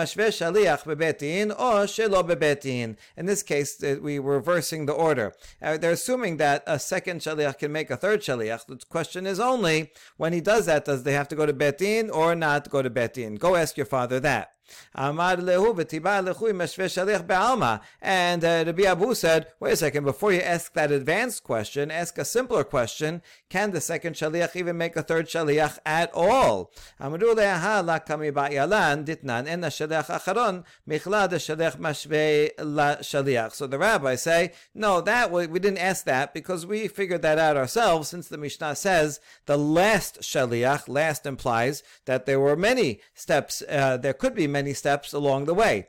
this 3.25 3.43
case, 3.43 3.83
we 4.01 4.19
were 4.19 4.35
reversing 4.35 4.85
the 4.85 4.93
order. 4.93 5.33
Uh, 5.61 5.77
they're 5.77 5.91
assuming 5.91 6.37
that 6.37 6.63
a 6.67 6.77
second 6.77 7.21
shaliach 7.21 7.57
can 7.57 7.71
make 7.71 7.89
a 7.89 7.97
third 7.97 8.21
shaliach. 8.21 8.67
The 8.67 8.77
question 8.89 9.25
is 9.25 9.39
only, 9.39 9.91
when 10.17 10.33
he 10.33 10.41
does 10.41 10.67
that, 10.67 10.85
does 10.85 11.03
they 11.03 11.13
have 11.13 11.27
to 11.29 11.35
go 11.35 11.45
to 11.45 11.53
betin 11.53 12.13
or 12.13 12.35
not 12.35 12.69
go 12.69 12.81
to 12.81 12.89
betin? 12.89 13.39
Go 13.39 13.55
ask 13.55 13.75
your 13.75 13.85
father 13.85 14.19
that. 14.19 14.51
Amar 14.95 15.37
lehu 15.37 15.73
lechu 15.75 17.27
be'alma. 17.27 17.81
And 18.01 18.43
uh, 18.43 18.63
Rabbi 18.65 18.83
Abu 18.83 19.13
said, 19.15 19.47
wait 19.59 19.73
a 19.73 19.75
second, 19.75 20.03
before 20.03 20.33
you 20.33 20.41
ask 20.41 20.73
that 20.73 20.91
advanced 20.91 21.43
question, 21.43 21.91
ask 21.91 22.17
a 22.17 22.25
simpler 22.25 22.63
question. 22.63 23.21
Can 23.49 23.71
the 23.71 23.81
second 23.81 24.15
shaliach 24.15 24.55
even 24.55 24.77
make 24.77 24.95
a 24.95 25.03
third 25.03 25.27
shaliach 25.27 25.79
at 25.85 26.11
all? 26.13 26.71
Amru 26.99 27.35
leha 27.35 27.83
ba'yalan 28.31 29.05
ditnan 29.05 29.47
acharon 29.47 30.63
michla 30.87 31.29
de 31.29 31.37
mashve 31.77 32.51
la. 32.59 33.49
So 33.49 33.67
the 33.67 33.79
rabbis 33.79 34.23
say, 34.23 34.53
no, 34.73 35.01
that 35.01 35.31
we, 35.31 35.47
we 35.47 35.59
didn't 35.59 35.79
ask 35.79 36.05
that 36.05 36.33
because 36.33 36.65
we 36.65 36.87
figured 36.87 37.21
that 37.21 37.37
out 37.37 37.57
ourselves 37.57 38.09
since 38.09 38.27
the 38.27 38.37
Mishnah 38.37 38.75
says 38.75 39.19
the 39.45 39.57
last 39.57 40.21
shaliach, 40.21 40.87
last 40.87 41.25
implies 41.25 41.83
that 42.05 42.25
there 42.25 42.39
were 42.39 42.55
many 42.55 43.01
steps, 43.13 43.63
uh, 43.69 43.97
there 43.97 44.13
could 44.13 44.35
be 44.35 44.47
many 44.51 44.73
steps 44.73 45.13
along 45.13 45.45
the 45.45 45.53
way. 45.53 45.87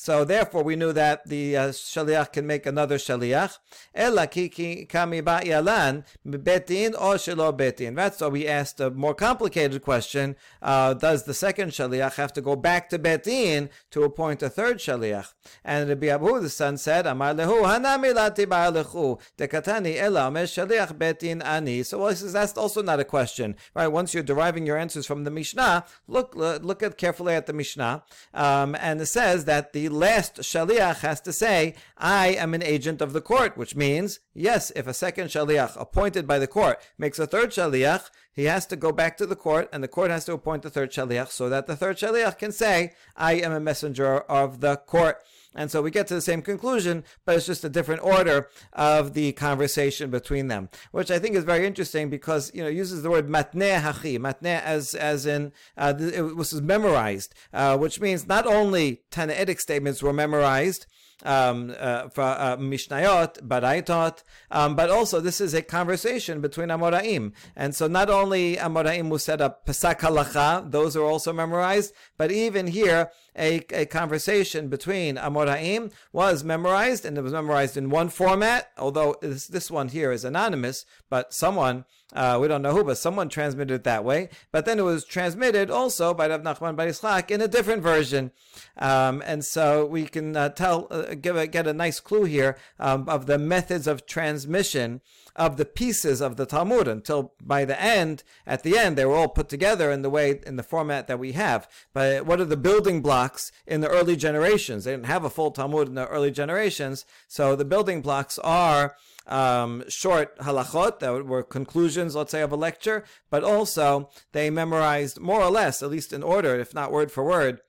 So 0.00 0.24
therefore, 0.24 0.62
we 0.62 0.76
knew 0.76 0.92
that 0.92 1.26
the 1.26 1.56
uh, 1.56 1.68
shaliach 1.70 2.32
can 2.32 2.46
make 2.46 2.66
another 2.66 2.98
shaliach. 2.98 3.58
Ela 3.92 4.28
kami 4.28 5.22
yalan 5.22 6.04
betin 6.24 6.94
or 6.94 7.16
shelo 7.16 7.52
betin. 7.52 7.96
That's 7.96 8.20
why 8.20 8.28
we 8.28 8.46
asked 8.46 8.78
a 8.78 8.90
more 8.90 9.12
complicated 9.12 9.82
question: 9.82 10.36
uh, 10.62 10.94
Does 10.94 11.24
the 11.24 11.34
second 11.34 11.70
shaliach 11.72 12.14
have 12.14 12.32
to 12.34 12.40
go 12.40 12.54
back 12.54 12.88
to 12.90 12.98
betin 13.00 13.70
to 13.90 14.04
appoint 14.04 14.40
a 14.40 14.48
third 14.48 14.78
shaliach? 14.78 15.32
And 15.64 15.88
Rabbi 15.88 16.06
Abu, 16.06 16.38
the 16.38 16.48
son, 16.48 16.76
said, 16.76 17.04
"Amar 17.04 17.34
lehu 17.34 17.64
hanami 17.64 18.14
lati 18.14 18.46
lechu 18.46 19.20
dekatani 19.36 19.96
ela 19.96 20.30
shaliach 20.30 20.92
betin 20.96 21.44
ani." 21.44 21.82
So 21.82 21.98
well, 21.98 22.14
says 22.14 22.32
that's 22.32 22.56
also 22.56 22.82
not 22.82 23.00
a 23.00 23.04
question, 23.04 23.56
right? 23.74 23.88
Once 23.88 24.14
you're 24.14 24.22
deriving 24.22 24.64
your 24.64 24.76
answers 24.76 25.06
from 25.06 25.24
the 25.24 25.32
Mishnah, 25.32 25.86
look 26.06 26.36
look 26.36 26.84
at 26.84 26.96
carefully 26.96 27.34
at 27.34 27.46
the 27.46 27.52
Mishnah, 27.52 28.04
um, 28.32 28.76
and 28.78 29.00
it 29.00 29.06
says 29.06 29.44
that 29.46 29.72
the 29.72 29.87
last 29.88 30.36
shaliach 30.36 31.00
has 31.00 31.20
to 31.22 31.32
say, 31.32 31.74
I 31.96 32.28
am 32.28 32.54
an 32.54 32.62
agent 32.62 33.00
of 33.00 33.12
the 33.12 33.20
court, 33.20 33.56
which 33.56 33.76
means, 33.76 34.20
yes, 34.34 34.70
if 34.76 34.86
a 34.86 34.94
second 34.94 35.28
shaliach 35.28 35.80
appointed 35.80 36.26
by 36.26 36.38
the 36.38 36.46
court 36.46 36.80
makes 36.96 37.18
a 37.18 37.26
third 37.26 37.50
shaliach, 37.50 38.10
he 38.32 38.44
has 38.44 38.66
to 38.66 38.76
go 38.76 38.92
back 38.92 39.16
to 39.16 39.26
the 39.26 39.36
court, 39.36 39.68
and 39.72 39.82
the 39.82 39.88
court 39.88 40.10
has 40.10 40.24
to 40.26 40.32
appoint 40.32 40.62
the 40.62 40.70
third 40.70 40.92
shaliach 40.92 41.30
so 41.30 41.48
that 41.48 41.66
the 41.66 41.76
third 41.76 41.96
shaliach 41.96 42.38
can 42.38 42.52
say, 42.52 42.92
I 43.16 43.34
am 43.34 43.52
a 43.52 43.60
messenger 43.60 44.18
of 44.20 44.60
the 44.60 44.76
court. 44.76 45.18
And 45.58 45.72
so 45.72 45.82
we 45.82 45.90
get 45.90 46.06
to 46.06 46.14
the 46.14 46.20
same 46.20 46.40
conclusion, 46.40 47.02
but 47.24 47.34
it's 47.34 47.46
just 47.46 47.64
a 47.64 47.68
different 47.68 48.04
order 48.04 48.48
of 48.72 49.14
the 49.14 49.32
conversation 49.32 50.08
between 50.08 50.46
them, 50.46 50.68
which 50.92 51.10
I 51.10 51.18
think 51.18 51.34
is 51.34 51.42
very 51.42 51.66
interesting 51.66 52.08
because 52.08 52.52
you 52.54 52.62
know 52.62 52.68
uses 52.68 53.02
the 53.02 53.10
word 53.10 53.28
matne 53.28 53.80
hachi, 53.80 54.20
matne 54.20 54.62
as 54.62 54.94
as 54.94 55.26
in 55.26 55.50
uh, 55.76 55.94
it 55.98 56.36
was 56.36 56.52
memorized, 56.62 57.34
uh, 57.52 57.76
which 57.76 58.00
means 58.00 58.28
not 58.28 58.46
only 58.46 59.02
Tannaitic 59.10 59.58
statements 59.58 60.00
were 60.00 60.12
memorized 60.12 60.86
um, 61.24 61.74
uh, 61.78 62.08
for 62.08 62.22
uh, 62.22 62.56
Mishnayot, 62.56 63.42
Baraitot, 63.42 64.22
um, 64.50 64.76
but 64.76 64.90
also 64.90 65.20
this 65.20 65.40
is 65.40 65.54
a 65.54 65.62
conversation 65.62 66.40
between 66.40 66.68
Amoraim. 66.68 67.32
And 67.56 67.74
so 67.74 67.88
not 67.88 68.10
only 68.10 68.56
Amoraim 68.56 69.08
who 69.08 69.18
set 69.18 69.40
up 69.40 69.66
Pesach 69.66 70.00
Halacha, 70.00 70.70
those 70.70 70.96
are 70.96 71.04
also 71.04 71.32
memorized, 71.32 71.92
but 72.16 72.30
even 72.30 72.68
here, 72.68 73.10
a, 73.38 73.64
a 73.70 73.86
conversation 73.86 74.68
between 74.68 75.16
Amoraim 75.16 75.92
was 76.12 76.44
memorized, 76.44 77.04
and 77.04 77.16
it 77.16 77.22
was 77.22 77.32
memorized 77.32 77.76
in 77.76 77.90
one 77.90 78.08
format, 78.08 78.70
although 78.76 79.16
this, 79.20 79.46
this 79.46 79.70
one 79.70 79.88
here 79.88 80.12
is 80.12 80.24
anonymous, 80.24 80.84
but 81.08 81.32
someone, 81.32 81.84
uh, 82.12 82.38
we 82.40 82.48
don't 82.48 82.62
know 82.62 82.72
who, 82.72 82.84
but 82.84 82.98
someone 82.98 83.28
transmitted 83.28 83.74
it 83.74 83.84
that 83.84 84.04
way. 84.04 84.28
But 84.50 84.64
then 84.64 84.78
it 84.78 84.82
was 84.82 85.04
transmitted 85.04 85.70
also 85.70 86.12
by 86.14 86.28
Rav 86.28 86.42
Nachman 86.42 86.76
Bar 86.76 86.86
Yitzchak 86.86 87.30
in 87.30 87.40
a 87.40 87.48
different 87.48 87.82
version. 87.82 88.32
Um, 88.76 89.22
and 89.24 89.44
so 89.44 89.86
we 89.86 90.04
can 90.06 90.36
uh, 90.36 90.48
tell, 90.50 90.88
uh, 90.90 91.14
give 91.14 91.36
a, 91.36 91.46
get 91.46 91.66
a 91.66 91.72
nice 91.72 92.00
clue 92.00 92.24
here 92.24 92.58
um, 92.78 93.08
of 93.08 93.26
the 93.26 93.38
methods 93.38 93.86
of 93.86 94.06
transmission 94.06 95.00
of 95.36 95.56
the 95.56 95.64
pieces 95.64 96.20
of 96.20 96.36
the 96.36 96.46
Talmud 96.46 96.88
until 96.88 97.34
by 97.42 97.64
the 97.64 97.80
end, 97.80 98.22
at 98.46 98.62
the 98.62 98.76
end, 98.76 98.96
they 98.96 99.04
were 99.04 99.14
all 99.14 99.28
put 99.28 99.48
together 99.48 99.90
in 99.90 100.02
the 100.02 100.10
way, 100.10 100.40
in 100.46 100.56
the 100.56 100.62
format 100.62 101.06
that 101.06 101.18
we 101.18 101.32
have. 101.32 101.68
But 101.92 102.26
what 102.26 102.40
are 102.40 102.44
the 102.44 102.56
building 102.56 103.02
blocks 103.02 103.52
in 103.66 103.80
the 103.80 103.88
early 103.88 104.16
generations? 104.16 104.84
They 104.84 104.92
didn't 104.92 105.06
have 105.06 105.24
a 105.24 105.30
full 105.30 105.50
Talmud 105.50 105.88
in 105.88 105.94
the 105.94 106.06
early 106.06 106.30
generations. 106.30 107.04
So 107.28 107.54
the 107.54 107.64
building 107.64 108.02
blocks 108.02 108.38
are 108.40 108.96
um, 109.26 109.84
short 109.88 110.36
halachot 110.38 110.98
that 111.00 111.26
were 111.26 111.42
conclusions, 111.42 112.14
let's 112.16 112.32
say, 112.32 112.42
of 112.42 112.52
a 112.52 112.56
lecture, 112.56 113.04
but 113.30 113.44
also 113.44 114.08
they 114.32 114.50
memorized 114.50 115.20
more 115.20 115.42
or 115.42 115.50
less, 115.50 115.82
at 115.82 115.90
least 115.90 116.12
in 116.12 116.22
order, 116.22 116.58
if 116.58 116.74
not 116.74 116.90
word 116.90 117.12
for 117.12 117.24
word, 117.24 117.60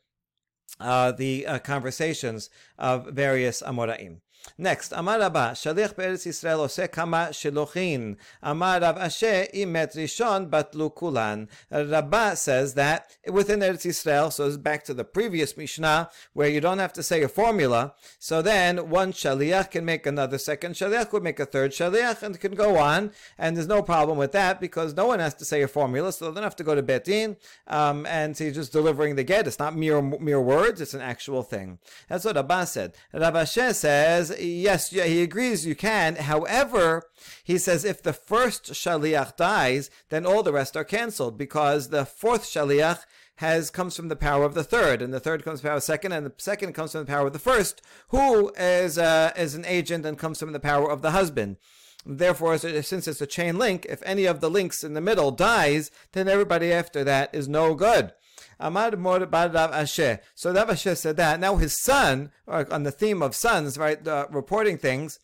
uh, 0.79 1.11
the 1.11 1.45
uh, 1.45 1.59
conversations 1.59 2.49
of 2.77 3.07
various 3.07 3.61
Amoraim. 3.61 4.21
Next, 4.57 4.91
Amar 4.91 5.19
Rabba, 5.19 5.51
Shalich 5.53 5.95
Be'eretz 5.95 6.25
Yisrael 6.25 6.59
ose 6.59 6.87
kama 6.91 7.29
shilochin. 7.31 8.17
Amar 8.43 8.81
Rav 8.81 8.97
Ashi 8.97 9.49
imet 9.53 9.95
rishon 9.95 10.49
batlu 10.49 10.93
kulan. 10.93 11.47
Rabba 11.71 12.35
says 12.35 12.73
that 12.73 13.15
within 13.31 13.59
Eretz 13.59 13.85
Yisrael, 13.85 14.31
so 14.31 14.47
it's 14.47 14.57
back 14.57 14.83
to 14.83 14.93
the 14.93 15.03
previous 15.03 15.55
Mishnah, 15.55 16.09
where 16.33 16.49
you 16.49 16.59
don't 16.59 16.79
have 16.79 16.93
to 16.93 17.03
say 17.03 17.23
a 17.23 17.29
formula. 17.29 17.93
So 18.17 18.41
then 18.41 18.89
one 18.89 19.13
shaliach 19.13 19.71
can 19.71 19.85
make 19.85 20.05
another 20.05 20.37
second 20.37 20.75
shaliach, 20.75 21.09
could 21.09 21.23
make 21.23 21.39
a 21.39 21.45
third 21.45 21.71
shaliach, 21.71 22.21
and 22.21 22.39
can 22.39 22.55
go 22.55 22.77
on. 22.77 23.11
And 23.37 23.55
there's 23.55 23.67
no 23.67 23.81
problem 23.81 24.17
with 24.17 24.31
that 24.33 24.59
because 24.59 24.93
no 24.93 25.07
one 25.07 25.19
has 25.19 25.33
to 25.35 25.45
say 25.45 25.61
a 25.61 25.67
formula, 25.67 26.11
so 26.11 26.25
they 26.25 26.35
don't 26.35 26.43
have 26.43 26.55
to 26.57 26.63
go 26.63 26.75
to 26.75 26.83
Betin. 26.83 27.37
Um, 27.67 28.05
and 28.05 28.37
he's 28.37 28.55
just 28.55 28.71
delivering 28.71 29.15
the 29.15 29.23
get. 29.23 29.47
It's 29.47 29.59
not 29.59 29.75
mere 29.75 30.01
mere 30.01 30.41
words; 30.41 30.81
it's 30.81 30.93
an 30.93 31.01
actual 31.01 31.43
thing. 31.43 31.79
That's 32.07 32.25
what 32.25 32.35
Rabba 32.35 32.65
said. 32.65 32.95
Rav 33.13 33.33
Ashi 33.33 33.73
says 33.73 34.28
yes, 34.39 34.91
yeah, 34.91 35.05
he 35.05 35.21
agrees 35.21 35.65
you 35.65 35.75
can. 35.75 36.15
However, 36.15 37.03
he 37.43 37.57
says 37.57 37.85
if 37.85 38.03
the 38.03 38.13
first 38.13 38.71
shaliach 38.73 39.37
dies, 39.37 39.89
then 40.09 40.25
all 40.25 40.43
the 40.43 40.53
rest 40.53 40.75
are 40.75 40.83
cancelled 40.83 41.37
because 41.37 41.89
the 41.89 42.05
fourth 42.05 42.43
shaliach 42.43 43.01
has 43.37 43.69
comes 43.69 43.95
from 43.95 44.09
the 44.09 44.15
power 44.15 44.43
of 44.43 44.53
the 44.53 44.63
third, 44.63 45.01
and 45.01 45.13
the 45.13 45.19
third 45.19 45.43
comes 45.43 45.61
from 45.61 45.67
the 45.67 45.69
power 45.69 45.77
of 45.77 45.83
the 45.83 45.85
second, 45.85 46.11
and 46.11 46.25
the 46.25 46.33
second 46.37 46.73
comes 46.73 46.91
from 46.91 47.01
the 47.01 47.11
power 47.11 47.27
of 47.27 47.33
the 47.33 47.39
first, 47.39 47.81
who 48.09 48.51
is 48.57 48.97
uh, 48.97 49.31
is 49.37 49.55
an 49.55 49.65
agent 49.65 50.05
and 50.05 50.17
comes 50.17 50.39
from 50.39 50.51
the 50.51 50.59
power 50.59 50.91
of 50.91 51.01
the 51.01 51.11
husband. 51.11 51.57
Therefore, 52.05 52.57
since 52.57 53.07
it's 53.07 53.21
a 53.21 53.27
chain 53.27 53.57
link, 53.57 53.85
if 53.89 54.01
any 54.03 54.25
of 54.25 54.39
the 54.39 54.49
links 54.49 54.83
in 54.83 54.93
the 54.93 55.01
middle 55.01 55.31
dies, 55.31 55.91
then 56.13 56.27
everybody 56.27 56.71
after 56.71 57.03
that 57.03 57.33
is 57.33 57.47
no 57.47 57.75
good. 57.75 58.13
Amar 58.59 58.95
Mor 58.97 59.25
Bar 59.25 59.49
Rav 59.49 59.71
Ashi. 59.71 60.19
So 60.35 60.51
Rav 60.51 60.69
Ashi 60.69 60.97
said 60.97 61.17
that. 61.17 61.39
Now 61.39 61.55
his 61.55 61.81
son, 61.81 62.31
on 62.47 62.83
the 62.83 62.91
theme 62.91 63.21
of 63.21 63.35
sons, 63.35 63.77
right, 63.77 64.05
uh, 64.07 64.27
reporting 64.29 64.77
things, 64.77 65.19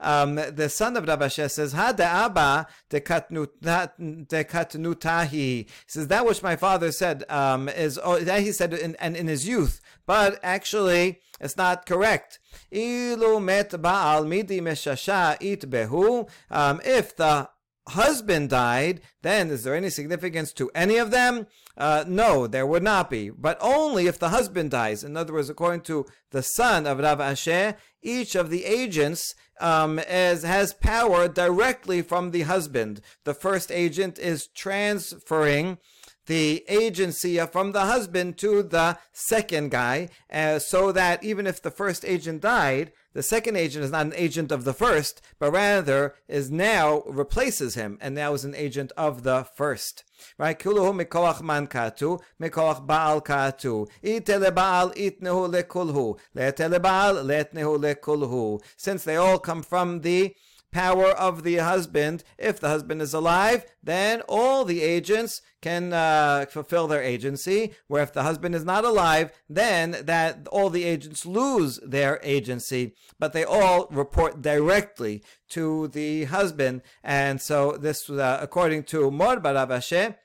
um, 0.00 0.36
the 0.36 0.68
son 0.68 0.96
of 0.96 1.08
Rav 1.08 1.20
Ashi 1.20 1.50
says, 1.50 1.72
Ha 1.72 1.92
de 1.92 2.04
Abba 2.04 2.66
de 2.88 3.00
katnutahi. 3.00 5.30
He 5.30 5.66
says, 5.86 6.08
that 6.08 6.24
which 6.24 6.42
my 6.42 6.56
father 6.56 6.92
said 6.92 7.24
um, 7.28 7.68
is, 7.68 8.00
oh, 8.02 8.18
that 8.20 8.42
he 8.42 8.52
said 8.52 8.72
in, 8.74 8.96
in, 9.02 9.16
in 9.16 9.26
his 9.26 9.46
youth, 9.46 9.80
but 10.06 10.38
actually, 10.42 11.20
it's 11.40 11.56
not 11.56 11.84
correct. 11.84 12.38
Ilu 12.72 13.42
met 13.42 13.82
Baal 13.82 14.24
midi 14.24 14.60
meshasha 14.60 15.36
it 15.40 15.68
behu. 15.68 16.28
Um, 16.50 16.80
if 16.84 17.16
the 17.16 17.48
husband 17.88 18.50
died, 18.50 19.00
then 19.22 19.50
is 19.50 19.64
there 19.64 19.74
any 19.74 19.90
significance 19.90 20.52
to 20.54 20.70
any 20.74 20.96
of 20.96 21.10
them? 21.10 21.46
Uh, 21.76 22.04
no, 22.06 22.46
there 22.46 22.66
would 22.66 22.82
not 22.82 23.10
be. 23.10 23.30
But 23.30 23.58
only 23.60 24.06
if 24.06 24.18
the 24.18 24.30
husband 24.30 24.70
dies. 24.70 25.04
In 25.04 25.16
other 25.16 25.32
words, 25.32 25.50
according 25.50 25.82
to 25.82 26.06
the 26.30 26.42
son 26.42 26.86
of 26.86 26.98
Rav 26.98 27.20
Asher, 27.20 27.76
each 28.02 28.34
of 28.34 28.50
the 28.50 28.64
agents 28.64 29.34
um, 29.60 29.98
is, 29.98 30.42
has 30.42 30.72
power 30.74 31.28
directly 31.28 32.02
from 32.02 32.30
the 32.30 32.42
husband. 32.42 33.00
The 33.24 33.34
first 33.34 33.70
agent 33.70 34.18
is 34.18 34.48
transferring 34.48 35.78
the 36.28 36.64
agency 36.68 37.38
from 37.46 37.72
the 37.72 37.86
husband 37.86 38.38
to 38.38 38.62
the 38.62 38.96
second 39.12 39.70
guy, 39.70 40.08
uh, 40.30 40.58
so 40.58 40.92
that 40.92 41.24
even 41.24 41.46
if 41.46 41.60
the 41.60 41.70
first 41.70 42.04
agent 42.04 42.42
died, 42.42 42.92
the 43.14 43.22
second 43.22 43.56
agent 43.56 43.84
is 43.84 43.90
not 43.90 44.06
an 44.06 44.12
agent 44.14 44.52
of 44.52 44.64
the 44.64 44.74
first, 44.74 45.22
but 45.38 45.50
rather 45.50 46.14
is 46.28 46.50
now 46.50 47.02
replaces 47.06 47.74
him 47.74 47.98
and 48.00 48.14
now 48.14 48.34
is 48.34 48.44
an 48.44 48.54
agent 48.54 48.92
of 48.96 49.22
the 49.22 49.44
first. 49.56 50.04
Right? 50.36 50.58
Kuluhu 50.58 50.92
mikoach 51.02 51.40
man 51.42 51.66
katu, 51.66 52.20
baal 52.86 53.20
katu. 53.20 53.88
Ite 54.04 54.38
lebaal 54.38 54.94
itnehu 54.94 55.50
lekulhu. 55.50 56.18
Lete 56.34 56.68
lebaal 56.68 57.24
letnehu 57.24 57.78
lekulhu. 57.78 58.62
Since 58.76 59.04
they 59.04 59.16
all 59.16 59.38
come 59.38 59.62
from 59.62 60.02
the 60.02 60.34
power 60.72 61.10
of 61.10 61.42
the 61.42 61.56
husband. 61.56 62.24
If 62.36 62.60
the 62.60 62.68
husband 62.68 63.02
is 63.02 63.14
alive, 63.14 63.64
then 63.82 64.22
all 64.28 64.64
the 64.64 64.82
agents 64.82 65.42
can 65.60 65.92
uh, 65.92 66.46
fulfill 66.50 66.86
their 66.86 67.02
agency. 67.02 67.74
Where 67.86 68.02
if 68.02 68.12
the 68.12 68.22
husband 68.22 68.54
is 68.54 68.64
not 68.64 68.84
alive, 68.84 69.32
then 69.48 69.96
that 70.02 70.46
all 70.50 70.70
the 70.70 70.84
agents 70.84 71.26
lose 71.26 71.78
their 71.78 72.20
agency, 72.22 72.94
but 73.18 73.32
they 73.32 73.44
all 73.44 73.88
report 73.90 74.42
directly 74.42 75.22
to 75.50 75.88
the 75.88 76.24
husband. 76.24 76.82
And 77.02 77.40
so 77.40 77.72
this, 77.72 78.08
uh, 78.10 78.38
according 78.40 78.84
to 78.84 79.10
Mor 79.10 79.36
Baravashe, 79.36 80.16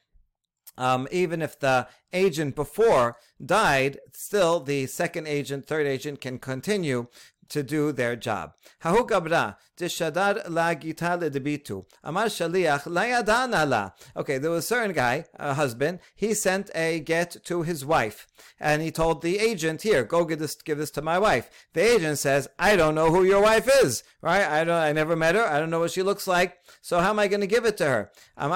um, 0.77 1.07
even 1.11 1.41
if 1.41 1.59
the 1.59 1.87
agent 2.11 2.55
before 2.55 3.17
died, 3.43 3.99
still 4.13 4.59
the 4.59 4.87
second 4.87 5.27
agent, 5.27 5.67
third 5.67 5.85
agent 5.85 6.19
can 6.19 6.39
continue 6.39 7.07
to 7.53 7.63
do 7.63 7.91
their 7.91 8.15
job. 8.15 8.53
Hahu 8.83 9.07
gabra 9.07 9.55
dishadar 9.77 10.49
la 10.49 10.73
gita 10.73 11.17
ledebitu. 11.19 11.85
Amar 12.03 12.25
shaliach 12.25 12.85
la 12.87 13.63
la. 13.63 13.91
Okay, 14.17 14.37
there 14.37 14.51
was 14.51 14.65
a 14.65 14.67
certain 14.67 14.91
guy, 14.93 15.25
a 15.35 15.53
husband, 15.53 15.99
he 16.15 16.33
sent 16.33 16.69
a 16.75 16.99
get 16.99 17.37
to 17.45 17.61
his 17.61 17.85
wife. 17.85 18.27
And 18.59 18.81
he 18.81 18.91
told 18.91 19.21
the 19.21 19.39
agent, 19.39 19.83
here, 19.83 20.03
go 20.03 20.25
give 20.25 20.39
this, 20.39 20.55
give 20.55 20.77
this 20.77 20.91
to 20.91 21.01
my 21.01 21.19
wife. 21.19 21.49
The 21.73 21.81
agent 21.93 22.17
says, 22.19 22.47
I 22.57 22.75
don't 22.75 22.95
know 22.95 23.11
who 23.11 23.23
your 23.23 23.41
wife 23.41 23.69
is, 23.83 24.03
right? 24.23 24.47
I 24.47 24.63
don't, 24.63 24.79
I 24.79 24.93
never 24.93 25.15
met 25.17 25.35
her. 25.35 25.43
I 25.43 25.59
don't 25.59 25.69
know 25.69 25.81
what 25.81 25.91
she 25.91 26.01
looks 26.01 26.25
like. 26.27 26.57
So 26.81 26.99
how 26.99 27.09
am 27.09 27.19
I 27.19 27.27
going 27.27 27.41
to 27.41 27.47
give 27.47 27.65
it 27.65 27.75
to 27.77 27.85
her? 27.85 28.09
Le 28.37 28.47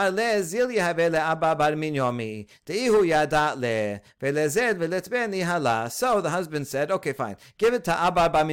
abba. 5.52 5.90
So 5.92 6.22
the 6.22 6.30
husband 6.30 6.68
said, 6.68 6.90
okay, 6.90 7.12
fine. 7.12 7.36
Give 7.58 7.74
it 7.74 7.84
to 7.84 7.92
abba 7.94 8.30
bar 8.30 8.50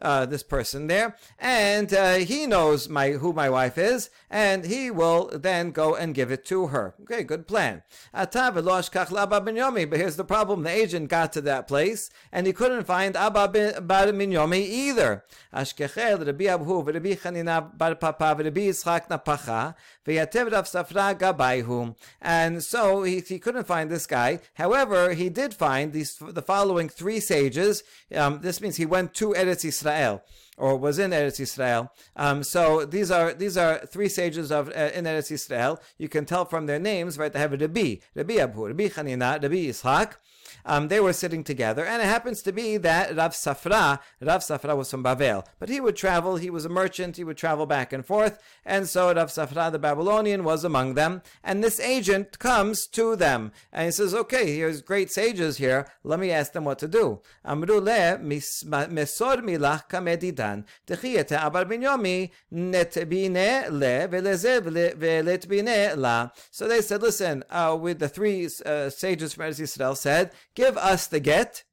uh, 0.00 0.26
this 0.26 0.42
person 0.42 0.88
there. 0.88 1.16
And 1.38 1.94
uh, 1.94 2.14
he 2.14 2.46
knows 2.46 2.88
my 2.88 3.10
who 3.12 3.32
my 3.32 3.48
wife 3.48 3.78
is. 3.78 4.10
And 4.28 4.64
he 4.64 4.90
will 4.90 5.30
then 5.32 5.70
go 5.70 5.94
and 5.94 6.14
give 6.14 6.32
it 6.32 6.44
to 6.46 6.66
her. 6.68 6.94
Okay, 7.02 7.22
good 7.22 7.46
plan. 7.46 7.84
But 8.12 8.34
here's 8.34 10.16
the 10.16 10.24
problem. 10.26 10.62
The 10.64 10.70
agent 10.70 11.08
got 11.08 11.32
to 11.34 11.40
that 11.42 11.68
place 11.68 12.10
and 12.32 12.46
he 12.46 12.52
couldn't 12.52 12.84
find 12.84 13.16
Abba 13.16 13.80
bar 13.80 14.12
either. 14.12 15.24
Rabbi 16.40 16.64
Abbahu 16.64 16.94
Rabbi 16.94 17.14
Chanina 17.14 17.76
bar 17.76 17.94
Papa 17.94 18.34
Rabbi 18.38 18.60
Yitzchak 18.60 19.08
Napacha 19.08 19.74
V'yatev 20.06 20.50
Rav 20.50 20.64
Safra 20.64 21.14
Gabayhu. 21.18 21.94
And 22.20 22.62
so 22.62 23.02
he, 23.02 23.20
he 23.20 23.38
couldn't 23.38 23.66
find 23.66 23.90
this 23.90 24.06
guy. 24.06 24.40
However, 24.54 25.12
he 25.12 25.28
did 25.28 25.52
find 25.54 25.92
these 25.92 26.16
the 26.20 26.42
following 26.42 26.88
three 26.88 27.20
sages. 27.20 27.82
Um, 28.14 28.40
this 28.42 28.60
means 28.60 28.76
he 28.76 28.86
went 28.86 29.14
to 29.14 29.30
Eretz 29.30 29.64
Israel 29.64 30.22
or 30.56 30.76
was 30.76 30.98
in 30.98 31.10
Eretz 31.10 31.40
Yisrael. 31.40 31.88
Um, 32.16 32.42
so 32.42 32.84
these 32.84 33.10
are 33.10 33.32
these 33.32 33.56
are 33.56 33.78
three 33.86 34.08
sages 34.08 34.50
of 34.50 34.68
uh, 34.68 34.90
in 34.94 35.04
Eretz 35.04 35.30
Yisrael. 35.30 35.80
You 35.98 36.08
can 36.08 36.24
tell 36.24 36.44
from 36.44 36.66
their 36.66 36.78
names, 36.78 37.18
right? 37.18 37.32
They 37.32 37.38
have 37.38 37.52
a 37.52 37.56
Rabbi, 37.56 37.96
Rabbi 38.14 38.34
Abbahu, 38.34 38.68
Rabbi 38.68 38.88
Chanina, 38.88 39.42
Rabbi 39.42 39.66
Yitzchak. 39.66 40.16
Um, 40.64 40.88
they 40.88 41.00
were 41.00 41.12
sitting 41.12 41.44
together, 41.44 41.84
and 41.84 42.02
it 42.02 42.06
happens 42.06 42.42
to 42.42 42.52
be 42.52 42.76
that 42.78 43.16
Rav 43.16 43.32
Safra, 43.32 44.00
Rav 44.20 44.40
Safra 44.42 44.76
was 44.76 44.90
from 44.90 45.04
Bavel, 45.04 45.44
but 45.58 45.68
he 45.68 45.80
would 45.80 45.96
travel. 45.96 46.36
He 46.36 46.50
was 46.50 46.64
a 46.64 46.68
merchant. 46.68 47.16
He 47.16 47.24
would 47.24 47.36
travel 47.36 47.66
back 47.66 47.92
and 47.92 48.04
forth, 48.04 48.38
and 48.64 48.88
so 48.88 49.12
Rav 49.12 49.28
Safra, 49.28 49.70
the 49.72 49.78
Babylonian, 49.78 50.44
was 50.44 50.64
among 50.64 50.94
them. 50.94 51.22
And 51.42 51.62
this 51.62 51.80
agent 51.80 52.38
comes 52.38 52.86
to 52.88 53.16
them, 53.16 53.52
and 53.72 53.86
he 53.86 53.92
says, 53.92 54.14
"Okay, 54.14 54.54
here's 54.56 54.82
great 54.82 55.10
sages 55.10 55.56
here. 55.58 55.86
Let 56.04 56.20
me 56.20 56.30
ask 56.30 56.52
them 56.52 56.64
what 56.64 56.78
to 56.80 56.88
do." 56.88 57.20
Amru 57.44 57.80
le 57.80 58.18
mesor 58.18 59.40
milach 59.42 59.88
kamedidan 59.88 60.64
abar 60.88 61.64
binyomi 61.64 62.30
netbine 62.52 63.70
le 63.70 64.08
la. 65.96 66.30
So 66.50 66.68
they 66.68 66.80
said, 66.82 67.02
"Listen, 67.02 67.44
uh, 67.50 67.76
with 67.80 67.98
the 67.98 68.08
three 68.08 68.48
uh, 68.66 68.90
sages 68.90 69.34
from 69.34 69.44
Eretz 69.46 69.60
Yisrael 69.60 69.96
said." 69.96 70.32
Give 70.54 70.76
us 70.76 71.06
the 71.06 71.20
get. 71.20 71.64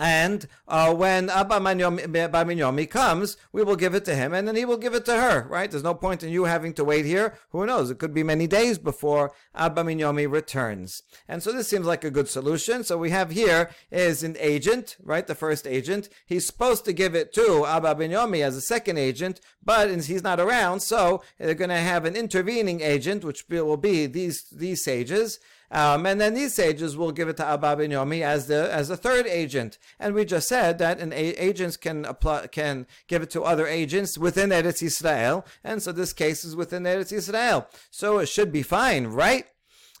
And 0.00 0.46
uh, 0.68 0.94
when 0.94 1.28
Abba 1.28 1.56
Minyomi 1.58 2.88
comes, 2.88 3.36
we 3.52 3.64
will 3.64 3.74
give 3.74 3.94
it 3.94 4.04
to 4.04 4.14
him, 4.14 4.32
and 4.32 4.46
then 4.46 4.54
he 4.54 4.64
will 4.64 4.76
give 4.76 4.94
it 4.94 5.04
to 5.06 5.16
her, 5.16 5.44
right? 5.48 5.68
There's 5.68 5.82
no 5.82 5.94
point 5.94 6.22
in 6.22 6.30
you 6.30 6.44
having 6.44 6.72
to 6.74 6.84
wait 6.84 7.04
here. 7.04 7.36
Who 7.50 7.66
knows? 7.66 7.90
It 7.90 7.98
could 7.98 8.14
be 8.14 8.22
many 8.22 8.46
days 8.46 8.78
before 8.78 9.32
Abba 9.56 9.82
Minyomi 9.82 10.30
returns. 10.30 11.02
And 11.26 11.42
so 11.42 11.50
this 11.50 11.66
seems 11.66 11.84
like 11.84 12.04
a 12.04 12.12
good 12.12 12.28
solution. 12.28 12.84
So 12.84 12.96
we 12.96 13.10
have 13.10 13.32
here 13.32 13.70
is 13.90 14.22
an 14.22 14.36
agent, 14.38 14.96
right? 15.02 15.26
The 15.26 15.34
first 15.34 15.66
agent. 15.66 16.08
He's 16.24 16.46
supposed 16.46 16.84
to 16.84 16.92
give 16.92 17.16
it 17.16 17.32
to 17.34 17.66
Abba 17.66 17.96
Minyomi 17.96 18.44
as 18.44 18.56
a 18.56 18.60
second 18.60 18.98
agent, 18.98 19.40
but 19.64 19.90
he's 19.90 20.22
not 20.22 20.38
around, 20.38 20.80
so 20.80 21.24
they're 21.40 21.54
going 21.54 21.70
to 21.70 21.76
have 21.76 22.04
an 22.04 22.14
intervening 22.14 22.82
agent, 22.82 23.24
which 23.24 23.46
will 23.48 23.76
be 23.76 24.06
these, 24.06 24.44
these 24.52 24.84
sages. 24.84 25.40
Um, 25.71 26.05
and 26.05 26.21
then 26.21 26.35
these 26.35 26.53
sages 26.53 26.95
will 26.95 27.11
give 27.11 27.27
it 27.27 27.37
to 27.37 27.45
Abba 27.45 27.77
ben 27.77 27.89
Yomi 27.89 28.21
as 28.21 28.45
the 28.45 28.71
as 28.71 28.91
a 28.91 28.97
third 28.97 29.25
agent. 29.25 29.79
And 29.99 30.13
we 30.13 30.23
just 30.23 30.47
said 30.47 30.77
that 30.77 30.99
an 30.99 31.11
a- 31.11 31.15
agents 31.15 31.77
can 31.77 32.05
apply 32.05 32.47
can 32.47 32.85
give 33.07 33.23
it 33.23 33.31
to 33.31 33.41
other 33.41 33.65
agents 33.65 34.15
within 34.15 34.51
Eretz 34.51 34.83
Yisrael, 34.83 35.43
and 35.63 35.81
so 35.81 35.91
this 35.91 36.13
case 36.13 36.45
is 36.45 36.55
within 36.55 36.83
Eretz 36.83 37.11
Yisrael. 37.11 37.65
So 37.89 38.19
it 38.19 38.27
should 38.27 38.51
be 38.51 38.61
fine, 38.61 39.07
right? 39.07 39.47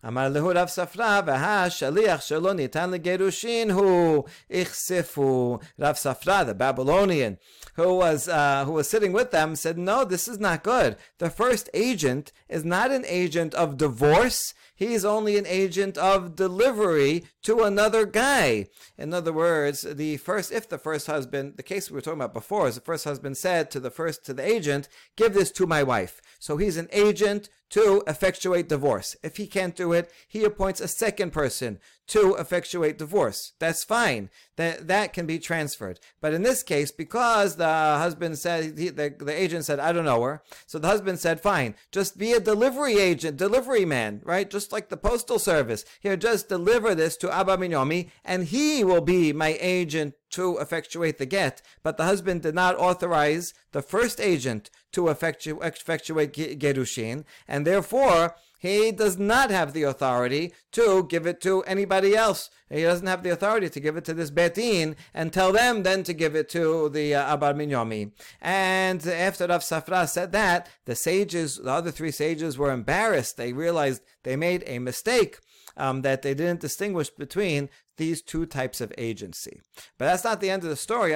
אמר 0.07 0.29
להו 0.29 0.51
רב 0.55 0.67
ספרא, 0.67 1.21
והשליח 1.25 2.21
שלו 2.21 2.53
ניתן 2.53 2.89
לגירושין 2.91 3.71
הוא 3.71 4.23
איכספו. 4.51 5.57
Rav 5.79 5.95
Safra, 5.95 6.45
the 6.45 6.53
Babylonian, 6.53 7.37
who 7.75 7.95
was 7.95 8.27
uh, 8.27 8.65
who 8.65 8.73
was 8.73 8.89
sitting 8.89 9.13
with 9.13 9.31
them, 9.31 9.55
said, 9.55 9.77
"No, 9.77 10.03
this 10.03 10.27
is 10.27 10.39
not 10.39 10.61
good. 10.63 10.97
The 11.19 11.29
first 11.29 11.69
agent 11.73 12.33
is 12.49 12.65
not 12.65 12.91
an 12.91 13.05
agent 13.07 13.55
of 13.55 13.77
divorce 13.77 14.53
he's 14.78 15.04
only 15.04 15.36
an 15.36 15.46
agent 15.46 15.98
of 15.98 16.36
delivery 16.36 17.24
to 17.42 17.64
another 17.64 18.06
guy. 18.06 18.66
In 18.96 19.12
other 19.12 19.32
words, 19.32 19.82
the 19.82 20.16
first, 20.18 20.52
if 20.52 20.68
the 20.68 20.78
first 20.78 21.08
husband, 21.08 21.56
the 21.56 21.62
case 21.62 21.90
we 21.90 21.96
were 21.96 22.00
talking 22.00 22.20
about 22.20 22.32
before 22.32 22.68
is 22.68 22.76
the 22.76 22.80
first 22.80 23.04
husband 23.04 23.36
said 23.36 23.70
to 23.72 23.80
the 23.80 23.90
first, 23.90 24.24
to 24.26 24.32
the 24.32 24.46
agent, 24.46 24.88
give 25.16 25.34
this 25.34 25.50
to 25.50 25.66
my 25.66 25.82
wife. 25.82 26.22
So 26.38 26.56
he's 26.56 26.76
an 26.76 26.88
agent 26.92 27.50
to 27.70 28.02
effectuate 28.06 28.68
divorce. 28.68 29.16
If 29.22 29.36
he 29.36 29.46
can't 29.46 29.76
do 29.76 29.92
it, 29.92 30.10
he 30.26 30.44
appoints 30.44 30.80
a 30.80 30.88
second 30.88 31.32
person 31.32 31.80
to 32.08 32.34
effectuate 32.36 32.98
divorce. 32.98 33.52
That's 33.58 33.84
fine. 33.84 34.30
That 34.56 34.88
that 34.88 35.12
can 35.12 35.26
be 35.26 35.38
transferred. 35.38 36.00
But 36.20 36.34
in 36.34 36.42
this 36.42 36.62
case, 36.62 36.90
because 36.90 37.56
the 37.56 37.66
husband 37.66 38.38
said 38.38 38.78
he, 38.78 38.88
the, 38.88 39.14
the 39.16 39.32
agent 39.32 39.64
said, 39.66 39.78
I 39.78 39.92
don't 39.92 40.04
know 40.04 40.22
her, 40.22 40.42
so 40.66 40.78
the 40.78 40.88
husband 40.88 41.20
said, 41.20 41.40
fine, 41.40 41.74
just 41.92 42.18
be 42.18 42.32
a 42.32 42.40
delivery 42.40 42.98
agent, 42.98 43.36
delivery 43.36 43.84
man, 43.84 44.20
right? 44.24 44.50
Just 44.50 44.72
like 44.72 44.88
the 44.88 44.96
postal 44.96 45.38
service. 45.38 45.84
Here, 46.00 46.16
just 46.16 46.48
deliver 46.48 46.94
this 46.94 47.16
to 47.18 47.32
Abba 47.32 47.58
Minyomi, 47.58 48.10
and 48.24 48.44
he 48.44 48.82
will 48.82 49.02
be 49.02 49.32
my 49.32 49.56
agent 49.60 50.14
to 50.30 50.58
effectuate 50.58 51.18
the 51.18 51.26
get, 51.26 51.62
but 51.82 51.96
the 51.96 52.04
husband 52.04 52.42
did 52.42 52.54
not 52.54 52.76
authorize 52.76 53.54
the 53.72 53.82
first 53.82 54.20
agent 54.20 54.70
to 54.92 55.02
effectu- 55.04 55.64
effectuate 55.64 56.32
gerushin, 56.32 57.24
and 57.46 57.66
therefore 57.66 58.34
he 58.58 58.90
does 58.90 59.16
not 59.18 59.50
have 59.50 59.72
the 59.72 59.84
authority 59.84 60.52
to 60.72 61.06
give 61.08 61.26
it 61.26 61.40
to 61.42 61.62
anybody 61.62 62.16
else. 62.16 62.50
He 62.68 62.82
doesn't 62.82 63.06
have 63.06 63.22
the 63.22 63.30
authority 63.30 63.70
to 63.70 63.80
give 63.80 63.96
it 63.96 64.04
to 64.06 64.14
this 64.14 64.30
betin 64.30 64.96
and 65.14 65.32
tell 65.32 65.52
them 65.52 65.84
then 65.84 66.02
to 66.02 66.12
give 66.12 66.34
it 66.34 66.48
to 66.50 66.88
the 66.88 67.14
uh, 67.14 67.36
Abar 67.36 67.54
Minyomi. 67.54 68.12
And 68.40 69.06
after 69.06 69.46
Rav 69.46 69.62
Safra 69.62 70.08
said 70.08 70.32
that, 70.32 70.68
the 70.84 70.96
sages, 70.96 71.56
the 71.56 71.70
other 71.70 71.92
three 71.92 72.10
sages, 72.10 72.58
were 72.58 72.72
embarrassed. 72.72 73.36
They 73.36 73.52
realized 73.52 74.02
they 74.24 74.36
made 74.36 74.64
a 74.66 74.80
mistake. 74.80 75.38
Um, 75.76 76.02
that 76.02 76.22
they 76.22 76.34
didn't 76.34 76.58
distinguish 76.58 77.08
between 77.08 77.68
these 77.98 78.22
two 78.22 78.46
types 78.46 78.80
of 78.80 78.92
agency. 78.96 79.60
But 79.98 80.06
that's 80.06 80.24
not 80.24 80.40
the 80.40 80.50
end 80.50 80.64
of 80.64 80.70
the 80.70 80.76
story. 80.76 81.14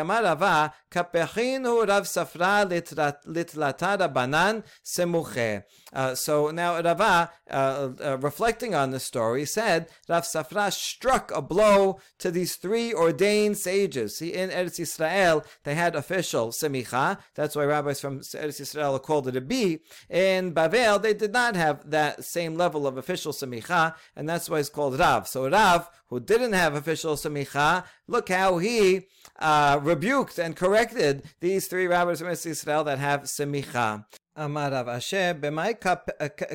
Uh, 5.92 6.14
so 6.14 6.50
now 6.50 6.80
Rava, 6.80 7.30
uh, 7.50 7.90
uh, 8.02 8.18
reflecting 8.18 8.74
on 8.74 8.90
the 8.90 9.00
story, 9.00 9.44
said 9.44 9.88
Rav 10.08 10.24
Safra 10.24 10.72
struck 10.72 11.30
a 11.34 11.42
blow 11.42 11.98
to 12.18 12.30
these 12.30 12.56
three 12.56 12.92
ordained 12.92 13.58
sages. 13.58 14.16
See, 14.16 14.32
in 14.32 14.50
Eretz 14.50 14.80
Yisrael, 14.80 15.44
they 15.64 15.74
had 15.74 15.94
official 15.94 16.48
semicha. 16.48 17.18
That's 17.34 17.56
why 17.56 17.64
rabbis 17.64 18.00
from 18.00 18.20
Eretz 18.20 18.60
Yisrael 18.60 19.02
called 19.02 19.28
it 19.28 19.36
a 19.36 19.40
B. 19.40 19.80
In 20.10 20.52
Bavel, 20.52 21.00
they 21.00 21.14
did 21.14 21.32
not 21.32 21.56
have 21.56 21.90
that 21.90 22.24
same 22.24 22.56
level 22.56 22.86
of 22.86 22.96
official 22.96 23.32
semicha, 23.32 23.94
and 24.16 24.28
that's 24.28 24.48
why 24.48 24.58
it's 24.58 24.68
called 24.68 24.98
Rav. 24.98 25.28
So 25.28 25.48
Rav, 25.48 25.88
who 26.12 26.20
didn't 26.20 26.52
have 26.52 26.74
official 26.74 27.14
semicha, 27.14 27.86
look 28.06 28.28
how 28.28 28.58
he 28.58 29.06
uh, 29.38 29.80
rebuked 29.82 30.38
and 30.38 30.54
corrected 30.54 31.22
these 31.40 31.68
three 31.68 31.86
rabbis 31.86 32.18
from 32.18 32.28
Israel 32.28 32.84
that 32.84 32.98
have 32.98 33.22
semicha. 33.22 34.04
אמר 34.45 34.67
רב 34.71 34.89
אשר, 34.89 35.31
במאי 35.39 35.73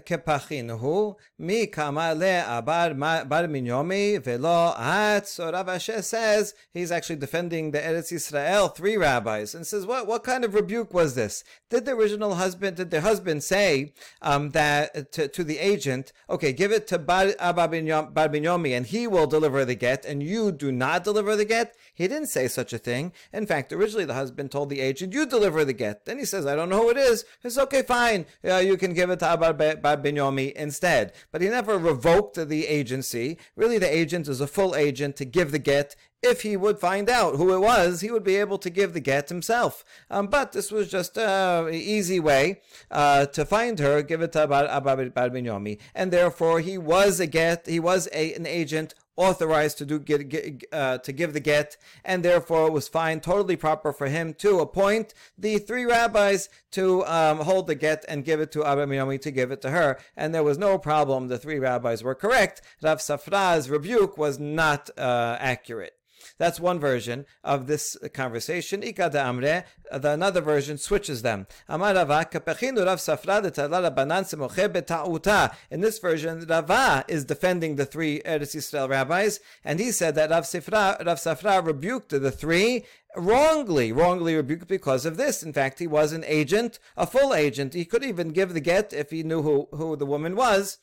כפחינו 0.07 1.14
מי 1.39 1.66
קמה 1.66 2.14
לאבר 2.14 2.93
bar 3.29 3.47
minyomi 3.49 4.18
velo 4.25 4.73
at. 4.77 5.27
So 5.27 5.51
Rav 5.51 5.66
Ashi 5.66 6.01
says 6.03 6.55
he's 6.73 6.93
actually 6.93 7.16
defending 7.16 7.73
the 7.73 7.81
Eretz 7.81 8.12
Yisrael 8.12 8.73
three 8.73 8.97
rabbis 8.97 9.55
and 9.55 9.66
says, 9.66 9.85
what 9.85 10.07
what 10.07 10.23
kind 10.23 10.45
of 10.45 10.55
rebuke 10.55 10.95
was 10.95 11.16
this? 11.16 11.43
Did 11.70 11.85
the 11.87 11.93
original 11.93 12.35
husband, 12.37 12.77
did 12.77 12.93
the 12.93 13.01
husband 13.01 13.43
say 13.43 13.93
um, 14.20 14.51
that 14.51 15.11
to, 15.12 15.27
to 15.27 15.43
the 15.43 15.59
agent, 15.59 16.12
okay, 16.31 16.53
give 16.53 16.70
it 16.70 16.87
to 16.87 16.99
bar, 17.01 17.33
bar 17.41 17.68
minyomi 17.68 18.77
and 18.77 18.87
he 18.87 19.09
will 19.09 19.27
deliver 19.27 19.64
the 19.64 19.75
get, 19.75 20.05
and 20.05 20.23
you 20.23 20.53
do 20.53 20.70
not 20.70 21.03
deliver 21.03 21.35
the 21.35 21.45
get? 21.45 21.75
He 21.95 22.07
didn't 22.07 22.29
say 22.29 22.47
such 22.47 22.73
a 22.73 22.79
thing. 22.79 23.12
In 23.33 23.47
fact, 23.47 23.73
originally 23.73 24.05
the 24.05 24.14
husband 24.14 24.53
told 24.53 24.70
the 24.70 24.81
agent, 24.81 25.12
you 25.12 25.27
deliver 25.27 25.64
the 25.64 25.73
get. 25.73 26.05
Then 26.05 26.18
he 26.18 26.25
says, 26.25 26.47
I 26.47 26.55
don't 26.55 26.68
know 26.68 26.83
who 26.83 26.91
it 26.91 26.97
is. 26.97 27.25
It's 27.43 27.59
okay, 27.68 27.84
fine, 27.84 28.26
uh, 28.47 28.57
you 28.57 28.78
can 28.78 28.93
give 28.93 29.09
it 29.09 29.20
to 29.20 29.28
Abba 29.28 29.53
Binyomi 29.53 30.53
instead. 30.53 31.13
But 31.32 31.41
he 31.41 31.49
never 31.49 31.78
revoked 31.78 32.36
the 32.36 32.68
agency. 32.68 33.38
Really, 33.55 33.78
the 33.78 33.93
agent 33.93 34.28
is 34.28 34.41
a 34.41 34.47
full 34.47 34.76
agent 34.76 35.15
to 35.18 35.26
give 35.26 35.51
the 35.51 35.59
get 35.59 35.95
if 36.24 36.41
he 36.41 36.57
would 36.57 36.80
find 36.80 37.09
out 37.09 37.36
who 37.36 37.53
it 37.53 37.59
was, 37.59 38.01
he 38.01 38.09
would 38.09 38.24
be 38.24 38.38
able 38.38 38.57
to 38.57 38.70
give 38.70 38.93
the 38.93 38.99
get 38.99 39.30
himself. 39.30 39.84
Um, 40.09 40.28
but 40.28 40.51
this 40.51 40.72
was 40.72 40.89
just 40.89 41.18
an 41.18 41.74
easy 41.74 42.20
way 42.20 42.61
uh, 42.89 43.28
to 43.28 43.45
find 43.45 43.78
her, 43.80 44.01
give 44.01 44.22
it 44.22 44.32
to 44.32 44.41
Abba 44.41 45.11
Binyomi, 45.11 45.80
and 45.93 46.11
therefore 46.11 46.59
he 46.59 46.78
was 46.78 47.20
a 47.20 47.28
get, 47.28 47.68
he 47.68 47.80
was 47.80 48.07
a, 48.13 48.34
an 48.34 48.47
agent 48.47 48.95
authorized 49.18 49.78
to 49.80 49.86
do 49.86 49.99
get, 49.99 50.30
get 50.30 50.63
uh, 50.72 50.99
to 50.99 51.11
give 51.11 51.34
the 51.34 51.39
get, 51.39 51.76
and 52.05 52.24
therefore 52.24 52.68
it 52.68 52.72
was 52.72 52.88
fine, 52.88 53.20
totally 53.20 53.55
proper 53.55 53.91
for 53.91 54.07
him 54.07 54.34
to 54.36 54.59
appoint 54.59 55.13
the 55.38 55.57
three 55.57 55.86
rabbis 55.86 56.49
to 56.72 57.03
um, 57.05 57.39
hold 57.39 57.68
the 57.68 57.76
get 57.76 58.05
and 58.07 58.24
give 58.24 58.39
it 58.39 58.51
to 58.51 58.63
Abba 58.63 59.18
to 59.18 59.32
give 59.32 59.51
it 59.51 59.61
to 59.61 59.72
her, 59.72 59.99
and 60.15 60.34
there 60.34 60.43
was 60.43 60.57
no 60.57 60.78
problem. 60.78 61.28
The 61.28 61.38
three 61.38 61.59
rabbis 61.59 62.03
were 62.03 62.15
correct. 62.15 62.61
Rav 62.82 62.99
Safra's 62.99 63.70
rebuke 63.70 64.18
was 64.18 64.39
not 64.39 64.89
uh, 64.97 65.38
accurate. 65.39 65.97
That's 66.38 66.60
one 66.60 66.80
version 66.80 67.26
of 67.44 67.68
this 67.68 67.98
conversation. 68.14 68.84
Uh, 68.84 69.10
the 69.10 70.12
another 70.12 70.42
version 70.42 70.78
switches 70.78 71.22
them. 71.22 71.48
In 71.70 71.80
this 75.82 76.00
version, 76.00 76.46
Rava 76.48 77.06
is 77.08 77.26
defending 77.26 77.76
the 77.76 77.86
three 77.86 78.22
Eretz 78.22 78.56
Yisrael 78.56 78.90
rabbis, 78.90 79.40
and 79.64 79.80
he 79.80 79.92
said 79.92 80.16
that 80.16 80.30
Rav 80.30 80.44
Safra, 80.44 81.06
Rav 81.06 81.18
Safra 81.18 81.66
rebuked 81.66 82.10
the 82.10 82.32
three 82.32 82.86
wrongly, 83.16 83.92
wrongly 83.92 84.36
rebuked 84.36 84.68
because 84.68 85.06
of 85.06 85.18
this. 85.18 85.44
In 85.44 85.54
fact, 85.54 85.80
he 85.80 85.88
was 85.88 86.14
an 86.14 86.24
agent, 86.26 86.80
a 86.96 87.08
full 87.08 87.34
agent. 87.34 87.74
He 87.74 87.86
could 87.86 88.04
even 88.04 88.30
give 88.30 88.54
the 88.54 88.60
get 88.60 88.94
if 88.94 89.12
he 89.12 89.24
knew 89.24 89.42
who, 89.42 89.68
who 89.72 89.96
the 89.96 90.06
woman 90.06 90.36
was. 90.36 90.78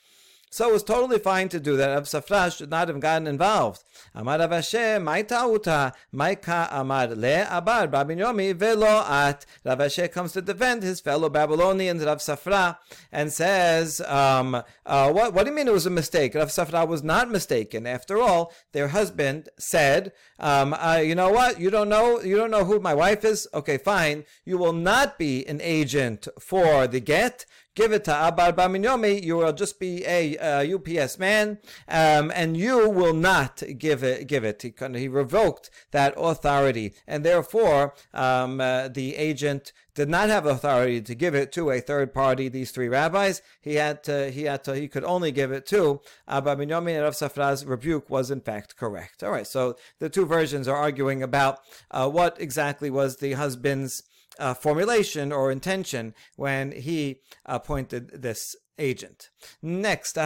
So 0.55 0.69
it 0.69 0.73
was 0.73 0.85
totally 0.85 1.19
fine 1.19 1.49
to 1.49 1.59
do 1.59 1.77
that. 1.79 1.89
Rav 1.89 2.05
Safra 2.05 2.57
should 2.57 2.71
not 2.71 2.87
have 2.87 3.01
gotten 3.01 3.27
involved. 3.27 3.83
Amar 4.15 4.39
Rav 4.39 4.51
Ashi, 4.51 5.03
my 5.03 5.23
ta'uta, 5.23 5.93
my 6.13 6.37
ka 6.37 6.69
amar 6.71 7.09
le 7.09 7.45
abar 7.47 7.91
Babinyomi 7.91 8.55
velo 8.55 9.05
at. 9.05 9.45
Rav 9.65 9.81
Ashi 9.81 10.07
comes 10.13 10.31
to 10.31 10.41
defend 10.41 10.85
his 10.85 11.01
fellow 11.01 11.29
Babylonians, 11.29 12.05
Rav 12.05 12.19
Safra, 12.19 12.77
and 13.11 13.33
says, 13.33 14.01
um, 14.03 14.63
uh, 14.87 15.11
what, 15.11 15.35
what 15.35 15.43
do 15.43 15.51
you 15.51 15.57
mean 15.57 15.67
it 15.67 15.73
was 15.73 15.87
a 15.87 15.91
mistake? 15.91 16.37
Rav 16.37 16.51
Safra 16.51 16.87
was 16.87 17.03
not 17.03 17.29
mistaken. 17.29 17.85
After 17.85 18.21
all, 18.21 18.53
their 18.71 18.87
husband 18.87 19.49
said, 19.59 20.13
um, 20.39 20.73
uh, 20.73 21.03
you 21.05 21.17
know 21.17 21.31
what? 21.31 21.59
You 21.59 21.71
don't 21.71 21.89
know, 21.89 22.21
you 22.21 22.37
don't 22.37 22.53
know 22.53 22.65
who 22.65 22.79
my 22.79 22.95
wife 22.95 23.25
is? 23.25 23.49
Okay, 23.55 23.77
fine. 23.77 24.23
You 24.45 24.59
will 24.59 24.73
not 24.73 25.19
be 25.19 25.45
an 25.49 25.61
agent 25.61 26.29
for 26.39 26.87
the 26.87 27.01
get 27.01 27.45
give 27.75 27.93
it 27.93 28.05
to 28.05 28.14
Abba 28.14 28.53
Baminyomi, 28.53 29.22
you 29.22 29.37
will 29.37 29.53
just 29.53 29.79
be 29.79 30.05
a 30.07 30.37
uh, 30.39 30.77
UPS 30.77 31.18
man, 31.18 31.59
um, 31.89 32.33
and 32.35 32.57
you 32.57 32.89
will 32.89 33.14
not 33.14 33.62
give 33.79 34.03
it. 34.03 34.27
Give 34.27 34.45
it. 34.45 34.62
He, 34.62 34.72
he 34.99 35.09
revoked 35.09 35.70
that 35.91 36.14
authority, 36.16 36.95
and 37.07 37.25
therefore 37.25 37.95
um, 38.12 38.61
uh, 38.61 38.89
the 38.89 39.16
agent 39.16 39.72
did 39.95 40.09
not 40.09 40.29
have 40.29 40.45
authority 40.45 41.01
to 41.01 41.14
give 41.14 41.35
it 41.35 41.53
to 41.53 41.70
a 41.70 41.81
third 41.81 42.12
party. 42.12 42.49
These 42.49 42.72
three 42.72 42.89
rabbis, 42.89 43.43
he 43.61 43.77
had 43.77 44.03
to. 44.05 44.31
He 44.31 44.45
had 44.45 44.64
to. 44.64 44.75
He 44.75 44.89
could 44.89 45.05
only 45.05 45.33
give 45.33 45.53
it 45.53 45.66
to 45.66 46.01
Abba 46.29 46.57
Binyomi, 46.57 46.93
and 46.93 47.03
Rav 47.03 47.14
Safra's 47.14 47.64
rebuke 47.64 48.11
was 48.11 48.31
in 48.31 48.41
fact 48.41 48.77
correct. 48.77 49.22
All 49.22 49.31
right. 49.31 49.47
So 49.47 49.77
the 49.99 50.09
two 50.09 50.27
versions 50.27 50.68
are 50.68 50.77
arguing 50.77 51.22
about 51.22 51.61
uh, 51.91 52.09
what 52.09 52.41
exactly 52.41 52.91
was 52.91 53.16
the 53.16 53.33
husband's 53.33 54.03
uh, 54.39 54.55
formulation 54.55 55.32
or 55.32 55.51
intention 55.51 56.14
when 56.37 56.72
he 56.72 57.20
appointed 57.47 58.22
this 58.22 58.57
agent. 58.78 59.30
Next, 59.62 60.16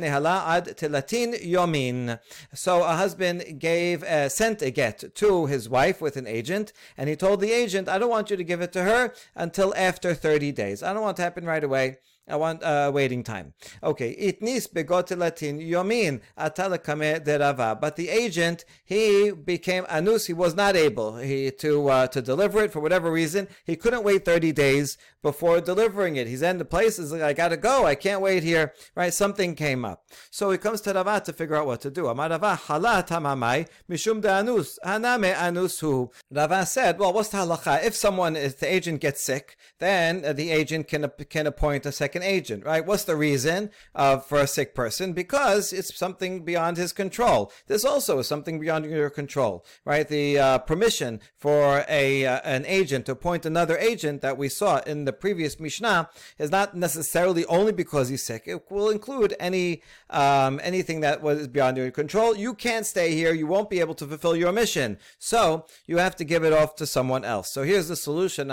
nehala 0.00 0.46
ad 0.46 0.76
telatin 0.76 1.32
yomin. 1.34 2.18
So 2.54 2.82
a 2.82 2.96
husband 2.96 3.58
gave 3.58 4.02
uh, 4.02 4.28
sent 4.28 4.62
a 4.62 4.70
get 4.70 5.14
to 5.14 5.46
his 5.46 5.68
wife 5.68 6.00
with 6.00 6.16
an 6.16 6.26
agent, 6.26 6.72
and 6.96 7.08
he 7.08 7.16
told 7.16 7.40
the 7.40 7.52
agent, 7.52 7.88
"I 7.88 7.98
don't 7.98 8.10
want 8.10 8.30
you 8.30 8.36
to 8.36 8.44
give 8.44 8.60
it 8.60 8.72
to 8.72 8.82
her 8.82 9.14
until 9.34 9.74
after 9.74 10.14
thirty 10.14 10.52
days. 10.52 10.82
I 10.82 10.92
don't 10.92 11.02
want 11.02 11.16
it 11.16 11.22
to 11.22 11.22
happen 11.22 11.44
right 11.44 11.64
away." 11.64 11.98
I 12.28 12.36
want 12.36 12.62
uh, 12.62 12.90
waiting 12.94 13.24
time. 13.24 13.54
Okay, 13.82 14.14
itnis 14.14 14.72
begot 14.72 15.10
latin 15.16 15.58
yomin 15.60 16.20
atalakame 16.38 17.24
derava. 17.24 17.80
But 17.80 17.96
the 17.96 18.08
agent, 18.08 18.64
he 18.84 19.32
became 19.32 19.84
anus. 19.90 20.26
He 20.26 20.32
was 20.32 20.54
not 20.54 20.76
able 20.76 21.16
he 21.16 21.50
to 21.52 21.88
uh, 21.88 22.06
to 22.08 22.22
deliver 22.22 22.62
it 22.62 22.72
for 22.72 22.80
whatever 22.80 23.10
reason. 23.10 23.48
He 23.64 23.74
couldn't 23.74 24.04
wait 24.04 24.24
thirty 24.24 24.52
days 24.52 24.96
before 25.22 25.60
delivering 25.60 26.16
it. 26.16 26.26
He's 26.28 26.42
in 26.42 26.58
the 26.58 26.64
place. 26.64 26.98
He's 26.98 27.10
like, 27.10 27.22
I 27.22 27.32
gotta 27.32 27.56
go. 27.56 27.84
I 27.84 27.94
can't 27.94 28.20
wait 28.20 28.42
here. 28.42 28.74
Right? 28.94 29.12
Something 29.12 29.54
came 29.54 29.84
up. 29.84 30.04
So 30.30 30.50
he 30.50 30.58
comes 30.58 30.80
to 30.82 30.92
Rava 30.92 31.20
to 31.24 31.32
figure 31.32 31.56
out 31.56 31.66
what 31.66 31.80
to 31.80 31.90
do. 31.90 32.04
Amarava 32.04 32.56
halat 32.56 33.08
hamamai 33.08 33.68
mishum 33.90 34.22
anus 34.24 34.78
haname 34.84 35.34
anusu. 35.34 36.12
Rava 36.30 36.64
said, 36.64 36.98
well, 36.98 37.12
what's 37.12 37.30
the 37.30 37.38
halacha? 37.38 37.84
If 37.84 37.96
someone, 37.96 38.36
if 38.36 38.60
the 38.60 38.72
agent 38.72 39.00
gets 39.00 39.20
sick, 39.20 39.56
then 39.78 40.22
the 40.36 40.50
agent 40.50 40.86
can 40.86 41.10
can 41.28 41.46
appoint 41.46 41.86
a 41.86 41.92
second 41.92 42.09
agent. 42.16 42.64
Right? 42.64 42.84
What's 42.84 43.04
the 43.04 43.16
reason 43.16 43.70
uh, 43.94 44.18
for 44.18 44.38
a 44.38 44.46
sick 44.46 44.74
person? 44.74 45.12
Because 45.12 45.72
it's 45.72 45.96
something 45.96 46.44
beyond 46.44 46.76
his 46.76 46.92
control. 46.92 47.52
This 47.66 47.84
also 47.84 48.18
is 48.18 48.28
something 48.28 48.60
beyond 48.60 48.86
your 48.86 49.10
control. 49.10 49.64
Right? 49.84 50.06
The 50.06 50.38
uh, 50.38 50.58
permission 50.58 51.20
for 51.36 51.84
a 51.88 52.26
uh, 52.26 52.40
an 52.44 52.64
agent 52.66 53.06
to 53.06 53.12
appoint 53.12 53.46
another 53.46 53.76
agent 53.78 54.22
that 54.22 54.38
we 54.38 54.48
saw 54.48 54.78
in 54.78 55.04
the 55.04 55.12
previous 55.12 55.58
Mishnah 55.60 56.08
is 56.38 56.50
not 56.50 56.76
necessarily 56.76 57.44
only 57.46 57.72
because 57.72 58.08
he's 58.08 58.22
sick. 58.22 58.44
It 58.46 58.70
will 58.70 58.90
include 58.90 59.34
any 59.40 59.82
um, 60.08 60.60
anything 60.62 61.00
that 61.00 61.22
was 61.22 61.48
beyond 61.48 61.76
your 61.76 61.90
control. 61.90 62.36
You 62.36 62.54
can't 62.54 62.86
stay 62.86 63.14
here. 63.14 63.32
You 63.32 63.46
won't 63.46 63.70
be 63.70 63.80
able 63.80 63.94
to 63.94 64.06
fulfill 64.06 64.36
your 64.36 64.52
mission. 64.52 64.98
So 65.18 65.66
you 65.86 65.98
have 65.98 66.16
to 66.16 66.24
give 66.24 66.44
it 66.44 66.52
off 66.52 66.74
to 66.76 66.86
someone 66.86 67.24
else. 67.24 67.50
So 67.50 67.62
here's 67.62 67.88
the 67.88 67.96
solution. 67.96 68.50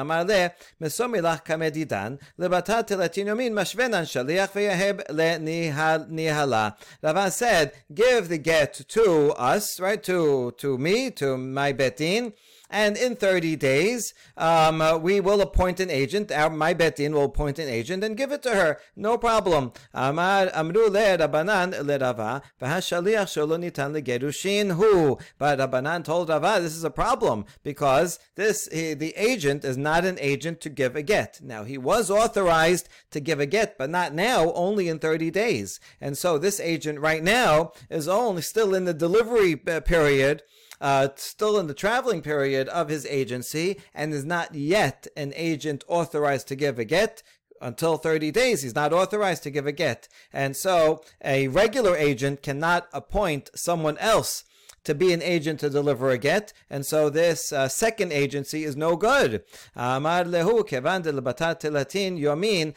Rava 7.01 7.31
said, 7.31 7.73
give 7.93 8.29
the 8.29 8.37
get 8.37 8.73
to 8.89 9.31
us, 9.33 9.79
right? 9.79 10.03
To 10.03 10.51
to 10.57 10.77
me, 10.77 11.11
to 11.11 11.37
my 11.37 11.73
betin 11.73 12.33
and 12.69 12.97
in 12.97 13.15
30 13.15 13.55
days, 13.55 14.13
um, 14.35 14.81
uh, 14.81 14.97
we 14.97 15.19
will 15.21 15.39
appoint 15.41 15.79
an 15.79 15.89
agent. 15.89 16.31
Our, 16.31 16.49
my 16.49 16.73
betin 16.73 17.13
will 17.13 17.25
appoint 17.25 17.59
an 17.59 17.69
agent 17.69 18.03
and 18.03 18.17
give 18.17 18.31
it 18.31 18.43
to 18.43 18.55
her. 18.55 18.79
No 18.95 19.17
problem. 19.17 19.71
Amar 19.93 20.49
amru 20.53 20.89
v'hashaliach 20.89 22.41
legerushin. 24.01 25.21
But 25.37 25.59
Rabbanan 25.59 26.03
told 26.03 26.29
Rava 26.29 26.59
this 26.61 26.75
is 26.75 26.83
a 26.83 26.89
problem 26.89 27.45
because 27.63 28.19
this 28.35 28.67
he, 28.71 28.93
the 28.93 29.13
agent 29.15 29.63
is 29.63 29.77
not 29.77 30.03
an 30.03 30.17
agent 30.19 30.59
to 30.61 30.69
give 30.69 30.95
a 30.95 31.01
get. 31.01 31.39
Now 31.41 31.63
he 31.63 31.77
was 31.77 32.11
authorized 32.11 32.89
to 33.11 33.19
give 33.19 33.39
a 33.39 33.45
get, 33.45 33.77
but 33.77 33.89
not 33.89 34.13
now. 34.13 34.51
Only 34.53 34.89
in 34.89 34.99
30 34.99 35.31
days. 35.31 35.79
And 36.01 36.17
so 36.17 36.37
this 36.37 36.59
agent 36.59 36.99
right 36.99 37.23
now 37.23 37.71
is 37.89 38.07
only 38.07 38.41
still 38.41 38.75
in 38.75 38.85
the 38.85 38.93
delivery 38.93 39.59
uh, 39.67 39.79
period 39.81 40.43
uh, 40.79 41.09
still 41.15 41.59
in 41.59 41.67
the 41.67 41.73
traveling 41.73 42.21
period 42.21 42.67
of 42.69 42.89
his 42.89 43.05
agency 43.05 43.79
and 43.93 44.13
is 44.13 44.25
not 44.25 44.53
yet 44.53 45.07
an 45.15 45.33
agent 45.35 45.83
authorized 45.87 46.47
to 46.47 46.55
give 46.55 46.79
a 46.79 46.85
get 46.85 47.23
until 47.61 47.97
30 47.97 48.31
days, 48.31 48.61
he's 48.61 48.75
not 48.75 48.93
authorized 48.93 49.43
to 49.43 49.49
give 49.49 49.65
a 49.65 49.71
get. 49.71 50.07
And 50.31 50.55
so 50.55 51.03
a 51.23 51.47
regular 51.47 51.95
agent 51.95 52.43
cannot 52.43 52.87
appoint 52.93 53.49
someone 53.55 53.97
else 53.97 54.43
to 54.87 54.95
be 54.95 55.13
an 55.13 55.21
agent 55.21 55.59
to 55.59 55.69
deliver 55.69 56.09
a 56.09 56.17
get, 56.17 56.51
and 56.69 56.85
so 56.85 57.09
this 57.09 57.53
uh, 57.53 57.67
second 57.67 58.11
agency 58.11 58.63
is 58.63 58.75
no 58.75 58.95
good. 58.95 59.43
Amar 59.75 60.23
lehu 60.23 60.67
kevan 60.67 61.03
yomin 62.17 62.73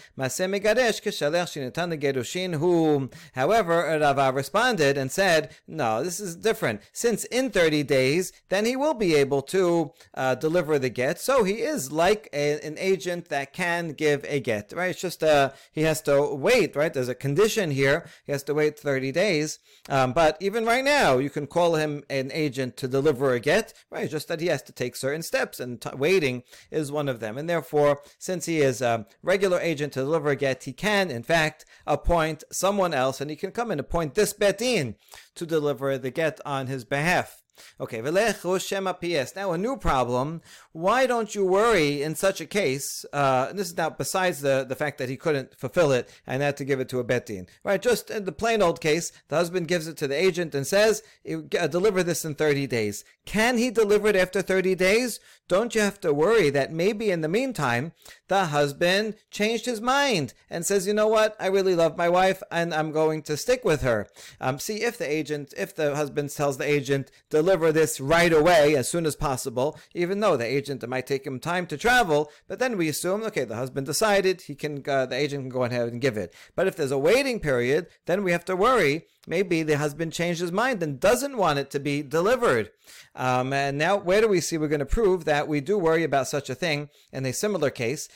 hu. 2.59 3.11
However, 3.35 3.99
Rava 4.01 4.33
responded 4.33 4.99
and 4.99 5.11
said, 5.11 5.51
no, 5.67 6.05
this 6.05 6.21
is 6.21 6.37
different. 6.37 6.81
Since 6.93 7.25
in 7.25 7.51
30 7.51 7.83
days, 7.85 8.33
then 8.49 8.65
he 8.67 8.77
will 8.77 8.95
be 8.95 9.15
able 9.15 9.43
to 9.43 9.93
uh, 10.15 10.35
deliver 10.35 10.79
the 10.79 10.91
get, 10.91 11.19
so 11.19 11.45
he 11.45 11.63
is 11.63 11.93
like 11.93 12.29
a, 12.33 12.61
an 12.61 12.77
agent 12.79 13.29
that 13.29 13.53
can 13.53 13.93
give 13.93 14.25
a 14.29 14.41
get, 14.41 14.73
right? 14.73 14.91
It's 14.91 15.01
just 15.01 15.23
uh, 15.23 15.51
he 15.73 15.83
has 15.83 16.03
to 16.03 16.35
wait, 16.35 16.77
right? 16.77 16.93
There's 16.93 17.09
a 17.09 17.15
condition 17.15 17.71
here. 17.71 18.07
He 18.25 18.33
has 18.33 18.43
to 18.45 18.55
wait 18.55 18.79
30 18.79 19.13
days. 19.13 19.59
Um, 19.89 20.13
but 20.13 20.37
even 20.41 20.65
right 20.65 20.85
now, 20.85 21.19
you 21.19 21.31
can 21.31 21.47
call 21.47 21.75
him 21.75 22.00
an 22.09 22.31
agent 22.33 22.77
to 22.79 22.89
deliver 22.89 23.33
a 23.33 23.41
get, 23.41 23.73
right? 23.91 24.09
Just 24.09 24.29
that 24.29 24.41
he 24.41 24.47
has 24.47 24.63
to 24.63 24.73
take 24.73 24.97
certain 24.97 25.23
steps, 25.23 25.61
and 25.61 25.81
t- 25.81 25.91
waiting 25.95 26.43
is 26.71 26.93
one 26.93 27.09
of 27.09 27.21
them. 27.21 27.37
And 27.37 27.49
therefore, 27.49 28.01
since 28.19 28.47
he 28.47 28.61
is 28.61 28.81
a 28.81 29.07
regular 29.23 29.61
agent 29.61 29.93
to 29.95 30.01
deliver 30.01 30.31
a 30.31 30.37
get, 30.37 30.65
he 30.65 30.73
can, 30.73 31.11
in 31.11 31.23
fact, 31.23 31.65
appoint 31.87 32.45
someone 32.53 32.95
else, 32.95 33.21
and 33.21 33.31
he 33.31 33.37
can 33.37 33.51
come 33.51 33.71
and 33.71 33.81
appoint 33.81 34.15
this 34.15 34.33
betin. 34.33 34.95
to 35.35 35.47
deliver 35.47 35.97
the 35.99 36.11
get 36.11 36.41
on 36.45 36.67
his 36.67 36.85
behalf. 36.85 37.43
Okay, 37.81 38.01
PS. 38.01 39.37
now 39.37 39.53
a 39.53 39.59
new 39.59 39.77
problem. 39.77 40.43
Why 40.73 41.07
don't 41.07 41.35
you 41.35 41.45
worry 41.45 42.03
in 42.03 42.15
such 42.15 42.41
a 42.41 42.47
case? 42.47 43.05
Uh, 43.13 43.53
this 43.53 43.69
is 43.69 43.77
now 43.77 43.91
besides 43.91 44.41
the, 44.41 44.65
the 44.69 44.77
fact 44.77 44.99
that 44.99 45.09
he 45.09 45.17
couldn't 45.17 45.59
fulfill 45.59 45.93
it 45.93 46.09
and 46.27 46.43
had 46.43 46.57
to 46.59 46.65
give 46.65 46.81
it 46.81 46.89
to 46.91 46.99
a 46.99 47.05
betin. 47.05 47.49
Right, 47.65 47.81
just 47.81 48.11
in 48.11 48.25
the 48.25 48.33
plain 48.33 48.63
old 48.63 48.81
case, 48.81 49.13
the 49.29 49.37
husband 49.37 49.69
gives 49.69 49.89
it 49.89 49.97
to 49.99 50.09
the 50.09 50.21
agent 50.21 50.55
and 50.55 50.67
says, 50.67 51.03
uh, 51.29 51.67
deliver 51.67 52.03
this 52.03 52.25
in 52.25 52.35
30 52.35 52.67
days. 52.67 53.05
Can 53.27 53.59
he 53.59 53.71
deliver 53.71 54.09
it 54.09 54.17
after 54.17 54.43
30 54.43 54.75
days? 54.75 55.21
Don't 55.49 55.75
you 55.75 55.81
have 55.81 56.01
to 56.01 56.13
worry 56.13 56.51
that 56.51 56.73
maybe 56.73 57.11
in 57.11 57.21
the 57.21 57.29
meantime, 57.29 57.93
the 58.29 58.47
husband 58.47 59.17
changed 59.31 59.67
his 59.67 59.81
mind 59.81 60.33
and 60.49 60.65
says, 60.65 60.87
you 60.87 60.95
know 60.95 61.09
what, 61.09 61.37
I 61.41 61.49
really 61.49 61.75
love 61.75 61.97
my 61.97 62.09
wife 62.09 62.43
and 62.53 62.73
I'm 62.73 62.93
going 62.93 63.23
to 63.23 63.37
stick 63.37 63.65
with 63.65 63.83
her. 63.83 64.09
Um, 64.41 64.59
see 64.59 64.83
if 64.83 64.97
the 64.97 65.11
agent, 65.11 65.53
if 65.57 65.75
the 65.75 65.97
husband 65.97 66.31
tells 66.31 66.57
the 66.57 66.69
agent, 66.69 67.11
deliver 67.31 67.50
this 67.57 68.01
right 68.01 68.33
away 68.33 68.77
as 68.77 68.89
soon 68.89 69.07
as 69.07 69.17
possible, 69.17 69.79
even 69.95 70.21
though 70.21 70.37
the 70.37 70.45
agent, 70.45 70.83
it 70.83 70.89
might 70.89 71.07
take 71.07 71.27
him 71.27 71.39
time 71.41 71.67
to 71.67 71.77
travel, 71.77 72.31
but 72.49 72.59
then 72.59 72.77
we 72.77 72.89
assume, 72.89 73.23
okay, 73.25 73.45
the 73.45 73.57
husband 73.57 73.87
decided, 73.87 74.43
he 74.43 74.55
can, 74.55 74.83
uh, 74.89 75.07
the 75.07 75.17
agent 75.17 75.43
can 75.43 75.49
go 75.51 75.65
ahead 75.65 75.89
and 75.89 76.01
give 76.01 76.17
it. 76.17 76.35
But 76.55 76.67
if 76.67 76.77
there's 76.77 76.91
a 76.91 76.99
waiting 76.99 77.41
period, 77.41 77.89
then 78.07 78.23
we 78.23 78.33
have 78.33 78.45
to 78.47 78.57
worry 78.57 79.07
maybe 79.27 79.63
the 79.63 79.79
husband 79.79 80.13
changed 80.13 80.41
his 80.41 80.53
mind 80.53 80.83
and 80.83 81.01
doesn't 81.01 81.37
want 81.37 81.59
it 81.59 81.71
to 81.71 81.81
be 81.81 82.03
delivered. 82.03 82.71
Um, 83.15 83.53
and 83.53 83.77
now, 83.77 83.97
where 83.97 84.21
do 84.21 84.29
we 84.29 84.41
see 84.41 84.59
we're 84.59 84.69
going 84.69 84.81
to 84.81 84.87
prove 84.87 85.25
that 85.25 85.49
we 85.49 85.61
do 85.61 85.79
worry 85.79 86.05
about 86.05 86.29
such 86.29 86.49
a 86.49 86.55
thing 86.55 86.89
in 87.13 87.27
a 87.27 87.33
similar 87.33 87.71
case? 87.71 88.09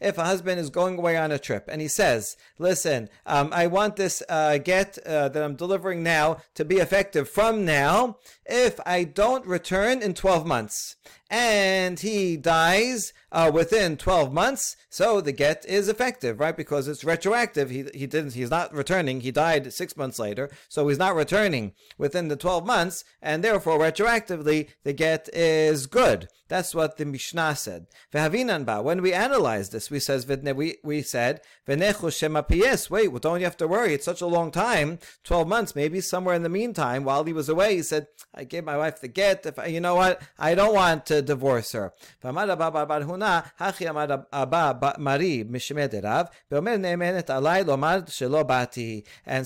If 0.00 0.18
a 0.18 0.24
husband 0.24 0.60
is 0.60 0.70
going 0.70 0.98
away 0.98 1.16
on 1.16 1.32
a 1.32 1.38
trip 1.38 1.68
and 1.68 1.80
he 1.80 1.88
says, 1.88 2.36
listen, 2.58 3.08
um, 3.26 3.50
I 3.52 3.66
want 3.66 3.96
this 3.96 4.22
uh, 4.28 4.58
get 4.58 4.98
uh, 5.06 5.28
that 5.30 5.42
I'm 5.42 5.56
delivering 5.56 6.02
now 6.02 6.38
to 6.54 6.64
be 6.64 6.76
effective 6.76 7.28
from 7.28 7.64
now 7.64 8.18
if 8.44 8.78
I 8.84 9.04
don't 9.04 9.46
return 9.46 10.02
in 10.02 10.14
12 10.14 10.46
months. 10.46 10.96
And 11.34 11.98
he 11.98 12.36
dies 12.36 13.14
uh, 13.32 13.50
within 13.52 13.96
12 13.96 14.34
months, 14.34 14.76
so 14.90 15.22
the 15.22 15.32
get 15.32 15.64
is 15.64 15.88
effective, 15.88 16.38
right? 16.38 16.54
Because 16.54 16.86
it's 16.86 17.04
retroactive. 17.04 17.70
He, 17.70 17.86
he 17.94 18.06
didn't, 18.06 18.34
he's 18.34 18.50
not 18.50 18.74
returning. 18.74 19.22
He 19.22 19.30
died 19.30 19.72
six 19.72 19.96
months 19.96 20.18
later, 20.18 20.50
so 20.68 20.86
he's 20.86 20.98
not 20.98 21.16
returning 21.16 21.72
within 21.96 22.28
the 22.28 22.36
12 22.36 22.66
months, 22.66 23.02
and 23.22 23.42
therefore 23.42 23.78
retroactively 23.78 24.68
the 24.84 24.92
get 24.92 25.30
is 25.32 25.86
good. 25.86 26.28
That's 26.52 26.74
what 26.74 26.98
the 26.98 27.06
Mishnah 27.06 27.56
said. 27.56 27.86
When 28.12 29.00
we 29.00 29.14
analyze 29.14 29.70
this, 29.70 29.90
we 29.90 29.98
says 29.98 30.26
we 30.26 30.76
we 30.84 31.00
said 31.00 31.40
wait, 31.66 31.88
well, 31.88 33.18
don't 33.18 33.40
you 33.40 33.46
have 33.46 33.56
to 33.56 33.66
worry? 33.66 33.94
It's 33.94 34.04
such 34.04 34.20
a 34.20 34.26
long 34.26 34.50
time, 34.50 34.98
twelve 35.24 35.48
months. 35.48 35.74
Maybe 35.74 36.02
somewhere 36.02 36.34
in 36.34 36.42
the 36.42 36.50
meantime, 36.50 37.04
while 37.04 37.24
he 37.24 37.32
was 37.32 37.48
away, 37.48 37.76
he 37.76 37.82
said, 37.82 38.08
"I 38.34 38.44
gave 38.44 38.64
my 38.64 38.76
wife 38.76 39.00
the 39.00 39.08
get. 39.08 39.46
If 39.46 39.58
you 39.66 39.80
know 39.80 39.94
what, 39.94 40.20
I 40.38 40.54
don't 40.54 40.74
want 40.74 41.06
to 41.06 41.22
divorce 41.22 41.72
her." 41.72 41.94
And 42.22 42.36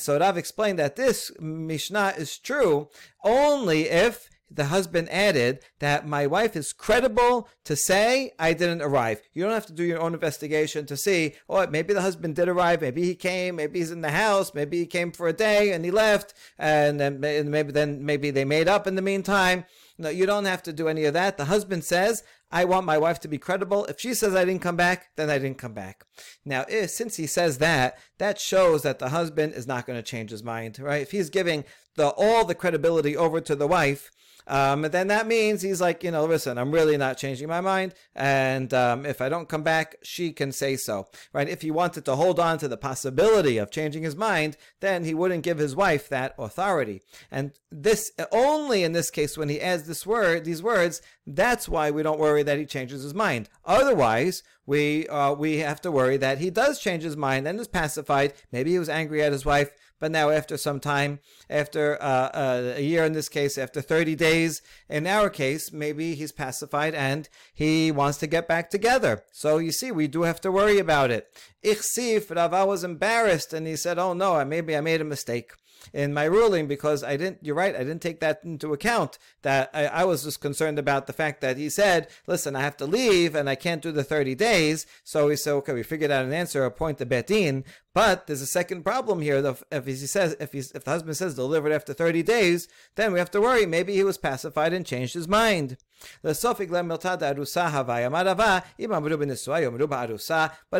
so 0.00 0.18
Rav 0.18 0.36
explained 0.36 0.80
that 0.80 0.96
this 0.96 1.30
Mishnah 1.38 2.14
is 2.18 2.38
true 2.38 2.88
only 3.22 3.90
if 3.90 4.28
the 4.50 4.66
husband 4.66 5.08
added 5.10 5.60
that 5.80 6.06
my 6.06 6.26
wife 6.26 6.56
is 6.56 6.72
credible 6.72 7.48
to 7.64 7.74
say 7.74 8.32
I 8.38 8.52
didn't 8.52 8.82
arrive. 8.82 9.20
You 9.32 9.42
don't 9.42 9.52
have 9.52 9.66
to 9.66 9.72
do 9.72 9.84
your 9.84 10.00
own 10.00 10.14
investigation 10.14 10.86
to 10.86 10.96
see, 10.96 11.34
oh, 11.48 11.66
maybe 11.66 11.92
the 11.92 12.02
husband 12.02 12.36
did 12.36 12.48
arrive, 12.48 12.80
maybe 12.80 13.02
he 13.02 13.14
came, 13.14 13.56
maybe 13.56 13.80
he's 13.80 13.90
in 13.90 14.02
the 14.02 14.10
house, 14.10 14.54
maybe 14.54 14.78
he 14.78 14.86
came 14.86 15.10
for 15.10 15.28
a 15.28 15.32
day 15.32 15.72
and 15.72 15.84
he 15.84 15.90
left, 15.90 16.34
and 16.58 17.00
then 17.00 17.20
maybe 17.20 17.72
then 17.72 18.04
maybe 18.04 18.30
they 18.30 18.44
made 18.44 18.68
up 18.68 18.86
in 18.86 18.94
the 18.94 19.02
meantime. 19.02 19.64
No, 19.98 20.10
you 20.10 20.26
don't 20.26 20.44
have 20.44 20.62
to 20.64 20.72
do 20.72 20.88
any 20.88 21.06
of 21.06 21.14
that. 21.14 21.38
The 21.38 21.46
husband 21.46 21.82
says, 21.84 22.22
I 22.50 22.64
want 22.64 22.86
my 22.86 22.98
wife 22.98 23.18
to 23.20 23.28
be 23.28 23.38
credible. 23.38 23.86
If 23.86 23.98
she 23.98 24.14
says 24.14 24.34
I 24.34 24.44
didn't 24.44 24.62
come 24.62 24.76
back, 24.76 25.08
then 25.16 25.30
I 25.30 25.38
didn't 25.38 25.58
come 25.58 25.72
back. 25.72 26.04
Now, 26.44 26.64
if, 26.68 26.90
since 26.90 27.16
he 27.16 27.26
says 27.26 27.58
that, 27.58 27.98
that 28.18 28.38
shows 28.38 28.82
that 28.82 28.98
the 28.98 29.08
husband 29.08 29.54
is 29.54 29.66
not 29.66 29.86
going 29.86 29.98
to 29.98 30.02
change 30.02 30.30
his 30.30 30.44
mind, 30.44 30.78
right? 30.78 31.02
If 31.02 31.10
he's 31.10 31.30
giving 31.30 31.64
the 31.96 32.10
all 32.10 32.44
the 32.44 32.54
credibility 32.54 33.16
over 33.16 33.40
to 33.40 33.56
the 33.56 33.66
wife, 33.66 34.10
um, 34.46 34.84
and 34.84 34.94
then 34.94 35.08
that 35.08 35.26
means 35.26 35.62
he's 35.62 35.80
like, 35.80 36.04
you 36.04 36.10
know, 36.10 36.24
listen, 36.24 36.56
I'm 36.58 36.70
really 36.70 36.96
not 36.96 37.18
changing 37.18 37.48
my 37.48 37.60
mind. 37.60 37.94
And 38.14 38.72
um, 38.72 39.04
if 39.04 39.20
I 39.20 39.28
don't 39.28 39.48
come 39.48 39.62
back, 39.62 39.96
she 40.02 40.32
can 40.32 40.52
say 40.52 40.76
so, 40.76 41.08
right? 41.32 41.48
If 41.48 41.62
he 41.62 41.70
wanted 41.70 42.04
to 42.04 42.16
hold 42.16 42.38
on 42.38 42.58
to 42.58 42.68
the 42.68 42.76
possibility 42.76 43.58
of 43.58 43.70
changing 43.70 44.04
his 44.04 44.16
mind, 44.16 44.56
then 44.80 45.04
he 45.04 45.14
wouldn't 45.14 45.42
give 45.42 45.58
his 45.58 45.74
wife 45.74 46.08
that 46.08 46.34
authority. 46.38 47.02
And 47.30 47.52
this 47.70 48.12
only 48.30 48.84
in 48.84 48.92
this 48.92 49.10
case, 49.10 49.36
when 49.36 49.48
he 49.48 49.60
adds 49.60 49.84
this 49.84 50.06
word, 50.06 50.44
these 50.44 50.62
words, 50.62 51.02
that's 51.26 51.68
why 51.68 51.90
we 51.90 52.02
don't 52.02 52.20
worry 52.20 52.44
that 52.44 52.58
he 52.58 52.66
changes 52.66 53.02
his 53.02 53.14
mind. 53.14 53.48
Otherwise, 53.64 54.42
we 54.66 55.06
uh, 55.08 55.32
we 55.32 55.58
have 55.58 55.80
to 55.82 55.92
worry 55.92 56.16
that 56.18 56.38
he 56.38 56.50
does 56.50 56.80
change 56.80 57.02
his 57.02 57.16
mind 57.16 57.46
and 57.46 57.58
is 57.58 57.68
pacified. 57.68 58.34
Maybe 58.52 58.72
he 58.72 58.78
was 58.78 58.88
angry 58.88 59.22
at 59.22 59.32
his 59.32 59.44
wife 59.44 59.70
but 59.98 60.10
now, 60.10 60.28
after 60.30 60.56
some 60.56 60.78
time, 60.78 61.20
after 61.48 62.00
uh, 62.02 62.28
uh, 62.34 62.74
a 62.76 62.82
year 62.82 63.04
in 63.04 63.14
this 63.14 63.28
case, 63.28 63.56
after 63.56 63.80
30 63.80 64.14
days, 64.14 64.60
in 64.88 65.06
our 65.06 65.30
case, 65.30 65.72
maybe 65.72 66.14
he's 66.14 66.32
pacified 66.32 66.94
and 66.94 67.28
he 67.54 67.90
wants 67.90 68.18
to 68.18 68.26
get 68.26 68.46
back 68.46 68.68
together. 68.68 69.22
So 69.32 69.58
you 69.58 69.72
see, 69.72 69.90
we 69.90 70.06
do 70.06 70.22
have 70.22 70.40
to 70.42 70.52
worry 70.52 70.78
about 70.78 71.10
it. 71.10 71.28
Ichsif, 71.64 72.34
Rava 72.34 72.66
was 72.66 72.84
embarrassed 72.84 73.52
and 73.52 73.66
he 73.66 73.76
said, 73.76 73.98
Oh 73.98 74.12
no, 74.12 74.44
maybe 74.44 74.76
I 74.76 74.80
made 74.82 75.00
a 75.00 75.04
mistake 75.04 75.52
in 75.92 76.12
my 76.12 76.24
ruling 76.24 76.66
because 76.66 77.02
I 77.02 77.16
didn't, 77.16 77.38
you're 77.42 77.54
right, 77.54 77.74
I 77.74 77.78
didn't 77.78 78.02
take 78.02 78.20
that 78.20 78.40
into 78.44 78.72
account. 78.72 79.18
That 79.42 79.70
I, 79.72 79.86
I, 79.86 80.04
was 80.04 80.24
just 80.24 80.40
concerned 80.40 80.78
about 80.78 81.06
the 81.06 81.12
fact 81.12 81.40
that 81.40 81.56
he 81.56 81.70
said, 81.70 82.08
listen, 82.26 82.56
I 82.56 82.60
have 82.60 82.76
to 82.78 82.86
leave 82.86 83.34
and 83.34 83.48
I 83.48 83.54
can't 83.54 83.82
do 83.82 83.92
the 83.92 84.04
30 84.04 84.34
days. 84.34 84.86
So 85.04 85.28
he 85.28 85.36
said, 85.36 85.52
okay, 85.52 85.72
we 85.72 85.82
figured 85.82 86.10
out 86.10 86.24
an 86.24 86.32
answer, 86.32 86.64
appoint 86.64 86.98
the 86.98 87.06
betin. 87.06 87.64
But 87.96 88.26
there's 88.26 88.42
a 88.42 88.46
second 88.46 88.82
problem 88.82 89.22
here. 89.22 89.56
If 89.72 89.86
he 89.86 89.94
says, 89.94 90.36
if, 90.38 90.54
if 90.54 90.84
the 90.84 90.90
husband 90.90 91.16
says 91.16 91.34
delivered 91.34 91.72
after 91.72 91.94
30 91.94 92.22
days, 92.24 92.68
then 92.94 93.14
we 93.14 93.18
have 93.18 93.30
to 93.30 93.40
worry. 93.40 93.64
Maybe 93.64 93.94
he 93.94 94.04
was 94.04 94.18
pacified 94.18 94.74
and 94.74 94.84
changed 94.84 95.14
his 95.14 95.26
mind. 95.26 95.78
But 96.22 96.36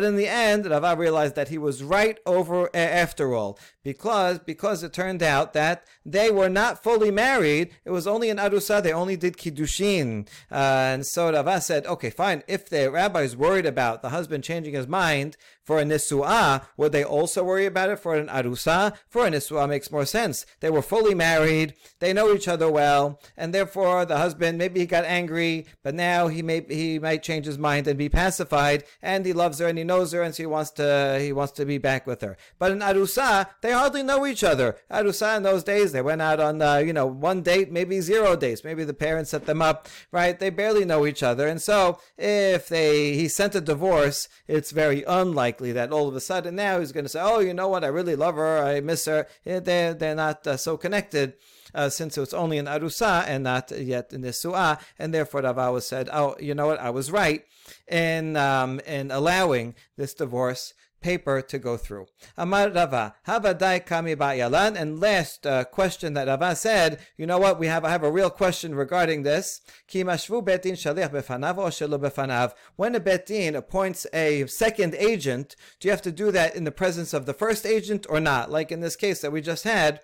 in 0.03 0.15
the 0.15 0.27
end, 0.27 0.65
Rava 0.69 0.95
realized 0.95 1.35
that 1.35 1.47
he 1.49 1.57
was 1.57 1.83
right 1.83 2.19
over 2.27 2.69
after 2.75 3.33
all, 3.33 3.57
because 3.83 4.37
because 4.37 4.83
it 4.83 4.93
turned 4.93 5.23
out 5.23 5.53
that 5.53 5.87
they 6.05 6.29
were 6.29 6.49
not 6.49 6.83
fully 6.83 7.09
married. 7.09 7.71
It 7.83 7.89
was 7.89 8.05
only 8.05 8.29
an 8.29 8.37
arusa; 8.37 8.83
they 8.83 8.93
only 8.93 9.17
did 9.17 9.37
kiddushin. 9.37 10.27
Uh, 10.51 10.93
and 10.93 11.05
so 11.05 11.31
Rava 11.31 11.61
said, 11.61 11.87
"Okay, 11.87 12.11
fine. 12.11 12.43
If 12.47 12.69
the 12.69 12.91
rabbi 12.91 13.21
is 13.21 13.35
worried 13.35 13.65
about 13.65 14.03
the 14.03 14.09
husband 14.09 14.43
changing 14.43 14.75
his 14.75 14.87
mind 14.87 15.35
for 15.67 15.79
a 15.79 15.83
nisuah, 15.83 16.63
would 16.77 16.93
they 16.93 17.03
also 17.03 17.43
worry 17.43 17.65
about 17.65 17.89
it 17.89 17.99
for 17.99 18.15
an 18.15 18.27
arusa? 18.29 18.95
For 19.09 19.27
a 19.27 19.29
nisuah 19.29 19.67
makes 19.67 19.91
more 19.91 20.05
sense. 20.05 20.45
They 20.61 20.69
were 20.69 20.81
fully 20.81 21.13
married; 21.13 21.73
they 21.99 22.13
know 22.13 22.33
each 22.33 22.47
other 22.47 22.71
well, 22.71 23.19
and 23.35 23.53
therefore 23.53 24.05
the 24.05 24.15
husband 24.17 24.57
maybe 24.57 24.79
he 24.79 24.85
got 24.85 25.03
angry, 25.03 25.65
but 25.83 25.93
now 25.93 26.29
he 26.29 26.41
may 26.41 26.65
he 26.69 26.99
might 26.99 27.21
change 27.21 27.45
his 27.45 27.57
mind 27.57 27.85
and 27.85 27.97
be 27.97 28.07
pacified, 28.07 28.85
and 29.01 29.25
he 29.25 29.33
loves 29.33 29.59
her 29.59 29.67
and 29.67 29.77
he 29.77 29.83
knows 29.83 30.13
her, 30.13 30.21
and 30.21 30.33
so 30.33 30.43
he 30.43 30.47
wants 30.47 30.71
to 30.71 31.17
he 31.19 31.33
wants 31.33 31.51
to 31.51 31.65
be 31.65 31.77
back 31.77 32.07
with 32.07 32.21
her. 32.21 32.37
But 32.57 32.71
in 32.71 32.79
Arusa, 32.79 33.47
they 33.61 33.73
hardly 33.73 34.03
know 34.03 34.25
each 34.25 34.45
other. 34.45 34.77
Arusa 34.89 35.35
in 35.35 35.43
those 35.43 35.65
days, 35.65 35.91
they 35.91 36.01
went 36.01 36.21
out 36.21 36.39
on 36.39 36.61
uh, 36.61 36.77
you 36.77 36.93
know 36.93 37.05
one 37.05 37.41
date, 37.41 37.73
maybe 37.73 37.99
zero 37.99 38.37
dates, 38.37 38.63
maybe 38.63 38.85
the 38.85 38.93
parents 38.93 39.31
set 39.31 39.45
them 39.45 39.61
up, 39.61 39.89
right? 40.13 40.39
They 40.39 40.49
barely 40.49 40.85
know 40.85 41.05
each 41.05 41.23
other, 41.23 41.45
and 41.45 41.61
so 41.61 41.99
if 42.17 42.69
they 42.69 43.15
he 43.15 43.27
sent 43.27 43.53
a 43.53 43.59
divorce, 43.59 44.29
it's 44.47 44.71
very 44.71 45.03
unlikely 45.03 45.56
that 45.57 45.91
all 45.91 46.07
of 46.07 46.15
a 46.15 46.19
sudden 46.21 46.55
now 46.55 46.79
he's 46.79 46.91
going 46.91 47.05
to 47.05 47.09
say, 47.09 47.21
oh, 47.21 47.39
you 47.39 47.53
know 47.53 47.67
what, 47.67 47.83
I 47.83 47.87
really 47.87 48.15
love 48.15 48.35
her, 48.35 48.63
I 48.63 48.79
miss 48.81 49.05
her. 49.05 49.27
They're 49.43 49.93
they're 49.93 50.15
not 50.15 50.45
uh, 50.47 50.57
so 50.57 50.77
connected 50.77 51.33
uh, 51.73 51.89
since 51.89 52.17
it's 52.17 52.33
only 52.33 52.57
an 52.57 52.65
arusa 52.65 53.25
and 53.27 53.43
not 53.43 53.71
yet 53.71 54.13
in 54.13 54.21
the 54.21 54.29
su'ah, 54.29 54.79
and 54.97 55.13
therefore 55.13 55.41
Rava 55.41 55.71
was 55.71 55.85
said, 55.85 56.09
oh, 56.11 56.35
you 56.39 56.53
know 56.53 56.67
what, 56.67 56.79
I 56.79 56.89
was 56.89 57.11
right 57.11 57.43
in 57.87 58.35
um, 58.37 58.79
in 58.81 59.11
allowing 59.11 59.75
this 59.97 60.13
divorce 60.13 60.73
paper 61.01 61.41
to 61.41 61.59
go 61.59 61.77
through. 61.77 62.07
Amar 62.37 62.69
Rava, 62.69 63.15
Havadai 63.27 63.85
Kami 63.85 64.15
Ba'yalan. 64.15 64.79
And 64.79 64.99
last 64.99 65.45
uh, 65.45 65.63
question 65.65 66.13
that 66.13 66.27
Rava 66.27 66.55
said, 66.55 66.99
you 67.17 67.25
know 67.25 67.37
what, 67.37 67.59
we 67.59 67.67
have 67.67 67.85
I 67.85 67.89
have 67.89 68.03
a 68.03 68.11
real 68.11 68.29
question 68.29 68.75
regarding 68.75 69.23
this. 69.23 69.61
Ki 69.87 70.03
betin 70.03 70.77
befanav 71.11 71.57
or 71.57 71.69
shelo 71.69 71.99
befanav. 71.99 72.53
When 72.75 72.95
a 72.95 72.99
betin 72.99 73.55
appoints 73.55 74.05
a 74.13 74.45
second 74.47 74.95
agent, 74.95 75.55
do 75.79 75.87
you 75.87 75.91
have 75.91 76.01
to 76.03 76.11
do 76.11 76.31
that 76.31 76.55
in 76.55 76.63
the 76.63 76.71
presence 76.71 77.13
of 77.13 77.25
the 77.25 77.33
first 77.33 77.65
agent 77.65 78.05
or 78.09 78.19
not? 78.19 78.51
Like 78.51 78.71
in 78.71 78.81
this 78.81 78.95
case 78.95 79.21
that 79.21 79.31
we 79.31 79.41
just 79.41 79.63
had, 79.63 80.01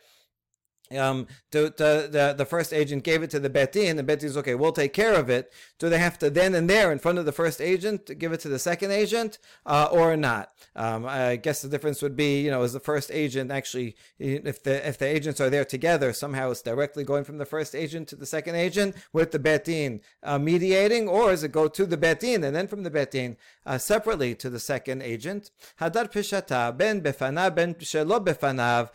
um, 0.92 1.28
to, 1.52 1.74
the, 1.76 2.34
the 2.38 2.46
first 2.46 2.74
agent 2.74 3.04
gave 3.04 3.24
it 3.24 3.30
to 3.32 3.40
the 3.40 3.50
Betin, 3.50 3.90
and 3.90 4.00
the 4.00 4.04
Betin 4.04 4.26
is 4.26 4.38
okay, 4.38 4.56
we'll 4.56 4.72
take 4.72 4.94
care 4.94 5.14
of 5.14 5.30
it. 5.30 5.52
Do 5.80 5.90
they 5.90 5.98
have 5.98 6.20
to 6.20 6.30
then 6.30 6.54
and 6.56 6.70
there 6.70 6.92
in 6.92 7.00
front 7.00 7.18
of 7.18 7.26
the 7.26 7.32
first 7.32 7.62
agent 7.62 8.18
give 8.20 8.32
it 8.34 8.40
to 8.42 8.50
the 8.50 8.60
second 8.60 8.92
agent 8.92 9.40
uh, 9.66 9.88
or 9.92 10.16
not? 10.16 10.52
Um, 10.76 11.06
I 11.06 11.36
guess 11.36 11.62
the 11.62 11.70
difference 11.70 12.02
would 12.02 12.16
be, 12.16 12.42
you 12.42 12.52
know, 12.52 12.64
is 12.64 12.74
the 12.74 12.80
first 12.80 13.12
agent 13.12 13.52
actually, 13.52 13.96
if 14.20 14.64
the 14.64 14.88
if 14.88 14.98
the 14.98 15.06
agents 15.06 15.40
are 15.40 15.50
there 15.50 15.66
together, 15.66 16.14
somehow 16.14 16.52
it's 16.52 16.62
directly 16.62 17.04
going 17.04 17.24
from 17.24 17.38
the 17.38 17.46
first 17.46 17.76
agent 17.76 18.08
to 18.10 18.16
the 18.16 18.26
second 18.26 18.56
agent 18.56 18.96
with 19.12 19.32
the 19.32 19.40
Betin 19.40 20.02
uh, 20.24 20.40
mediating, 20.40 21.08
or 21.08 21.32
is 21.32 21.44
it 21.44 21.52
go 21.52 21.68
to 21.68 21.86
the 21.86 21.98
Betin 21.98 22.44
and 22.44 22.56
then 22.56 22.68
from 22.68 22.84
the 22.84 22.92
Betin 22.92 23.36
uh, 23.66 23.78
separately 23.78 24.36
to 24.36 24.50
the 24.50 24.60
second 24.60 25.02
agent? 25.02 25.52
Hadar 25.80 26.12
Pishata 26.12 26.76
ben 26.76 27.02
befanav 27.02 27.56
ben 27.56 27.76
shelo 27.76 28.24
befanav 28.24 28.90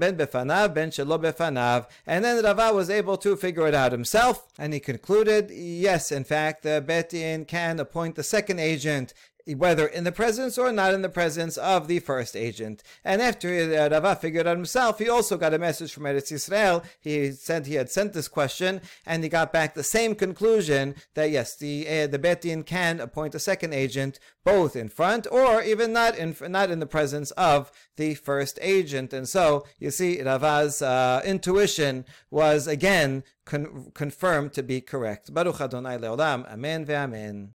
ben 0.00 0.16
befanav 0.16 0.74
ben. 0.80 1.86
And 2.06 2.24
then 2.24 2.42
Rava 2.42 2.72
was 2.72 2.88
able 2.90 3.16
to 3.18 3.36
figure 3.36 3.66
it 3.66 3.74
out 3.74 3.92
himself, 3.92 4.46
and 4.58 4.72
he 4.72 4.80
concluded, 4.80 5.50
yes, 5.50 6.10
in 6.12 6.24
fact, 6.24 6.62
the 6.62 6.84
Betin 6.86 7.46
can 7.46 7.78
appoint 7.78 8.14
the 8.14 8.22
second 8.22 8.60
agent 8.60 9.12
whether 9.46 9.86
in 9.86 10.04
the 10.04 10.12
presence 10.12 10.58
or 10.58 10.72
not 10.72 10.94
in 10.94 11.02
the 11.02 11.08
presence 11.08 11.56
of 11.56 11.88
the 11.88 11.98
first 11.98 12.36
agent. 12.36 12.82
And 13.04 13.20
after 13.20 13.48
uh, 13.48 13.88
Rava 13.88 14.16
figured 14.16 14.46
out 14.46 14.56
himself, 14.56 14.98
he 14.98 15.08
also 15.08 15.36
got 15.36 15.54
a 15.54 15.58
message 15.58 15.92
from 15.92 16.04
Eretz 16.04 16.32
Yisrael. 16.32 16.84
He 17.00 17.32
said 17.32 17.66
he 17.66 17.74
had 17.74 17.90
sent 17.90 18.12
this 18.12 18.28
question, 18.28 18.80
and 19.06 19.22
he 19.22 19.28
got 19.28 19.52
back 19.52 19.74
the 19.74 19.82
same 19.82 20.14
conclusion 20.14 20.94
that 21.14 21.30
yes, 21.30 21.56
the 21.56 21.86
uh, 21.88 22.06
the 22.06 22.18
Betin 22.18 22.64
can 22.64 23.00
appoint 23.00 23.34
a 23.34 23.38
second 23.38 23.72
agent, 23.74 24.18
both 24.44 24.76
in 24.76 24.88
front 24.88 25.26
or 25.30 25.62
even 25.62 25.92
not 25.92 26.16
in 26.16 26.36
not 26.48 26.70
in 26.70 26.80
the 26.80 26.86
presence 26.86 27.30
of 27.32 27.72
the 27.96 28.14
first 28.14 28.58
agent. 28.62 29.12
And 29.12 29.28
so 29.28 29.66
you 29.78 29.90
see, 29.90 30.22
Rava's 30.22 30.82
uh, 30.82 31.22
intuition 31.24 32.04
was 32.30 32.66
again 32.66 33.24
con- 33.44 33.90
confirmed 33.94 34.52
to 34.54 34.62
be 34.62 34.80
correct. 34.80 35.32
Baruch 35.32 35.60
Adonai 35.60 35.98
Leolam. 35.98 36.50
Amen 36.50 36.86
ve'amen. 36.86 37.50